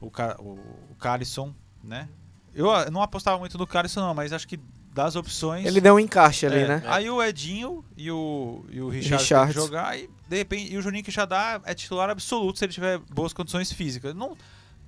o, 0.00 0.06
o, 0.38 0.58
o 0.90 0.94
Calisson, 0.98 1.54
né? 1.82 2.08
Eu 2.54 2.70
ah, 2.70 2.90
não 2.90 3.02
apostava 3.02 3.38
muito 3.38 3.56
no 3.56 3.66
Calisson 3.66 4.00
não, 4.00 4.14
mas 4.14 4.32
acho 4.32 4.48
que 4.48 4.58
das 4.92 5.16
opções... 5.16 5.64
Ele 5.66 5.80
deu 5.80 5.94
um 5.94 5.98
encaixe 5.98 6.46
ali, 6.46 6.60
É, 6.60 6.68
né? 6.68 6.82
Aí 6.86 7.08
o 7.08 7.22
Edinho 7.22 7.84
e 7.96 8.10
o, 8.10 8.64
e 8.70 8.80
o 8.80 8.88
Richard 8.88 9.24
que 9.48 9.52
jogar 9.52 9.98
e 9.98 10.08
de 10.28 10.36
repente 10.36 10.72
e 10.72 10.76
o 10.76 10.82
Juninho 10.82 11.04
Quixadá 11.04 11.60
é 11.64 11.74
titular 11.74 12.10
absoluto 12.10 12.58
se 12.58 12.64
ele 12.64 12.72
tiver 12.72 12.98
boas 12.98 13.32
condições 13.32 13.72
físicas. 13.72 14.14
Não, 14.14 14.36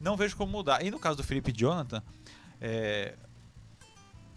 não 0.01 0.17
vejo 0.17 0.37
como 0.37 0.53
mudar. 0.53 0.85
E 0.85 0.91
no 0.91 0.99
caso 0.99 1.17
do 1.17 1.23
Felipe 1.23 1.53
Jonathan, 1.53 2.03
é, 2.67 3.15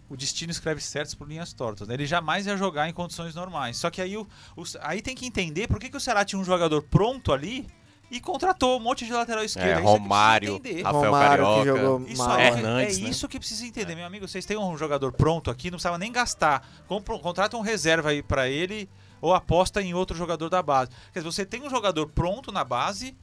o 0.08 0.16
destino 0.16 0.50
escreve 0.50 0.80
certos 0.80 1.14
por 1.14 1.26
linhas 1.28 1.52
tortas. 1.52 1.88
né? 1.88 1.94
Ele 1.94 2.06
jamais 2.06 2.46
ia 2.46 2.56
jogar 2.56 2.88
em 2.88 2.92
condições 2.92 3.34
normais. 3.34 3.76
Só 3.76 3.90
que 3.90 4.00
aí, 4.02 4.16
o, 4.16 4.26
o- 4.56 4.64
aí 4.80 5.00
tem 5.02 5.14
que 5.14 5.26
entender 5.26 5.66
por 5.68 5.78
que, 5.78 5.88
que 5.90 5.96
o 5.96 6.00
Ceará 6.00 6.24
tinha 6.24 6.38
um 6.38 6.44
jogador 6.44 6.82
pronto 6.82 7.32
ali 7.32 7.66
e 8.10 8.20
contratou 8.20 8.78
um 8.78 8.80
monte 8.82 9.04
de 9.04 9.12
lateral 9.12 9.44
esquerdo. 9.44 9.66
É, 9.68 9.72
Isso 9.72 9.80
que 9.80 9.82
precisa 9.82 9.98
Romário. 10.02 10.62
Rafael 10.82 11.04
Romário 11.12 11.44
que 11.44 11.50
Carioca. 11.58 11.80
jogou 11.80 12.08
Isso 12.08 12.22
mal. 12.22 12.36
aí, 12.36 12.46
Hernandes, 12.46 12.98
é 12.98 13.02
né? 13.02 13.08
isso 13.10 13.28
que 13.28 13.38
precisa 13.38 13.66
entender, 13.66 13.94
meu 13.94 14.06
amigo. 14.06 14.26
Vocês 14.26 14.46
têm 14.46 14.56
um 14.58 14.76
jogador 14.78 15.12
pronto 15.12 15.50
aqui, 15.50 15.70
não 15.70 15.76
precisava 15.76 15.98
nem 15.98 16.10
gastar. 16.12 16.66
Compra, 16.86 17.18
contrata 17.18 17.56
um 17.56 17.60
reserva 17.60 18.10
aí 18.10 18.22
pra 18.22 18.48
ele 18.48 18.88
ou 19.20 19.34
aposta 19.34 19.82
em 19.82 19.92
outro 19.92 20.16
jogador 20.16 20.48
da 20.48 20.62
base. 20.62 20.90
Quer 21.12 21.18
dizer, 21.20 21.30
você 21.32 21.44
tem 21.44 21.60
um 21.62 21.68
jogador 21.68 22.08
pronto 22.08 22.50
na 22.52 22.64
base 22.64 23.14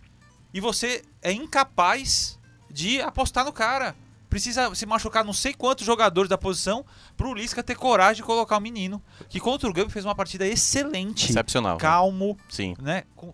e 0.53 0.59
você 0.59 1.01
é 1.21 1.31
incapaz 1.31 2.37
de 2.69 3.01
apostar 3.01 3.43
no 3.43 3.51
cara. 3.53 3.95
Precisa 4.35 4.75
se 4.75 4.85
machucar 4.85 5.23
não 5.23 5.31
sei 5.31 5.53
quantos 5.53 5.85
jogadores 5.85 6.27
da 6.27 6.37
posição 6.37 6.85
pro 7.15 7.33
Lisca 7.33 7.63
ter 7.63 7.75
coragem 7.75 8.17
de 8.17 8.23
colocar 8.23 8.57
o 8.57 8.59
menino. 8.59 9.01
Que 9.29 9.39
contra 9.39 9.69
o 9.69 9.71
Gambit 9.71 9.93
fez 9.93 10.03
uma 10.03 10.13
partida 10.13 10.45
excelente. 10.45 11.29
Excepcional. 11.29 11.77
Calmo, 11.77 12.37
Sim. 12.49 12.75
né? 12.81 13.03
Com- 13.15 13.33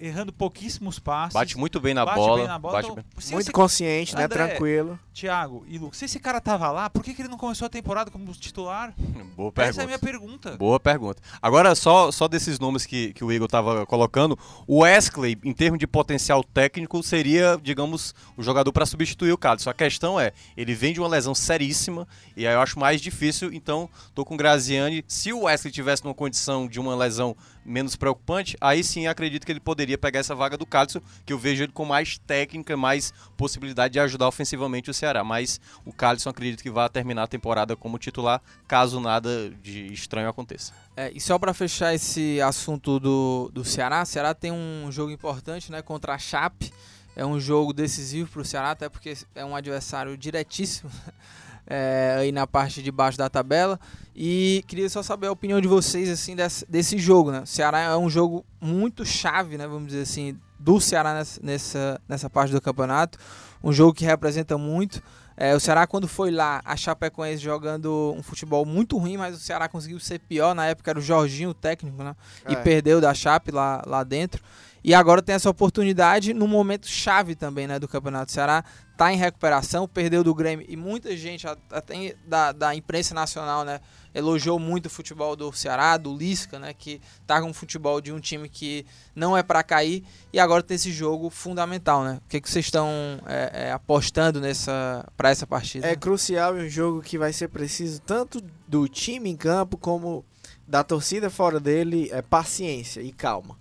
errando 0.00 0.32
pouquíssimos 0.32 0.98
passes. 0.98 1.34
Bate 1.34 1.56
muito 1.56 1.80
bem 1.80 1.94
na 1.94 2.04
bate 2.04 2.18
bola. 2.18 2.38
bem 2.38 2.46
na 2.46 2.58
bola. 2.58 2.74
bate 2.74 2.86
Então, 2.86 2.96
bem. 2.96 3.04
Muito 3.30 3.40
esse 3.40 3.52
consciente, 3.52 4.14
né? 4.14 4.24
André, 4.24 4.46
Tranquilo. 4.46 4.98
Thiago 5.12 5.64
e 5.66 5.78
Lucas, 5.78 5.98
se 5.98 6.04
esse 6.04 6.20
cara 6.20 6.40
tava 6.40 6.70
lá, 6.70 6.90
por 6.90 7.02
que, 7.02 7.14
que 7.14 7.22
ele 7.22 7.28
não 7.28 7.38
começou 7.38 7.64
a 7.64 7.68
temporada 7.70 8.10
como 8.10 8.30
titular? 8.32 8.94
Boa 9.34 9.52
Essa 9.56 9.82
é 9.82 9.84
a 9.84 9.86
pergunta. 9.86 9.86
minha 9.86 9.98
pergunta. 9.98 10.56
Boa 10.56 10.80
pergunta. 10.80 11.22
Agora, 11.40 11.74
só, 11.74 12.10
só 12.10 12.28
desses 12.28 12.58
nomes 12.58 12.84
que, 12.84 13.12
que 13.14 13.24
o 13.24 13.32
Igor 13.32 13.46
estava 13.46 13.86
colocando, 13.86 14.38
o 14.66 14.80
Wesley, 14.80 15.38
em 15.44 15.52
termos 15.52 15.78
de 15.78 15.86
potencial 15.86 16.44
técnico, 16.44 17.02
seria, 17.02 17.58
digamos, 17.62 18.14
o 18.36 18.42
jogador 18.42 18.72
para 18.72 18.84
substituir 18.84 19.32
o 19.32 19.38
Cássio. 19.38 19.70
A 19.70 19.74
questão 19.74 20.20
é, 20.20 20.32
ele 20.56 20.74
vem 20.74 20.92
de 20.92 21.00
uma 21.00 21.08
lesão 21.08 21.34
seríssima, 21.34 22.06
e 22.36 22.46
aí 22.46 22.54
eu 22.54 22.60
acho 22.60 22.78
mais 22.78 23.00
difícil, 23.00 23.52
então 23.52 23.88
tô 24.14 24.24
com 24.24 24.34
o 24.34 24.36
Graziani. 24.36 25.04
Se 25.08 25.32
o 25.32 25.42
Wesley 25.44 25.72
tivesse 25.72 26.04
numa 26.04 26.14
condição 26.14 26.66
de 26.66 26.78
uma 26.78 26.94
lesão 26.94 27.36
menos 27.66 27.96
preocupante, 27.96 28.56
aí 28.60 28.82
sim 28.82 29.06
acredito 29.06 29.44
que 29.44 29.52
ele 29.52 29.60
poderia 29.60 29.98
pegar 29.98 30.20
essa 30.20 30.34
vaga 30.34 30.56
do 30.56 30.64
Cássio, 30.64 31.02
que 31.24 31.32
eu 31.32 31.38
vejo 31.38 31.64
ele 31.64 31.72
com 31.72 31.84
mais 31.84 32.18
técnica, 32.18 32.76
mais 32.76 33.12
possibilidade 33.36 33.92
de 33.92 34.00
ajudar 34.00 34.28
ofensivamente 34.28 34.90
o 34.90 34.94
Ceará. 34.94 35.24
Mas 35.24 35.60
o 35.84 35.92
Cássio 35.92 36.30
acredito 36.30 36.62
que 36.62 36.70
vai 36.70 36.88
terminar 36.88 37.24
a 37.24 37.26
temporada 37.26 37.76
como 37.76 37.98
titular, 37.98 38.40
caso 38.66 39.00
nada 39.00 39.50
de 39.62 39.92
estranho 39.92 40.28
aconteça. 40.28 40.72
É, 40.96 41.10
e 41.14 41.20
só 41.20 41.38
para 41.38 41.52
fechar 41.52 41.94
esse 41.94 42.40
assunto 42.40 42.98
do, 42.98 43.50
do 43.52 43.64
Ceará, 43.64 44.02
o 44.02 44.06
Ceará 44.06 44.32
tem 44.34 44.52
um 44.52 44.90
jogo 44.90 45.10
importante 45.10 45.70
né, 45.70 45.82
contra 45.82 46.14
a 46.14 46.18
Chape. 46.18 46.72
É 47.14 47.24
um 47.24 47.40
jogo 47.40 47.72
decisivo 47.72 48.30
para 48.30 48.42
o 48.42 48.44
Ceará, 48.44 48.70
até 48.72 48.88
porque 48.88 49.16
é 49.34 49.44
um 49.44 49.56
adversário 49.56 50.16
diretíssimo 50.18 50.90
é, 51.66 52.16
aí 52.18 52.32
na 52.32 52.46
parte 52.46 52.82
de 52.82 52.90
baixo 52.90 53.18
da 53.18 53.28
tabela. 53.28 53.78
E 54.14 54.64
queria 54.66 54.88
só 54.88 55.02
saber 55.02 55.26
a 55.26 55.32
opinião 55.32 55.60
de 55.60 55.68
vocês 55.68 56.08
assim 56.08 56.34
desse, 56.34 56.64
desse 56.68 56.98
jogo. 56.98 57.30
Né? 57.30 57.40
O 57.40 57.46
Ceará 57.46 57.80
é 57.80 57.96
um 57.96 58.08
jogo 58.08 58.44
muito 58.60 59.04
chave, 59.04 59.58
né, 59.58 59.66
vamos 59.66 59.88
dizer 59.88 60.02
assim, 60.02 60.38
do 60.58 60.80
Ceará 60.80 61.12
nessa, 61.14 61.40
nessa, 61.42 62.00
nessa 62.08 62.30
parte 62.30 62.52
do 62.52 62.60
campeonato. 62.60 63.18
Um 63.62 63.72
jogo 63.72 63.92
que 63.92 64.04
representa 64.04 64.56
muito. 64.56 65.02
É, 65.36 65.54
o 65.54 65.60
Ceará, 65.60 65.86
quando 65.86 66.08
foi 66.08 66.30
lá, 66.30 66.62
a 66.64 66.74
Chapecoense 66.76 67.42
jogando 67.42 68.14
um 68.16 68.22
futebol 68.22 68.64
muito 68.64 68.96
ruim, 68.96 69.18
mas 69.18 69.36
o 69.36 69.38
Ceará 69.38 69.68
conseguiu 69.68 70.00
ser 70.00 70.18
pior. 70.18 70.54
Na 70.54 70.64
época 70.66 70.90
era 70.90 70.98
o 70.98 71.02
Jorginho, 71.02 71.50
o 71.50 71.54
técnico, 71.54 72.02
né? 72.02 72.16
E 72.48 72.54
É. 72.54 72.56
perdeu 72.56 73.02
da 73.02 73.12
Chape 73.12 73.50
lá, 73.50 73.82
lá 73.86 74.02
dentro. 74.02 74.42
E 74.82 74.94
agora 74.94 75.20
tem 75.20 75.34
essa 75.34 75.50
oportunidade 75.50 76.32
no 76.32 76.46
momento 76.46 76.86
chave 76.86 77.34
também, 77.34 77.66
né, 77.66 77.78
do 77.78 77.86
Campeonato 77.88 78.26
do 78.26 78.32
Ceará. 78.32 78.64
Tá 78.96 79.12
em 79.12 79.16
recuperação, 79.16 79.86
perdeu 79.86 80.24
do 80.24 80.34
Grêmio 80.34 80.64
e 80.68 80.76
muita 80.76 81.14
gente, 81.16 81.46
até 81.46 82.16
da, 82.26 82.50
da 82.52 82.74
imprensa 82.74 83.14
nacional, 83.14 83.62
né, 83.62 83.80
elogiou 84.14 84.58
muito 84.58 84.86
o 84.86 84.90
futebol 84.90 85.36
do 85.36 85.52
Ceará, 85.52 85.98
do 85.98 86.16
Lisca, 86.16 86.58
né, 86.58 86.72
que 86.72 87.00
tá 87.26 87.40
com 87.40 87.50
o 87.50 87.54
futebol 87.54 88.00
de 88.00 88.10
um 88.10 88.18
time 88.18 88.48
que 88.48 88.86
não 89.14 89.36
é 89.36 89.42
para 89.42 89.62
cair 89.62 90.02
e 90.32 90.40
agora 90.40 90.62
tem 90.62 90.76
esse 90.76 90.90
jogo 90.90 91.28
fundamental, 91.28 92.02
né? 92.02 92.20
O 92.24 92.28
que, 92.28 92.40
que 92.40 92.50
vocês 92.50 92.64
estão 92.64 92.88
é, 93.26 93.66
é, 93.66 93.72
apostando 93.72 94.40
nessa 94.40 95.06
para 95.14 95.28
essa 95.28 95.46
partida? 95.46 95.86
É 95.86 95.94
crucial 95.94 96.58
e 96.58 96.64
um 96.64 96.68
jogo 96.68 97.02
que 97.02 97.18
vai 97.18 97.34
ser 97.34 97.48
preciso 97.48 98.00
tanto 98.00 98.42
do 98.66 98.88
time 98.88 99.28
em 99.28 99.36
campo 99.36 99.76
como 99.76 100.24
da 100.66 100.82
torcida 100.82 101.28
fora 101.28 101.60
dele, 101.60 102.08
é 102.10 102.22
paciência 102.22 103.00
e 103.02 103.12
calma 103.12 103.56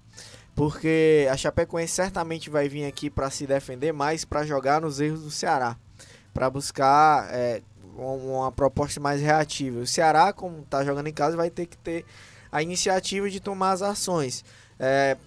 porque 0.55 1.27
a 1.29 1.35
Chapecoense 1.35 1.93
certamente 1.93 2.49
vai 2.49 2.69
vir 2.69 2.85
aqui 2.85 3.09
para 3.09 3.29
se 3.29 3.45
defender 3.45 3.91
mais, 3.91 4.23
para 4.23 4.45
jogar 4.45 4.79
nos 4.81 5.01
erros 5.01 5.21
do 5.21 5.29
Ceará, 5.29 5.77
para 6.33 6.49
buscar 6.49 7.27
é, 7.29 7.61
uma 7.97 8.51
proposta 8.51 8.99
mais 8.99 9.21
reativa. 9.21 9.81
O 9.81 9.87
Ceará, 9.87 10.31
como 10.31 10.61
está 10.61 10.83
jogando 10.83 11.07
em 11.07 11.13
casa, 11.13 11.35
vai 11.35 11.49
ter 11.49 11.65
que 11.65 11.77
ter 11.77 12.05
a 12.49 12.63
iniciativa 12.63 13.29
de 13.29 13.41
tomar 13.41 13.71
as 13.71 13.81
ações. 13.81 14.45
É, 14.79 15.17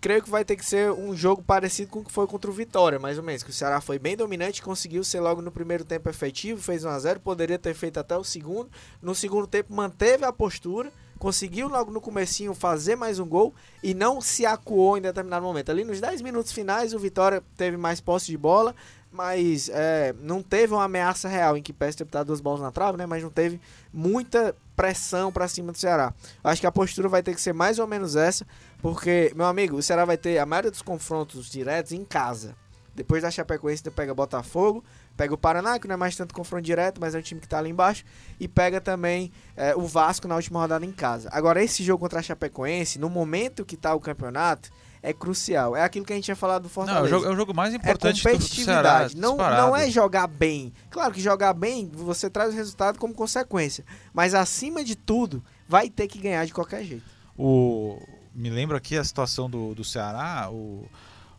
creio 0.00 0.22
que 0.22 0.30
vai 0.30 0.44
ter 0.44 0.54
que 0.54 0.64
ser 0.64 0.92
um 0.92 1.16
jogo 1.16 1.42
parecido 1.42 1.90
com 1.90 1.98
o 1.98 2.04
que 2.04 2.12
foi 2.12 2.26
contra 2.28 2.48
o 2.48 2.54
Vitória, 2.54 2.98
mais 3.00 3.18
ou 3.18 3.24
menos. 3.24 3.42
Que 3.42 3.50
o 3.50 3.52
Ceará 3.52 3.80
foi 3.80 3.98
bem 3.98 4.16
dominante, 4.16 4.62
conseguiu 4.62 5.02
ser 5.02 5.18
logo 5.18 5.42
no 5.42 5.50
primeiro 5.50 5.84
tempo 5.84 6.08
efetivo, 6.08 6.62
fez 6.62 6.84
1 6.84 6.88
a 6.88 6.98
0 7.00 7.20
poderia 7.20 7.58
ter 7.58 7.74
feito 7.74 7.98
até 7.98 8.16
o 8.16 8.22
segundo. 8.22 8.70
No 9.02 9.16
segundo 9.16 9.48
tempo 9.48 9.74
manteve 9.74 10.24
a 10.24 10.32
postura 10.32 10.92
conseguiu 11.18 11.68
logo 11.68 11.90
no 11.90 12.00
comecinho 12.00 12.54
fazer 12.54 12.96
mais 12.96 13.18
um 13.18 13.26
gol 13.26 13.54
e 13.82 13.94
não 13.94 14.20
se 14.20 14.44
acuou 14.44 14.96
em 14.96 15.00
determinado 15.00 15.44
momento. 15.44 15.70
Ali 15.70 15.84
nos 15.84 16.00
10 16.00 16.22
minutos 16.22 16.52
finais, 16.52 16.92
o 16.92 16.98
Vitória 16.98 17.42
teve 17.56 17.76
mais 17.76 18.00
posse 18.00 18.26
de 18.26 18.36
bola, 18.36 18.74
mas 19.10 19.70
é, 19.72 20.14
não 20.20 20.42
teve 20.42 20.74
uma 20.74 20.84
ameaça 20.84 21.28
real 21.28 21.56
em 21.56 21.62
que 21.62 21.72
Pérez 21.72 21.96
teve 21.96 22.10
duas 22.24 22.40
bolas 22.40 22.60
na 22.60 22.70
trave, 22.70 22.98
né? 22.98 23.06
Mas 23.06 23.22
não 23.22 23.30
teve 23.30 23.60
muita 23.92 24.54
pressão 24.76 25.32
para 25.32 25.48
cima 25.48 25.72
do 25.72 25.78
Ceará. 25.78 26.12
Acho 26.44 26.60
que 26.60 26.66
a 26.66 26.72
postura 26.72 27.08
vai 27.08 27.22
ter 27.22 27.34
que 27.34 27.40
ser 27.40 27.54
mais 27.54 27.78
ou 27.78 27.86
menos 27.86 28.14
essa, 28.14 28.46
porque, 28.82 29.32
meu 29.34 29.46
amigo, 29.46 29.76
o 29.76 29.82
Ceará 29.82 30.04
vai 30.04 30.18
ter 30.18 30.38
a 30.38 30.44
maioria 30.44 30.70
dos 30.70 30.82
confrontos 30.82 31.50
diretos 31.50 31.92
em 31.92 32.04
casa. 32.04 32.54
Depois 32.94 33.22
da 33.22 33.30
Chapecoense, 33.30 33.82
pega 33.90 34.14
Botafogo, 34.14 34.82
Pega 35.16 35.32
o 35.32 35.38
Paraná, 35.38 35.78
que 35.78 35.88
não 35.88 35.94
é 35.94 35.96
mais 35.96 36.14
tanto 36.14 36.34
confronto 36.34 36.62
direto, 36.62 37.00
mas 37.00 37.14
é 37.14 37.18
um 37.18 37.22
time 37.22 37.40
que 37.40 37.46
está 37.46 37.58
ali 37.58 37.70
embaixo. 37.70 38.04
E 38.38 38.46
pega 38.46 38.80
também 38.80 39.32
é, 39.56 39.74
o 39.74 39.86
Vasco 39.86 40.28
na 40.28 40.36
última 40.36 40.60
rodada 40.60 40.84
em 40.84 40.92
casa. 40.92 41.28
Agora, 41.32 41.62
esse 41.62 41.82
jogo 41.82 42.00
contra 42.00 42.20
a 42.20 42.22
Chapecoense, 42.22 42.98
no 42.98 43.08
momento 43.08 43.64
que 43.64 43.74
está 43.74 43.94
o 43.94 44.00
campeonato, 44.00 44.70
é 45.02 45.12
crucial. 45.12 45.76
É 45.76 45.82
aquilo 45.82 46.04
que 46.04 46.12
a 46.12 46.16
gente 46.16 46.24
tinha 46.24 46.36
falado 46.36 46.64
do 46.64 46.68
Fortaleza. 46.68 47.00
Não, 47.00 47.06
é 47.06 47.08
o 47.08 47.10
jogo, 47.10 47.26
é 47.26 47.32
o 47.32 47.36
jogo 47.36 47.54
mais 47.54 47.72
importante 47.72 48.26
é 48.26 48.32
competitividade. 48.32 49.14
do 49.14 49.20
Ceará, 49.20 49.56
não, 49.56 49.68
não 49.68 49.76
é 49.76 49.88
jogar 49.88 50.26
bem. 50.26 50.72
Claro 50.90 51.14
que 51.14 51.20
jogar 51.20 51.54
bem, 51.54 51.88
você 51.92 52.28
traz 52.28 52.52
o 52.52 52.56
resultado 52.56 52.98
como 52.98 53.14
consequência. 53.14 53.84
Mas 54.12 54.34
acima 54.34 54.84
de 54.84 54.96
tudo, 54.96 55.42
vai 55.68 55.88
ter 55.88 56.08
que 56.08 56.18
ganhar 56.18 56.44
de 56.44 56.52
qualquer 56.52 56.84
jeito. 56.84 57.04
O... 57.38 58.02
Me 58.34 58.50
lembro 58.50 58.76
aqui 58.76 58.98
a 58.98 59.04
situação 59.04 59.48
do, 59.48 59.74
do 59.74 59.82
Ceará. 59.82 60.50
O, 60.50 60.86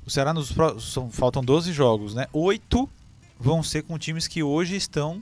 o 0.06 0.10
Ceará 0.10 0.34
nos 0.34 0.52
são, 0.80 1.12
faltam 1.12 1.44
12 1.44 1.72
jogos, 1.72 2.16
né? 2.16 2.26
Oito 2.34 2.90
vão 3.40 3.62
ser 3.62 3.84
com 3.84 3.98
times 3.98 4.28
que 4.28 4.44
hoje 4.44 4.76
estão 4.76 5.22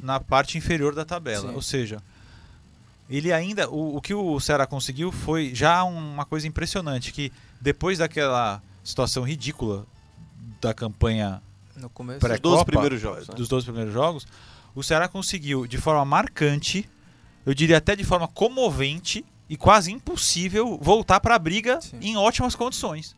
na 0.00 0.20
parte 0.20 0.58
inferior 0.58 0.94
da 0.94 1.04
tabela. 1.04 1.48
Sim. 1.48 1.54
Ou 1.54 1.62
seja, 1.62 2.02
ele 3.08 3.32
ainda. 3.32 3.68
O, 3.70 3.96
o, 3.96 4.00
que 4.00 4.14
o 4.14 4.38
Ceará 4.40 4.66
conseguiu 4.66 5.12
foi 5.12 5.54
já 5.54 5.84
uma 5.84 6.24
coisa 6.24 6.46
impressionante, 6.46 7.12
que 7.12 7.32
depois 7.60 7.98
daquela 7.98 8.62
situação 8.82 9.22
ridícula 9.22 9.86
da 10.60 10.74
campanha 10.74 11.42
no 11.76 11.88
começo 11.88 12.20
dos 12.20 12.40
12 12.40 12.64
primeiros 12.64 13.00
jogos, 13.00 13.28
né? 13.28 13.34
dos 13.34 13.48
12 13.48 13.66
primeiros 13.66 13.92
jogos, 13.92 14.26
o 14.74 14.82
Ceará 14.82 15.08
conseguiu 15.08 15.66
de 15.66 15.78
forma 15.78 16.04
marcante, 16.04 16.88
eu 17.44 17.54
diria 17.54 17.78
até 17.78 17.96
de 17.96 18.04
forma 18.04 18.28
comovente 18.28 19.24
e 19.48 19.56
quase 19.56 19.92
impossível 19.92 20.78
voltar 20.80 21.20
para 21.20 21.34
a 21.34 21.38
briga 21.38 21.80
Sim. 21.80 21.98
em 22.00 22.16
ótimas 22.16 22.54
condições. 22.54 23.14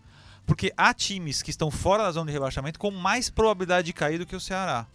Porque 0.47 0.73
há 0.77 0.95
times 0.95 1.43
que 1.43 1.51
estão 1.51 1.71
fora 1.71 2.05
da 2.05 2.13
zona 2.13 2.27
de 2.27 2.33
rebaixamento 2.33 2.79
com 2.79 2.91
mais 2.91 3.29
probabilidade 3.29 3.87
de 3.87 3.93
cair 3.93 4.19
do 4.19 4.25
que 4.25 4.37
o 4.37 4.41
Ceará. 4.41 4.87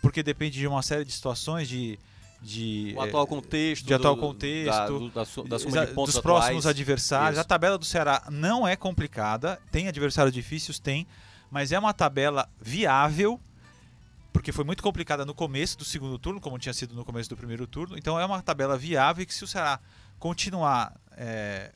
Porque 0.00 0.22
depende 0.22 0.58
de 0.58 0.66
uma 0.66 0.82
série 0.82 1.04
de 1.04 1.12
situações 1.12 1.68
de. 1.68 1.98
de 2.40 2.94
o 2.96 3.02
atual 3.02 3.26
contexto. 3.26 3.84
De 3.84 3.92
atual 3.92 4.16
contexto. 4.16 4.70
Da, 4.70 4.86
do, 4.86 5.08
da, 5.10 5.20
da 5.48 5.58
soma 5.58 5.86
de 5.86 5.92
pontos 5.92 6.14
dos 6.14 6.22
próximos 6.22 6.66
adversários. 6.66 7.32
Isso. 7.32 7.40
A 7.40 7.44
tabela 7.44 7.76
do 7.76 7.84
Ceará 7.84 8.22
não 8.30 8.66
é 8.66 8.74
complicada. 8.74 9.60
Tem 9.70 9.88
adversários 9.88 10.32
difíceis? 10.32 10.78
Tem. 10.78 11.06
Mas 11.50 11.70
é 11.70 11.78
uma 11.78 11.92
tabela 11.92 12.48
viável 12.60 13.40
porque 14.38 14.52
foi 14.52 14.64
muito 14.64 14.84
complicada 14.84 15.24
no 15.24 15.34
começo 15.34 15.76
do 15.76 15.84
segundo 15.84 16.16
turno, 16.16 16.40
como 16.40 16.58
tinha 16.58 16.72
sido 16.72 16.94
no 16.94 17.04
começo 17.04 17.28
do 17.28 17.36
primeiro 17.36 17.66
turno. 17.66 17.98
Então 17.98 18.20
é 18.20 18.24
uma 18.24 18.40
tabela 18.40 18.78
viável 18.78 19.26
que 19.26 19.34
se 19.34 19.42
o 19.42 19.48
Ceará 19.48 19.80
continuar 20.18 20.94
é, 21.16 21.72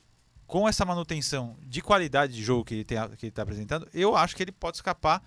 com 0.52 0.68
essa 0.68 0.84
manutenção 0.84 1.56
de 1.62 1.80
qualidade 1.80 2.34
de 2.34 2.44
jogo 2.44 2.62
que 2.62 2.74
ele 2.74 2.82
está 2.82 3.42
apresentando, 3.42 3.88
eu 3.94 4.14
acho 4.14 4.36
que 4.36 4.42
ele 4.42 4.52
pode 4.52 4.76
escapar 4.76 5.24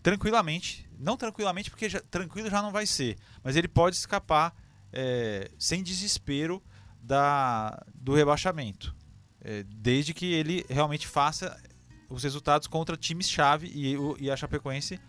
tranquilamente. 0.00 0.88
Não 0.96 1.16
tranquilamente, 1.16 1.70
porque 1.70 1.88
já, 1.88 2.00
tranquilo 2.02 2.48
já 2.48 2.62
não 2.62 2.70
vai 2.70 2.86
ser, 2.86 3.18
mas 3.42 3.56
ele 3.56 3.66
pode 3.66 3.96
escapar 3.96 4.54
é, 4.92 5.50
sem 5.58 5.82
desespero 5.82 6.62
da, 7.02 7.84
do 7.96 8.14
rebaixamento. 8.14 8.94
É, 9.40 9.64
desde 9.64 10.14
que 10.14 10.32
ele 10.32 10.64
realmente 10.70 11.04
faça 11.04 11.60
os 12.08 12.22
resultados 12.22 12.68
contra 12.68 12.96
times-chave 12.96 13.66
e, 13.74 13.96
e 14.20 14.30
a 14.30 14.36
Chapecoense 14.36 15.00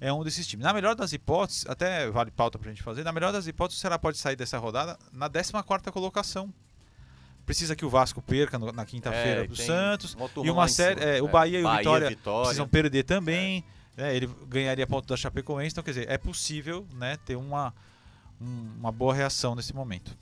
é 0.00 0.12
um 0.12 0.22
desses 0.22 0.46
times. 0.46 0.62
Na 0.62 0.72
melhor 0.72 0.94
das 0.94 1.12
hipóteses, 1.12 1.66
até 1.66 2.08
vale 2.12 2.30
pauta 2.30 2.60
para 2.60 2.70
a 2.70 2.72
gente 2.72 2.84
fazer, 2.84 3.02
na 3.02 3.10
melhor 3.10 3.32
das 3.32 3.48
hipóteses, 3.48 3.82
o 3.82 3.98
pode 3.98 4.18
sair 4.18 4.36
dessa 4.36 4.56
rodada 4.56 4.96
na 5.12 5.28
14 5.28 5.90
colocação 5.90 6.54
precisa 7.46 7.76
que 7.76 7.86
o 7.86 7.88
Vasco 7.88 8.20
perca 8.20 8.58
no, 8.58 8.72
na 8.72 8.84
quinta-feira 8.84 9.44
é, 9.44 9.46
do 9.46 9.56
Santos. 9.56 10.16
e 10.44 10.50
uma 10.50 10.66
série. 10.66 11.02
É, 11.02 11.22
o 11.22 11.28
Bahia 11.28 11.60
e 11.60 11.64
o 11.64 11.76
Vitória, 11.76 12.08
Vitória, 12.08 12.42
precisam 12.42 12.68
perder 12.68 13.04
também. 13.04 13.64
É. 13.96 14.02
Né, 14.02 14.16
ele 14.16 14.28
ganharia 14.48 14.86
ponto 14.86 15.08
da 15.08 15.16
Chapecoense. 15.16 15.72
Então, 15.72 15.84
quer 15.84 15.92
dizer, 15.92 16.10
é 16.10 16.18
possível 16.18 16.86
né, 16.92 17.16
ter 17.24 17.36
uma, 17.36 17.72
um, 18.38 18.72
uma 18.78 18.92
boa 18.92 19.14
reação 19.14 19.54
nesse 19.54 19.72
momento. 19.74 20.14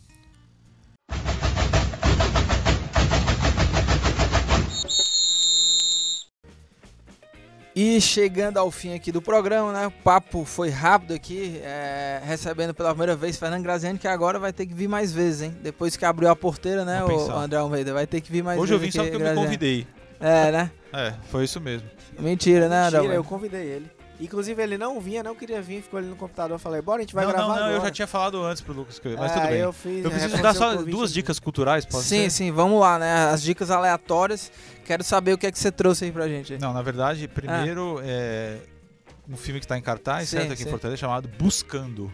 E 7.76 8.00
chegando 8.00 8.58
ao 8.58 8.70
fim 8.70 8.94
aqui 8.94 9.10
do 9.10 9.20
programa, 9.20 9.72
né? 9.72 9.86
O 9.88 9.90
papo 9.90 10.44
foi 10.44 10.70
rápido 10.70 11.12
aqui, 11.12 11.60
é, 11.64 12.20
recebendo 12.24 12.72
pela 12.72 12.90
primeira 12.90 13.16
vez 13.16 13.36
Fernando 13.36 13.64
Graziani, 13.64 13.98
que 13.98 14.06
agora 14.06 14.38
vai 14.38 14.52
ter 14.52 14.64
que 14.64 14.72
vir 14.72 14.86
mais 14.86 15.12
vezes, 15.12 15.42
hein? 15.42 15.56
Depois 15.60 15.96
que 15.96 16.04
abriu 16.04 16.30
a 16.30 16.36
porteira, 16.36 16.84
né, 16.84 17.02
o 17.04 17.32
André 17.32 17.58
Almeida? 17.58 17.92
Vai 17.92 18.06
ter 18.06 18.20
que 18.20 18.30
vir 18.30 18.44
mais 18.44 18.60
Hoje 18.60 18.78
vezes. 18.78 18.94
Hoje 18.94 18.98
eu 18.98 19.04
vim 19.04 19.10
só 19.10 19.18
porque 19.18 19.28
eu 19.28 19.34
me 19.34 19.42
convidei. 19.42 19.86
É, 20.20 20.52
né? 20.52 20.70
É, 20.92 21.14
foi 21.30 21.44
isso 21.44 21.60
mesmo. 21.60 21.88
Mentira, 22.16 22.68
né, 22.68 22.86
André? 22.86 22.98
Mentira, 22.98 23.14
eu 23.16 23.24
convidei 23.24 23.66
ele. 23.66 23.90
Inclusive, 24.20 24.62
ele 24.62 24.78
não 24.78 25.00
vinha, 25.00 25.22
não 25.22 25.34
queria 25.34 25.60
vir, 25.60 25.82
ficou 25.82 25.98
ali 25.98 26.06
no 26.06 26.14
computador. 26.14 26.54
Eu 26.54 26.58
falei, 26.58 26.80
bora, 26.80 26.98
a 26.98 27.00
gente 27.02 27.14
vai 27.14 27.24
não, 27.24 27.32
gravar. 27.32 27.48
Não, 27.48 27.54
não, 27.54 27.62
agora. 27.64 27.78
eu 27.78 27.80
já 27.82 27.90
tinha 27.90 28.06
falado 28.06 28.42
antes 28.44 28.62
pro 28.62 28.72
Lucas, 28.72 29.00
mas 29.04 29.30
é, 29.30 29.34
tudo 29.34 29.48
bem. 29.48 29.58
Eu, 29.58 29.72
fiz, 29.72 30.04
eu 30.04 30.10
preciso 30.10 30.42
dar 30.42 30.54
só 30.54 30.76
duas 30.76 31.12
dicas 31.12 31.40
culturais, 31.40 31.84
pode 31.84 32.04
Sim, 32.04 32.24
ser? 32.24 32.30
sim, 32.30 32.52
vamos 32.52 32.80
lá, 32.80 32.98
né? 32.98 33.26
As 33.26 33.42
dicas 33.42 33.70
aleatórias. 33.70 34.52
Quero 34.84 35.02
saber 35.02 35.32
o 35.32 35.38
que 35.38 35.46
é 35.46 35.52
que 35.52 35.58
você 35.58 35.72
trouxe 35.72 36.04
aí 36.04 36.12
pra 36.12 36.28
gente. 36.28 36.58
Não, 36.58 36.72
na 36.72 36.82
verdade, 36.82 37.26
primeiro 37.26 37.98
ah. 37.98 38.04
é 38.04 38.58
um 39.28 39.36
filme 39.36 39.58
que 39.58 39.64
está 39.64 39.76
em 39.76 39.82
cartaz, 39.82 40.28
sim, 40.28 40.36
certo? 40.36 40.52
Aqui 40.52 40.62
sim. 40.62 40.68
em 40.68 40.70
Fortaleza, 40.70 41.00
chamado 41.00 41.28
Buscando. 41.38 42.12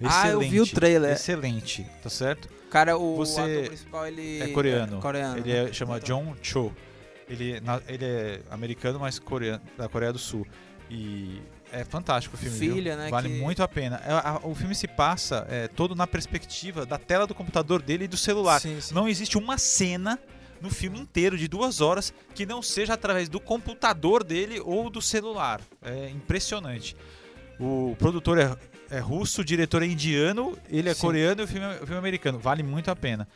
Excelente. 0.00 0.26
Ah, 0.26 0.28
eu 0.28 0.40
vi 0.40 0.60
o 0.60 0.66
trailer. 0.66 1.12
Excelente, 1.12 1.84
tá 2.02 2.08
certo? 2.08 2.48
Cara, 2.70 2.96
o 2.96 3.16
Você 3.16 3.40
ator 3.40 3.66
principal, 3.66 4.06
ele... 4.06 4.40
É 4.42 4.48
coreano. 4.48 4.98
É 4.98 5.00
coreano. 5.00 5.38
Ele 5.38 5.52
é, 5.52 5.72
chama 5.72 5.98
John 6.00 6.34
Cho. 6.42 6.72
Ele, 7.28 7.60
ele 7.88 8.04
é 8.04 8.40
americano, 8.50 8.98
mas 8.98 9.18
coreano, 9.18 9.60
da 9.76 9.88
Coreia 9.88 10.12
do 10.12 10.18
Sul. 10.18 10.46
E 10.90 11.42
é 11.72 11.84
fantástico 11.84 12.36
o 12.36 12.38
filme. 12.38 12.58
Filha, 12.58 12.94
viu? 12.94 13.04
né? 13.04 13.10
Vale 13.10 13.28
que... 13.28 13.34
muito 13.36 13.62
a 13.62 13.68
pena. 13.68 14.00
É, 14.04 14.46
o 14.46 14.54
filme 14.54 14.74
se 14.74 14.88
passa 14.88 15.46
é, 15.48 15.68
todo 15.68 15.94
na 15.94 16.06
perspectiva 16.06 16.86
da 16.86 16.98
tela 16.98 17.26
do 17.26 17.34
computador 17.34 17.82
dele 17.82 18.04
e 18.04 18.08
do 18.08 18.16
celular. 18.16 18.60
Sim, 18.60 18.80
sim. 18.80 18.94
Não 18.94 19.08
existe 19.08 19.36
uma 19.36 19.58
cena 19.58 20.18
no 20.60 20.70
filme 20.70 20.98
inteiro 20.98 21.36
de 21.36 21.46
duas 21.46 21.80
horas 21.80 22.12
que 22.34 22.44
não 22.44 22.62
seja 22.62 22.94
através 22.94 23.28
do 23.28 23.38
computador 23.38 24.24
dele 24.24 24.60
ou 24.60 24.90
do 24.90 25.00
celular. 25.00 25.60
É 25.82 26.08
impressionante. 26.10 26.96
O 27.60 27.96
produtor 27.98 28.38
é, 28.38 28.56
é 28.90 28.98
russo, 28.98 29.42
o 29.42 29.44
diretor 29.44 29.82
é 29.82 29.86
indiano, 29.86 30.56
ele 30.68 30.88
é 30.88 30.94
Sim. 30.94 31.00
coreano 31.00 31.42
e 31.42 31.44
o 31.44 31.48
filme, 31.48 31.66
é, 31.66 31.74
o 31.74 31.78
filme 31.78 31.94
é 31.94 31.98
americano. 31.98 32.38
Vale 32.38 32.62
muito 32.62 32.90
a 32.90 32.96
pena. 32.96 33.28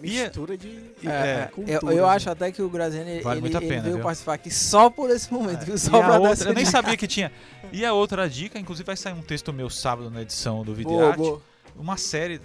Mistura 0.00 0.56
de 0.56 0.68
é, 1.04 1.08
é, 1.08 1.50
cultura, 1.52 1.78
eu, 1.82 1.90
eu 1.98 2.06
né? 2.06 2.12
acho 2.14 2.30
até 2.30 2.50
que 2.52 2.62
o 2.62 2.68
Graziani 2.68 3.20
vale 3.20 3.34
ele, 3.36 3.40
muito 3.42 3.56
a 3.56 3.60
pena, 3.60 3.74
ele 3.74 3.80
veio 3.82 3.94
viu? 3.96 4.02
participar 4.04 4.34
aqui 4.34 4.50
só 4.50 4.88
por 4.90 5.10
esse 5.10 5.32
momento, 5.32 5.62
é. 5.62 5.64
viu? 5.64 5.78
Só 5.78 5.90
pra 6.02 6.18
outra, 6.18 6.50
Eu 6.50 6.54
nem 6.54 6.64
sabia 6.64 6.96
que 6.96 7.06
tinha. 7.06 7.32
E 7.72 7.84
a 7.84 7.92
outra 7.92 8.28
dica, 8.28 8.58
inclusive 8.58 8.86
vai 8.86 8.96
sair 8.96 9.12
um 9.12 9.22
texto 9.22 9.52
meu 9.52 9.68
sábado 9.70 10.10
na 10.10 10.22
edição 10.22 10.62
do 10.64 10.74
Video 10.74 10.92
boa, 10.92 11.08
Arte, 11.08 11.16
boa. 11.18 11.42
uma 11.76 11.96
série 11.96 12.40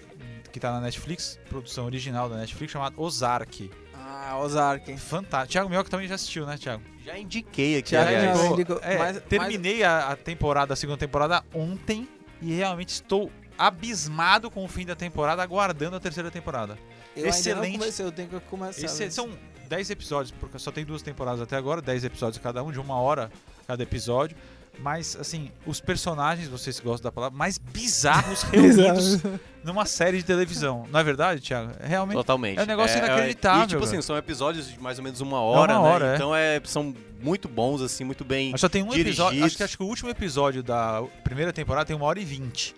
que 0.52 0.60
tá 0.60 0.72
na 0.72 0.82
Netflix, 0.82 1.40
produção 1.50 1.86
original 1.86 2.30
da 2.30 2.38
Netflix, 2.38 2.72
chamada 2.72 2.96
Ozark. 3.00 3.72
Ah, 3.96 4.38
Ozark. 4.40 4.96
Fantástico. 4.98 5.52
Thiago 5.54 5.70
Mioca 5.70 5.90
também 5.90 6.08
já 6.08 6.16
assistiu, 6.16 6.46
né, 6.46 6.58
Thiago? 6.58 6.84
Já 7.04 7.18
indiquei 7.18 7.78
aqui, 7.78 7.90
Thiago 7.90 8.08
aliás. 8.08 8.38
já 8.38 8.48
Pô, 8.48 8.54
indicou- 8.54 8.80
é, 8.84 8.98
mas- 8.98 9.22
terminei 9.28 9.84
A, 9.84 10.10
a 10.12 10.16
temporada, 10.16 10.74
a 10.74 10.76
segunda 10.76 10.98
temporada 10.98 11.44
ontem 11.54 12.08
e 12.42 12.54
realmente 12.54 12.90
estou 12.90 13.32
abismado 13.58 14.50
com 14.52 14.64
o 14.64 14.68
fim 14.68 14.86
da 14.86 14.96
temporada, 14.96 15.42
aguardando 15.42 15.96
a 15.96 16.00
terceira 16.00 16.30
temporada. 16.32 16.78
Eu 17.16 17.26
ainda 17.26 17.30
Excelente. 17.38 17.72
não 17.74 17.80
comecei, 17.80 18.06
eu 18.06 18.12
tenho 18.12 18.28
que 18.30 18.40
começar. 18.42 18.86
Esse- 18.86 19.12
são 19.12 19.30
10 19.70 19.90
episódios, 19.90 20.32
porque 20.40 20.58
só 20.60 20.72
tem 20.72 20.84
duas 20.86 21.02
temporadas 21.02 21.42
até 21.42 21.56
agora, 21.56 21.82
10 21.82 22.04
episódios 22.04 22.42
cada 22.42 22.64
um, 22.64 22.72
de 22.72 22.80
uma 22.80 22.96
hora 23.00 23.32
cada 23.68 23.82
episódio. 23.84 24.36
Mas, 24.80 25.16
assim, 25.16 25.52
os 25.68 25.80
personagens, 25.80 26.48
vocês 26.48 26.80
gostam 26.80 27.04
da 27.04 27.12
palavra, 27.12 27.38
mais 27.38 27.60
bizarros 27.60 28.42
reunidos 28.42 29.22
numa 29.64 29.86
série 29.86 30.18
de 30.18 30.24
televisão. 30.24 30.88
Não 30.90 31.00
é 31.00 31.04
verdade, 31.04 31.42
Thiago? 31.42 31.72
É 31.80 31.88
Realmente. 31.88 32.16
Totalmente. 32.16 32.60
É 32.60 32.64
um 32.64 32.66
negócio 32.66 32.98
inacreditável, 32.98 33.64
E, 33.66 33.68
tipo 33.68 33.84
assim, 33.84 34.02
são 34.02 34.18
episódios 34.18 34.68
de 34.72 34.80
mais 34.82 34.98
ou 34.98 35.04
menos 35.04 35.22
uma 35.22 35.40
hora, 35.40 35.78
uma 35.78 35.84
né? 35.88 35.94
hora, 35.94 36.12
é. 36.14 36.16
Então 36.16 36.36
é, 36.36 36.60
são 36.66 36.92
muito 37.22 37.48
bons, 37.48 37.84
assim, 37.84 38.04
muito 38.04 38.26
bem. 38.26 38.50
Mas 38.52 38.62
só 38.62 38.68
tem 38.68 38.82
um 38.82 38.88
episódio. 38.92 39.04
dirigidos. 39.34 39.46
Acho 39.46 39.58
que, 39.58 39.64
acho 39.64 39.78
que 39.78 39.84
o 39.84 39.86
último 39.88 40.10
episódio 40.10 40.64
da 40.64 41.04
primeira 41.24 41.54
temporada 41.54 41.86
tem 41.86 41.96
uma 41.96 42.06
hora 42.08 42.20
e 42.20 42.26
vinte. 42.26 42.76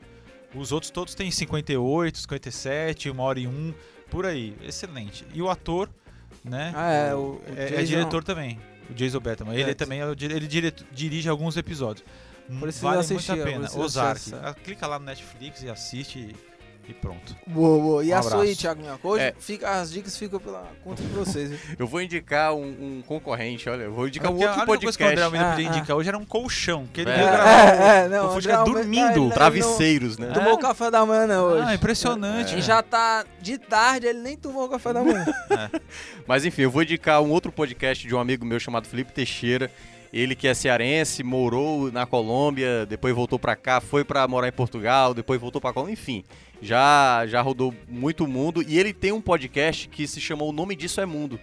Os 0.56 0.72
outros 0.72 0.90
todos 0.92 1.14
têm 1.16 1.30
58, 1.32 2.18
57, 2.20 3.10
uma 3.10 3.24
hora 3.24 3.40
e 3.40 3.48
um, 3.48 3.74
por 4.10 4.26
aí. 4.26 4.56
Excelente. 4.64 5.26
E 5.34 5.42
o 5.42 5.50
ator, 5.50 5.90
né? 6.44 6.72
Ah, 6.76 6.92
é, 6.92 7.16
o, 7.16 7.18
o 7.18 7.42
é, 7.56 7.82
é 7.82 7.84
diretor 7.84 8.24
também. 8.24 8.60
O 8.90 8.94
Jason 8.94 9.20
Bateman. 9.20 9.54
Ele 9.54 9.66
Bateman. 9.66 9.76
também 9.76 10.00
é 10.00 10.06
o 10.06 10.12
ele 10.12 10.48
direto- 10.48 10.86
dirige 10.92 11.28
alguns 11.28 11.58
episódios. 11.58 12.06
Precisa 12.60 12.84
vale 12.88 13.00
assistir, 13.00 13.32
muito 13.32 13.42
a 13.42 13.46
pena. 13.46 13.60
preciso 13.62 13.82
Ozark. 13.82 14.12
acessar. 14.18 14.42
Ah, 14.46 14.54
Clica 14.54 14.86
lá 14.88 15.00
no 15.00 15.06
Netflix 15.06 15.64
e 15.64 15.70
assiste 15.70 16.36
e, 16.88 16.94
pronto. 16.94 17.36
Boa, 17.48 17.82
boa. 17.82 18.04
E 18.06 18.12
Um 18.14 18.18
a 18.18 18.22
sua 18.22 18.32
aí, 18.36 18.40
abraço. 18.42 18.60
Thiago 18.62 18.82
Minhoca? 18.82 19.08
Hoje 19.08 19.24
É. 19.24 19.34
fica, 19.40 19.72
as 19.72 19.92
dicas 19.92 20.18
ficam 20.18 20.40
pela 20.40 20.68
conta 20.84 21.02
de 21.02 21.08
vocês. 21.10 21.50
viu? 21.50 21.60
Eu 21.80 21.88
vou 21.88 22.02
indicar 22.02 22.54
um, 22.54 22.64
um 22.98 23.04
concorrente, 23.06 23.70
olha, 23.70 23.84
eu 23.84 23.94
vou 23.94 24.08
indicar 24.08 24.30
um 24.32 24.34
Porque 24.36 24.46
a 24.46 24.50
outro 24.52 24.62
única 24.72 24.80
coisa 24.80 24.98
que 24.98 25.04
o 25.04 25.08
André 25.08 25.22
podcast. 25.24 25.24
Almeida 25.26 25.50
podia 25.56 25.68
Ah, 25.70 25.74
ah. 25.74 25.78
indicar 25.78 25.98
hoje 25.98 26.10
era 26.10 26.18
um 26.18 26.26
colchão. 26.26 26.88
Que 26.94 27.02
ele 27.02 27.10
É. 27.12 27.16
É, 27.26 28.06
é, 28.06 28.08
não. 28.10 28.28
o 28.28 28.38
André 28.38 28.54
Almeida- 28.54 28.80
dormindo. 28.80 29.32
é, 29.32 29.34
Travesseiros, 29.34 30.18
né? 30.18 30.32
Tomou 30.34 30.58
café 30.58 30.92
da 30.92 31.06
manhã, 31.06 31.28
não, 31.28 31.44
hoje. 31.46 31.66
Ah, 31.68 31.74
impressionante. 31.76 32.56
E 32.56 32.62
já 32.62 32.82
tá 32.84 33.26
de 33.42 33.58
tarde, 33.58 34.08
ele 34.08 34.20
nem 34.20 34.38
tomou 34.38 34.68
café 34.70 34.94
da 34.94 35.02
manhã. 35.04 35.26
Mas 36.28 36.46
enfim, 36.46 36.64
eu 36.64 36.72
vou 36.72 36.84
indicar 36.84 37.22
um 37.22 37.32
outro 37.32 37.52
podcast 37.52 38.08
de 38.08 38.14
um 38.16 38.20
amigo 38.20 38.46
meu 38.46 38.60
chamado 38.60 38.88
Felipe 38.88 39.12
Teixeira. 39.12 39.72
Ele 40.16 40.34
que 40.34 40.48
é 40.48 40.54
cearense, 40.54 41.24
morou 41.24 41.92
na 41.92 42.06
Colômbia, 42.06 42.86
depois 42.86 43.14
voltou 43.14 43.38
pra 43.38 43.54
cá, 43.54 43.82
foi 43.82 44.06
pra 44.06 44.26
morar 44.30 44.48
em 44.48 44.52
Portugal, 44.54 45.14
depois 45.14 45.42
voltou 45.42 45.60
pra 45.60 45.74
Colômbia, 45.74 45.92
enfim. 45.92 46.24
Já 46.62 47.26
já 47.28 47.42
rodou 47.42 47.76
muito 47.86 48.26
mundo 48.26 48.64
e 48.66 48.80
ele 48.80 48.94
tem 48.94 49.12
um 49.12 49.20
podcast 49.20 49.90
que 49.90 50.08
se 50.08 50.22
chama 50.22 50.46
O 50.46 50.54
Nome 50.54 50.74
Disso 50.74 51.02
é 51.02 51.06
Mundo, 51.06 51.38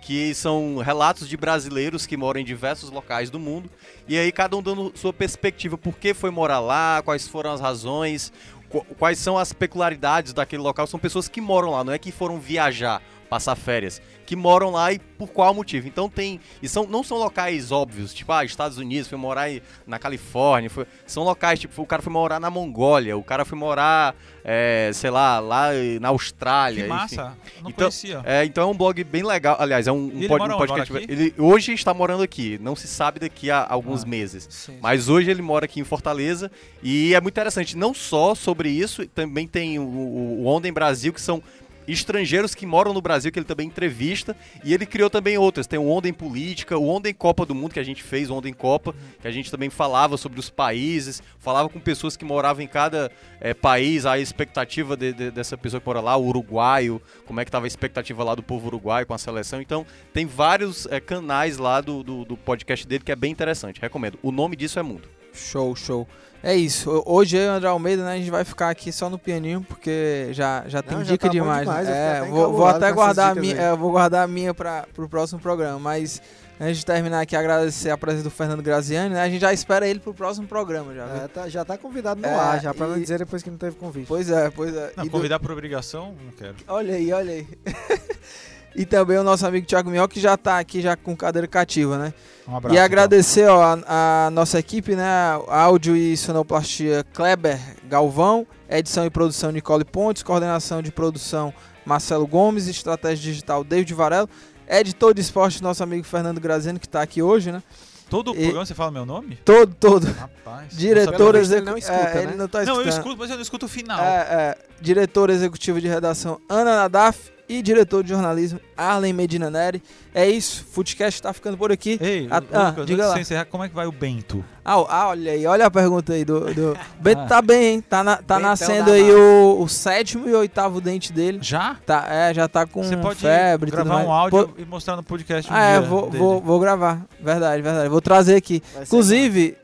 que 0.00 0.34
são 0.34 0.78
relatos 0.78 1.28
de 1.28 1.36
brasileiros 1.36 2.06
que 2.06 2.16
moram 2.16 2.40
em 2.40 2.44
diversos 2.46 2.90
locais 2.90 3.28
do 3.28 3.38
mundo 3.38 3.70
e 4.08 4.16
aí 4.16 4.32
cada 4.32 4.56
um 4.56 4.62
dando 4.62 4.90
sua 4.94 5.12
perspectiva, 5.12 5.76
por 5.76 5.98
que 5.98 6.14
foi 6.14 6.30
morar 6.30 6.60
lá, 6.60 7.02
quais 7.04 7.28
foram 7.28 7.52
as 7.52 7.60
razões, 7.60 8.32
qu- 8.70 8.86
quais 8.98 9.18
são 9.18 9.36
as 9.36 9.52
peculiaridades 9.52 10.32
daquele 10.32 10.62
local. 10.62 10.86
São 10.86 10.98
pessoas 10.98 11.28
que 11.28 11.42
moram 11.42 11.72
lá, 11.72 11.84
não 11.84 11.92
é 11.92 11.98
que 11.98 12.10
foram 12.10 12.40
viajar, 12.40 13.02
passar 13.28 13.54
férias, 13.54 14.00
que 14.24 14.34
moram 14.36 14.70
lá 14.70 14.92
e 14.92 14.98
por 14.98 15.28
qual 15.28 15.52
motivo. 15.54 15.86
Então 15.86 16.08
tem. 16.08 16.40
E 16.62 16.68
são, 16.68 16.86
não 16.86 17.02
são 17.02 17.18
locais 17.18 17.70
óbvios, 17.70 18.12
tipo, 18.14 18.32
ah, 18.32 18.44
Estados 18.44 18.78
Unidos, 18.78 19.08
foi 19.08 19.18
morar 19.18 19.50
em- 19.50 19.60
na 19.86 19.98
Califórnia. 19.98 20.68
foi- 20.70 20.86
são 21.06 21.22
locais, 21.24 21.58
tipo, 21.60 21.80
o 21.82 21.86
cara 21.86 22.02
foi 22.02 22.12
morar 22.12 22.40
na 22.40 22.50
Mongólia, 22.50 23.16
o 23.16 23.22
cara 23.22 23.44
foi 23.44 23.58
morar, 23.58 24.14
é, 24.44 24.90
sei 24.94 25.10
lá, 25.10 25.38
lá 25.40 25.68
na 26.00 26.08
Austrália. 26.08 26.76
Que 26.84 26.88
enfim. 26.90 27.16
massa. 27.16 27.36
Não 27.62 27.70
Então, 27.70 27.86
conhecia. 27.88 28.22
É, 28.24 28.44
então 28.44 28.64
é 28.64 28.66
um 28.72 28.76
blog 28.76 29.02
bem 29.04 29.22
legal. 29.22 29.56
Aliás, 29.58 29.86
é 29.86 29.92
um, 29.92 30.06
um 30.06 30.26
pod- 30.28 30.42
um 30.52 30.56
podcast. 30.56 30.92
Ele 31.08 31.34
hoje 31.38 31.72
está 31.72 31.92
morando 31.94 32.22
aqui. 32.22 32.58
Não 32.62 32.74
se 32.74 32.86
sabe 32.88 33.20
daqui 33.20 33.50
a 33.50 33.66
alguns 33.68 34.02
Ah. 34.04 34.06
meses. 34.06 34.46
Sim. 34.50 34.78
Mas 34.80 35.08
hoje 35.08 35.30
ele 35.30 35.42
mora 35.42 35.64
aqui 35.66 35.80
em 35.80 35.84
Fortaleza 35.84 36.50
e 36.82 37.14
é 37.14 37.20
muito 37.20 37.34
interessante, 37.34 37.76
não 37.76 37.92
só 37.94 38.34
sobre 38.34 38.68
isso, 38.68 39.06
também 39.08 39.46
tem 39.46 39.78
o, 39.78 39.82
o, 39.82 40.42
o 40.42 40.46
Onden 40.46 40.72
Brasil, 40.72 41.12
que 41.12 41.20
são 41.20 41.42
estrangeiros 41.86 42.54
que 42.54 42.64
moram 42.66 42.92
no 42.92 43.00
Brasil, 43.00 43.30
que 43.30 43.38
ele 43.38 43.46
também 43.46 43.66
entrevista, 43.66 44.36
e 44.64 44.72
ele 44.72 44.86
criou 44.86 45.10
também 45.10 45.36
outras, 45.38 45.66
tem 45.66 45.78
o 45.78 45.88
Onden 45.88 46.12
Política, 46.12 46.76
o 46.78 46.88
Onden 46.88 47.12
Copa 47.14 47.44
do 47.44 47.54
Mundo, 47.54 47.72
que 47.74 47.80
a 47.80 47.84
gente 47.84 48.02
fez, 48.02 48.30
o 48.30 48.34
Onden 48.34 48.52
Copa, 48.52 48.94
que 49.20 49.28
a 49.28 49.30
gente 49.30 49.50
também 49.50 49.70
falava 49.70 50.16
sobre 50.16 50.38
os 50.40 50.50
países, 50.50 51.22
falava 51.38 51.68
com 51.68 51.78
pessoas 51.80 52.16
que 52.16 52.24
moravam 52.24 52.62
em 52.62 52.66
cada 52.68 53.10
eh, 53.40 53.54
país, 53.54 54.06
a 54.06 54.18
expectativa 54.18 54.96
de- 54.96 55.12
de- 55.12 55.30
dessa 55.30 55.56
pessoa 55.56 55.80
que 55.80 55.86
mora 55.86 56.00
lá, 56.00 56.16
o 56.16 56.24
uruguaio, 56.26 57.00
como 57.26 57.40
é 57.40 57.44
que 57.44 57.48
estava 57.48 57.66
a 57.66 57.68
expectativa 57.68 58.22
lá 58.24 58.34
do 58.34 58.42
povo 58.42 58.66
uruguaio 58.66 59.06
com 59.06 59.14
a 59.14 59.18
seleção, 59.18 59.60
então 59.60 59.86
tem 60.12 60.26
vários 60.26 60.86
eh, 60.86 61.00
canais 61.00 61.58
lá 61.58 61.80
do, 61.80 62.02
do, 62.02 62.24
do 62.24 62.36
podcast 62.36 62.86
dele 62.86 63.04
que 63.04 63.12
é 63.12 63.16
bem 63.16 63.30
interessante, 63.32 63.80
recomendo. 63.80 64.18
O 64.22 64.30
nome 64.32 64.56
disso 64.56 64.78
é 64.78 64.82
Mundo. 64.82 65.08
Show, 65.32 65.74
show. 65.74 66.08
É 66.44 66.54
isso. 66.54 66.90
Ho- 66.90 67.02
Hoje 67.06 67.36
eu 67.38 67.42
e 67.42 67.46
o 67.48 67.50
André 67.52 67.68
Almeida, 67.68 68.04
né, 68.04 68.12
a 68.12 68.16
gente 68.16 68.30
vai 68.30 68.44
ficar 68.44 68.68
aqui 68.68 68.92
só 68.92 69.08
no 69.08 69.18
pianinho, 69.18 69.62
porque 69.66 70.28
já, 70.32 70.62
já 70.66 70.82
tem 70.82 70.98
Não, 70.98 71.04
já 71.04 71.12
dica 71.12 71.26
tá 71.26 71.32
demais. 71.32 71.60
demais, 71.60 71.88
eu 71.88 71.94
fiquei 71.94 72.06
é, 72.08 72.18
até 72.18 72.28
vou, 72.30 72.52
vou 72.52 72.66
até 72.66 72.92
guardar 72.92 73.32
a 73.32 73.34
minha, 73.34 73.56
é, 73.60 73.70
eu 73.70 73.76
vou 73.78 73.90
guardar 73.90 74.24
a 74.24 74.28
minha 74.28 74.52
para 74.52 74.86
pro 74.94 75.08
próximo 75.08 75.40
programa, 75.40 75.78
mas 75.78 76.20
antes 76.60 76.78
de 76.78 76.86
terminar 76.86 77.22
aqui, 77.22 77.34
agradecer 77.34 77.88
a 77.90 77.96
presença 77.96 78.24
do 78.24 78.30
Fernando 78.30 78.62
Graziani, 78.62 79.14
né? 79.14 79.22
A 79.22 79.28
gente 79.28 79.40
já 79.40 79.52
espera 79.54 79.88
ele 79.88 79.98
pro 80.00 80.12
próximo 80.12 80.46
programa, 80.46 80.94
já. 80.94 81.04
É, 81.06 81.28
tá- 81.28 81.48
já 81.48 81.64
tá 81.64 81.78
convidado 81.78 82.20
no 82.20 82.28
É, 82.28 82.34
ar, 82.34 82.60
já 82.60 82.74
pra 82.74 82.86
não 82.88 82.98
e- 82.98 83.00
dizer 83.00 83.18
depois 83.18 83.42
que 83.42 83.50
não 83.50 83.56
teve 83.58 83.76
convite. 83.76 84.06
Pois 84.06 84.28
é, 84.30 84.50
pois 84.50 84.74
é. 84.76 84.92
Não, 84.96 85.04
E 85.04 85.08
do- 85.08 85.12
convidar 85.12 85.40
por 85.40 85.50
obrigação, 85.50 86.14
não 86.24 86.30
quero. 86.32 86.54
Olha 86.68 86.94
aí, 86.94 87.10
olha 87.12 87.32
aí. 87.32 87.46
e 88.74 88.84
também 88.84 89.18
o 89.18 89.22
nosso 89.22 89.46
amigo 89.46 89.66
Thiago 89.66 89.90
Minhoca, 89.90 90.14
que 90.14 90.20
já 90.20 90.36
tá 90.36 90.58
aqui 90.58 90.80
já 90.80 90.96
com 90.96 91.16
cadeira 91.16 91.46
cativa, 91.46 91.96
né? 91.98 92.14
Um 92.46 92.56
abraço. 92.56 92.74
E 92.74 92.78
agradecer 92.78 93.48
ó, 93.48 93.62
a, 93.86 94.26
a 94.26 94.30
nossa 94.30 94.58
equipe, 94.58 94.94
né? 94.96 95.04
Áudio 95.48 95.96
e 95.96 96.16
sonoplastia 96.16 97.04
Kleber 97.12 97.58
Galvão, 97.88 98.46
edição 98.68 99.06
e 99.06 99.10
produção 99.10 99.50
Nicole 99.50 99.84
Pontes, 99.84 100.22
coordenação 100.22 100.82
de 100.82 100.90
produção 100.90 101.54
Marcelo 101.84 102.26
Gomes, 102.26 102.66
estratégia 102.66 103.22
digital 103.32 103.62
David 103.62 103.92
Varelo, 103.94 104.28
editor 104.68 105.14
de 105.14 105.20
esporte 105.20 105.62
nosso 105.62 105.82
amigo 105.82 106.04
Fernando 106.04 106.40
Graziano, 106.40 106.78
que 106.80 106.86
está 106.86 107.00
aqui 107.02 107.22
hoje, 107.22 107.52
né? 107.52 107.62
Todo 108.10 108.32
o 108.32 108.34
E- 108.34 108.42
programa 108.42 108.66
você 108.66 108.74
fala 108.74 108.90
meu 108.90 109.06
nome? 109.06 109.36
Todo, 109.44 109.74
todo. 109.74 110.04
Rapaz. 110.04 110.76
Diretor 110.76 111.34
executivo. 111.36 111.70
não 111.70 111.78
escuta, 111.78 112.18
ele 112.18 112.26
né? 112.32 112.34
não 112.36 112.48
tá 112.48 112.62
Não, 112.64 112.80
eu 112.80 112.88
escuto, 112.88 113.16
mas 113.18 113.30
eu 113.30 113.36
não 113.36 113.42
escuto 113.42 113.66
o 113.66 113.68
final. 113.68 113.98
É, 113.98 114.18
é, 114.28 114.58
diretor 114.80 115.30
executivo 115.30 115.80
de 115.80 115.88
redação 115.88 116.38
Ana 116.48 116.76
Nadaf 116.76 117.32
e 117.48 117.60
diretor 117.60 118.02
de 118.02 118.08
jornalismo 118.10 118.58
Arlen 118.76 119.12
Medina 119.12 119.50
Neri. 119.50 119.82
É 120.14 120.28
isso, 120.28 120.64
Footcast 120.72 121.20
tá 121.22 121.32
ficando 121.32 121.58
por 121.58 121.70
aqui. 121.70 121.98
Ei, 122.00 122.26
Ah, 122.30 122.38
Lucas, 122.38 122.78
ah, 122.78 122.84
diga 122.84 123.06
lá. 123.08 123.20
encerrar, 123.20 123.44
como 123.46 123.64
é 123.64 123.68
que 123.68 123.74
vai 123.74 123.86
o 123.86 123.92
Bento? 123.92 124.44
Ah, 124.64 124.74
ah, 124.88 125.08
olha 125.08 125.32
aí, 125.32 125.46
olha 125.46 125.66
a 125.66 125.70
pergunta 125.70 126.12
aí 126.14 126.24
do. 126.24 126.40
do... 126.54 126.78
Bento 127.00 127.20
Ah. 127.22 127.26
tá 127.26 127.42
bem, 127.42 127.74
hein? 127.74 127.80
Tá, 127.82 128.02
na- 128.02 128.16
tá 128.16 128.38
nascendo 128.38 128.90
aí 128.90 129.12
o, 129.12 129.58
o 129.60 129.68
sétimo 129.68 130.28
e 130.28 130.34
oitavo 130.34 130.80
dente 130.80 131.12
dele. 131.12 131.38
Já? 131.42 131.76
Tá, 131.84 132.06
é, 132.08 132.32
já 132.32 132.48
tá 132.48 132.66
com 132.66 132.82
Você 132.82 132.96
pode 132.96 133.20
febre 133.20 133.68
e 133.68 133.70
tudo 133.72 133.84
gravar 133.84 133.94
mais. 133.96 134.08
um 134.08 134.12
áudio 134.12 134.48
Pô- 134.48 134.54
e 134.60 134.64
mostrar 134.64 134.96
no 134.96 135.02
podcast 135.02 135.50
um 135.50 135.54
Ah, 135.54 135.62
é, 135.64 135.80
vou, 135.80 136.06
dele. 136.06 136.18
vou, 136.18 136.40
vou 136.40 136.58
gravar. 136.60 137.04
Verdade, 137.20 137.60
verdade. 137.60 137.88
Vou 137.88 138.00
trazer 138.00 138.36
aqui. 138.36 138.62
Inclusive, 138.80 139.56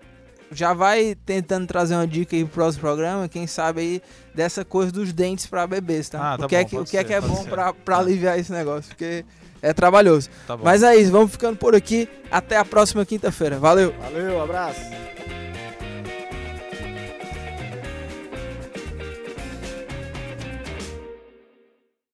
já 0.53 0.74
vai 0.74 1.14
tentando 1.24 1.66
trazer 1.66 1.95
uma 1.95 2.07
dica 2.07 2.35
aí 2.37 2.45
pro 2.45 2.55
próximo 2.55 2.81
programa, 2.83 3.28
quem 3.28 3.47
sabe 3.47 3.81
aí, 3.81 4.03
dessa 4.35 4.64
coisa 4.64 4.91
dos 4.93 5.12
dentes 5.12 5.47
pra 5.47 5.66
bebês, 5.66 6.09
tá? 6.09 6.35
Ah, 6.35 6.39
tá 6.39 6.47
o 6.47 6.49
que 6.49 6.57
é 6.57 6.62
bom, 6.62 6.68
que, 6.68 6.76
o 6.78 6.85
que, 6.85 6.97
é, 6.97 7.01
ser, 7.01 7.07
que 7.07 7.12
é 7.14 7.20
pode 7.20 7.33
bom 7.33 7.45
pra 7.45 7.72
Tá. 7.72 7.99
aliviar 7.99 8.39
esse 8.39 8.53
negócio, 8.53 8.89
porque 8.89 9.24
é 9.62 9.72
trabalhoso. 9.72 10.28
Tá 10.47 10.57
bom. 10.57 10.64
Mas 10.64 10.83
é 10.83 10.97
isso, 10.97 11.11
vamos 11.11 11.33
ficando 11.33 11.57
por 11.57 11.74
aqui. 11.74 12.09
Até 12.31 12.57
a 12.57 12.64
próxima 12.64 13.05
quinta-feira. 13.05 13.59
Valeu! 13.59 13.95
Valeu, 14.01 14.43
abraço. 14.43 14.81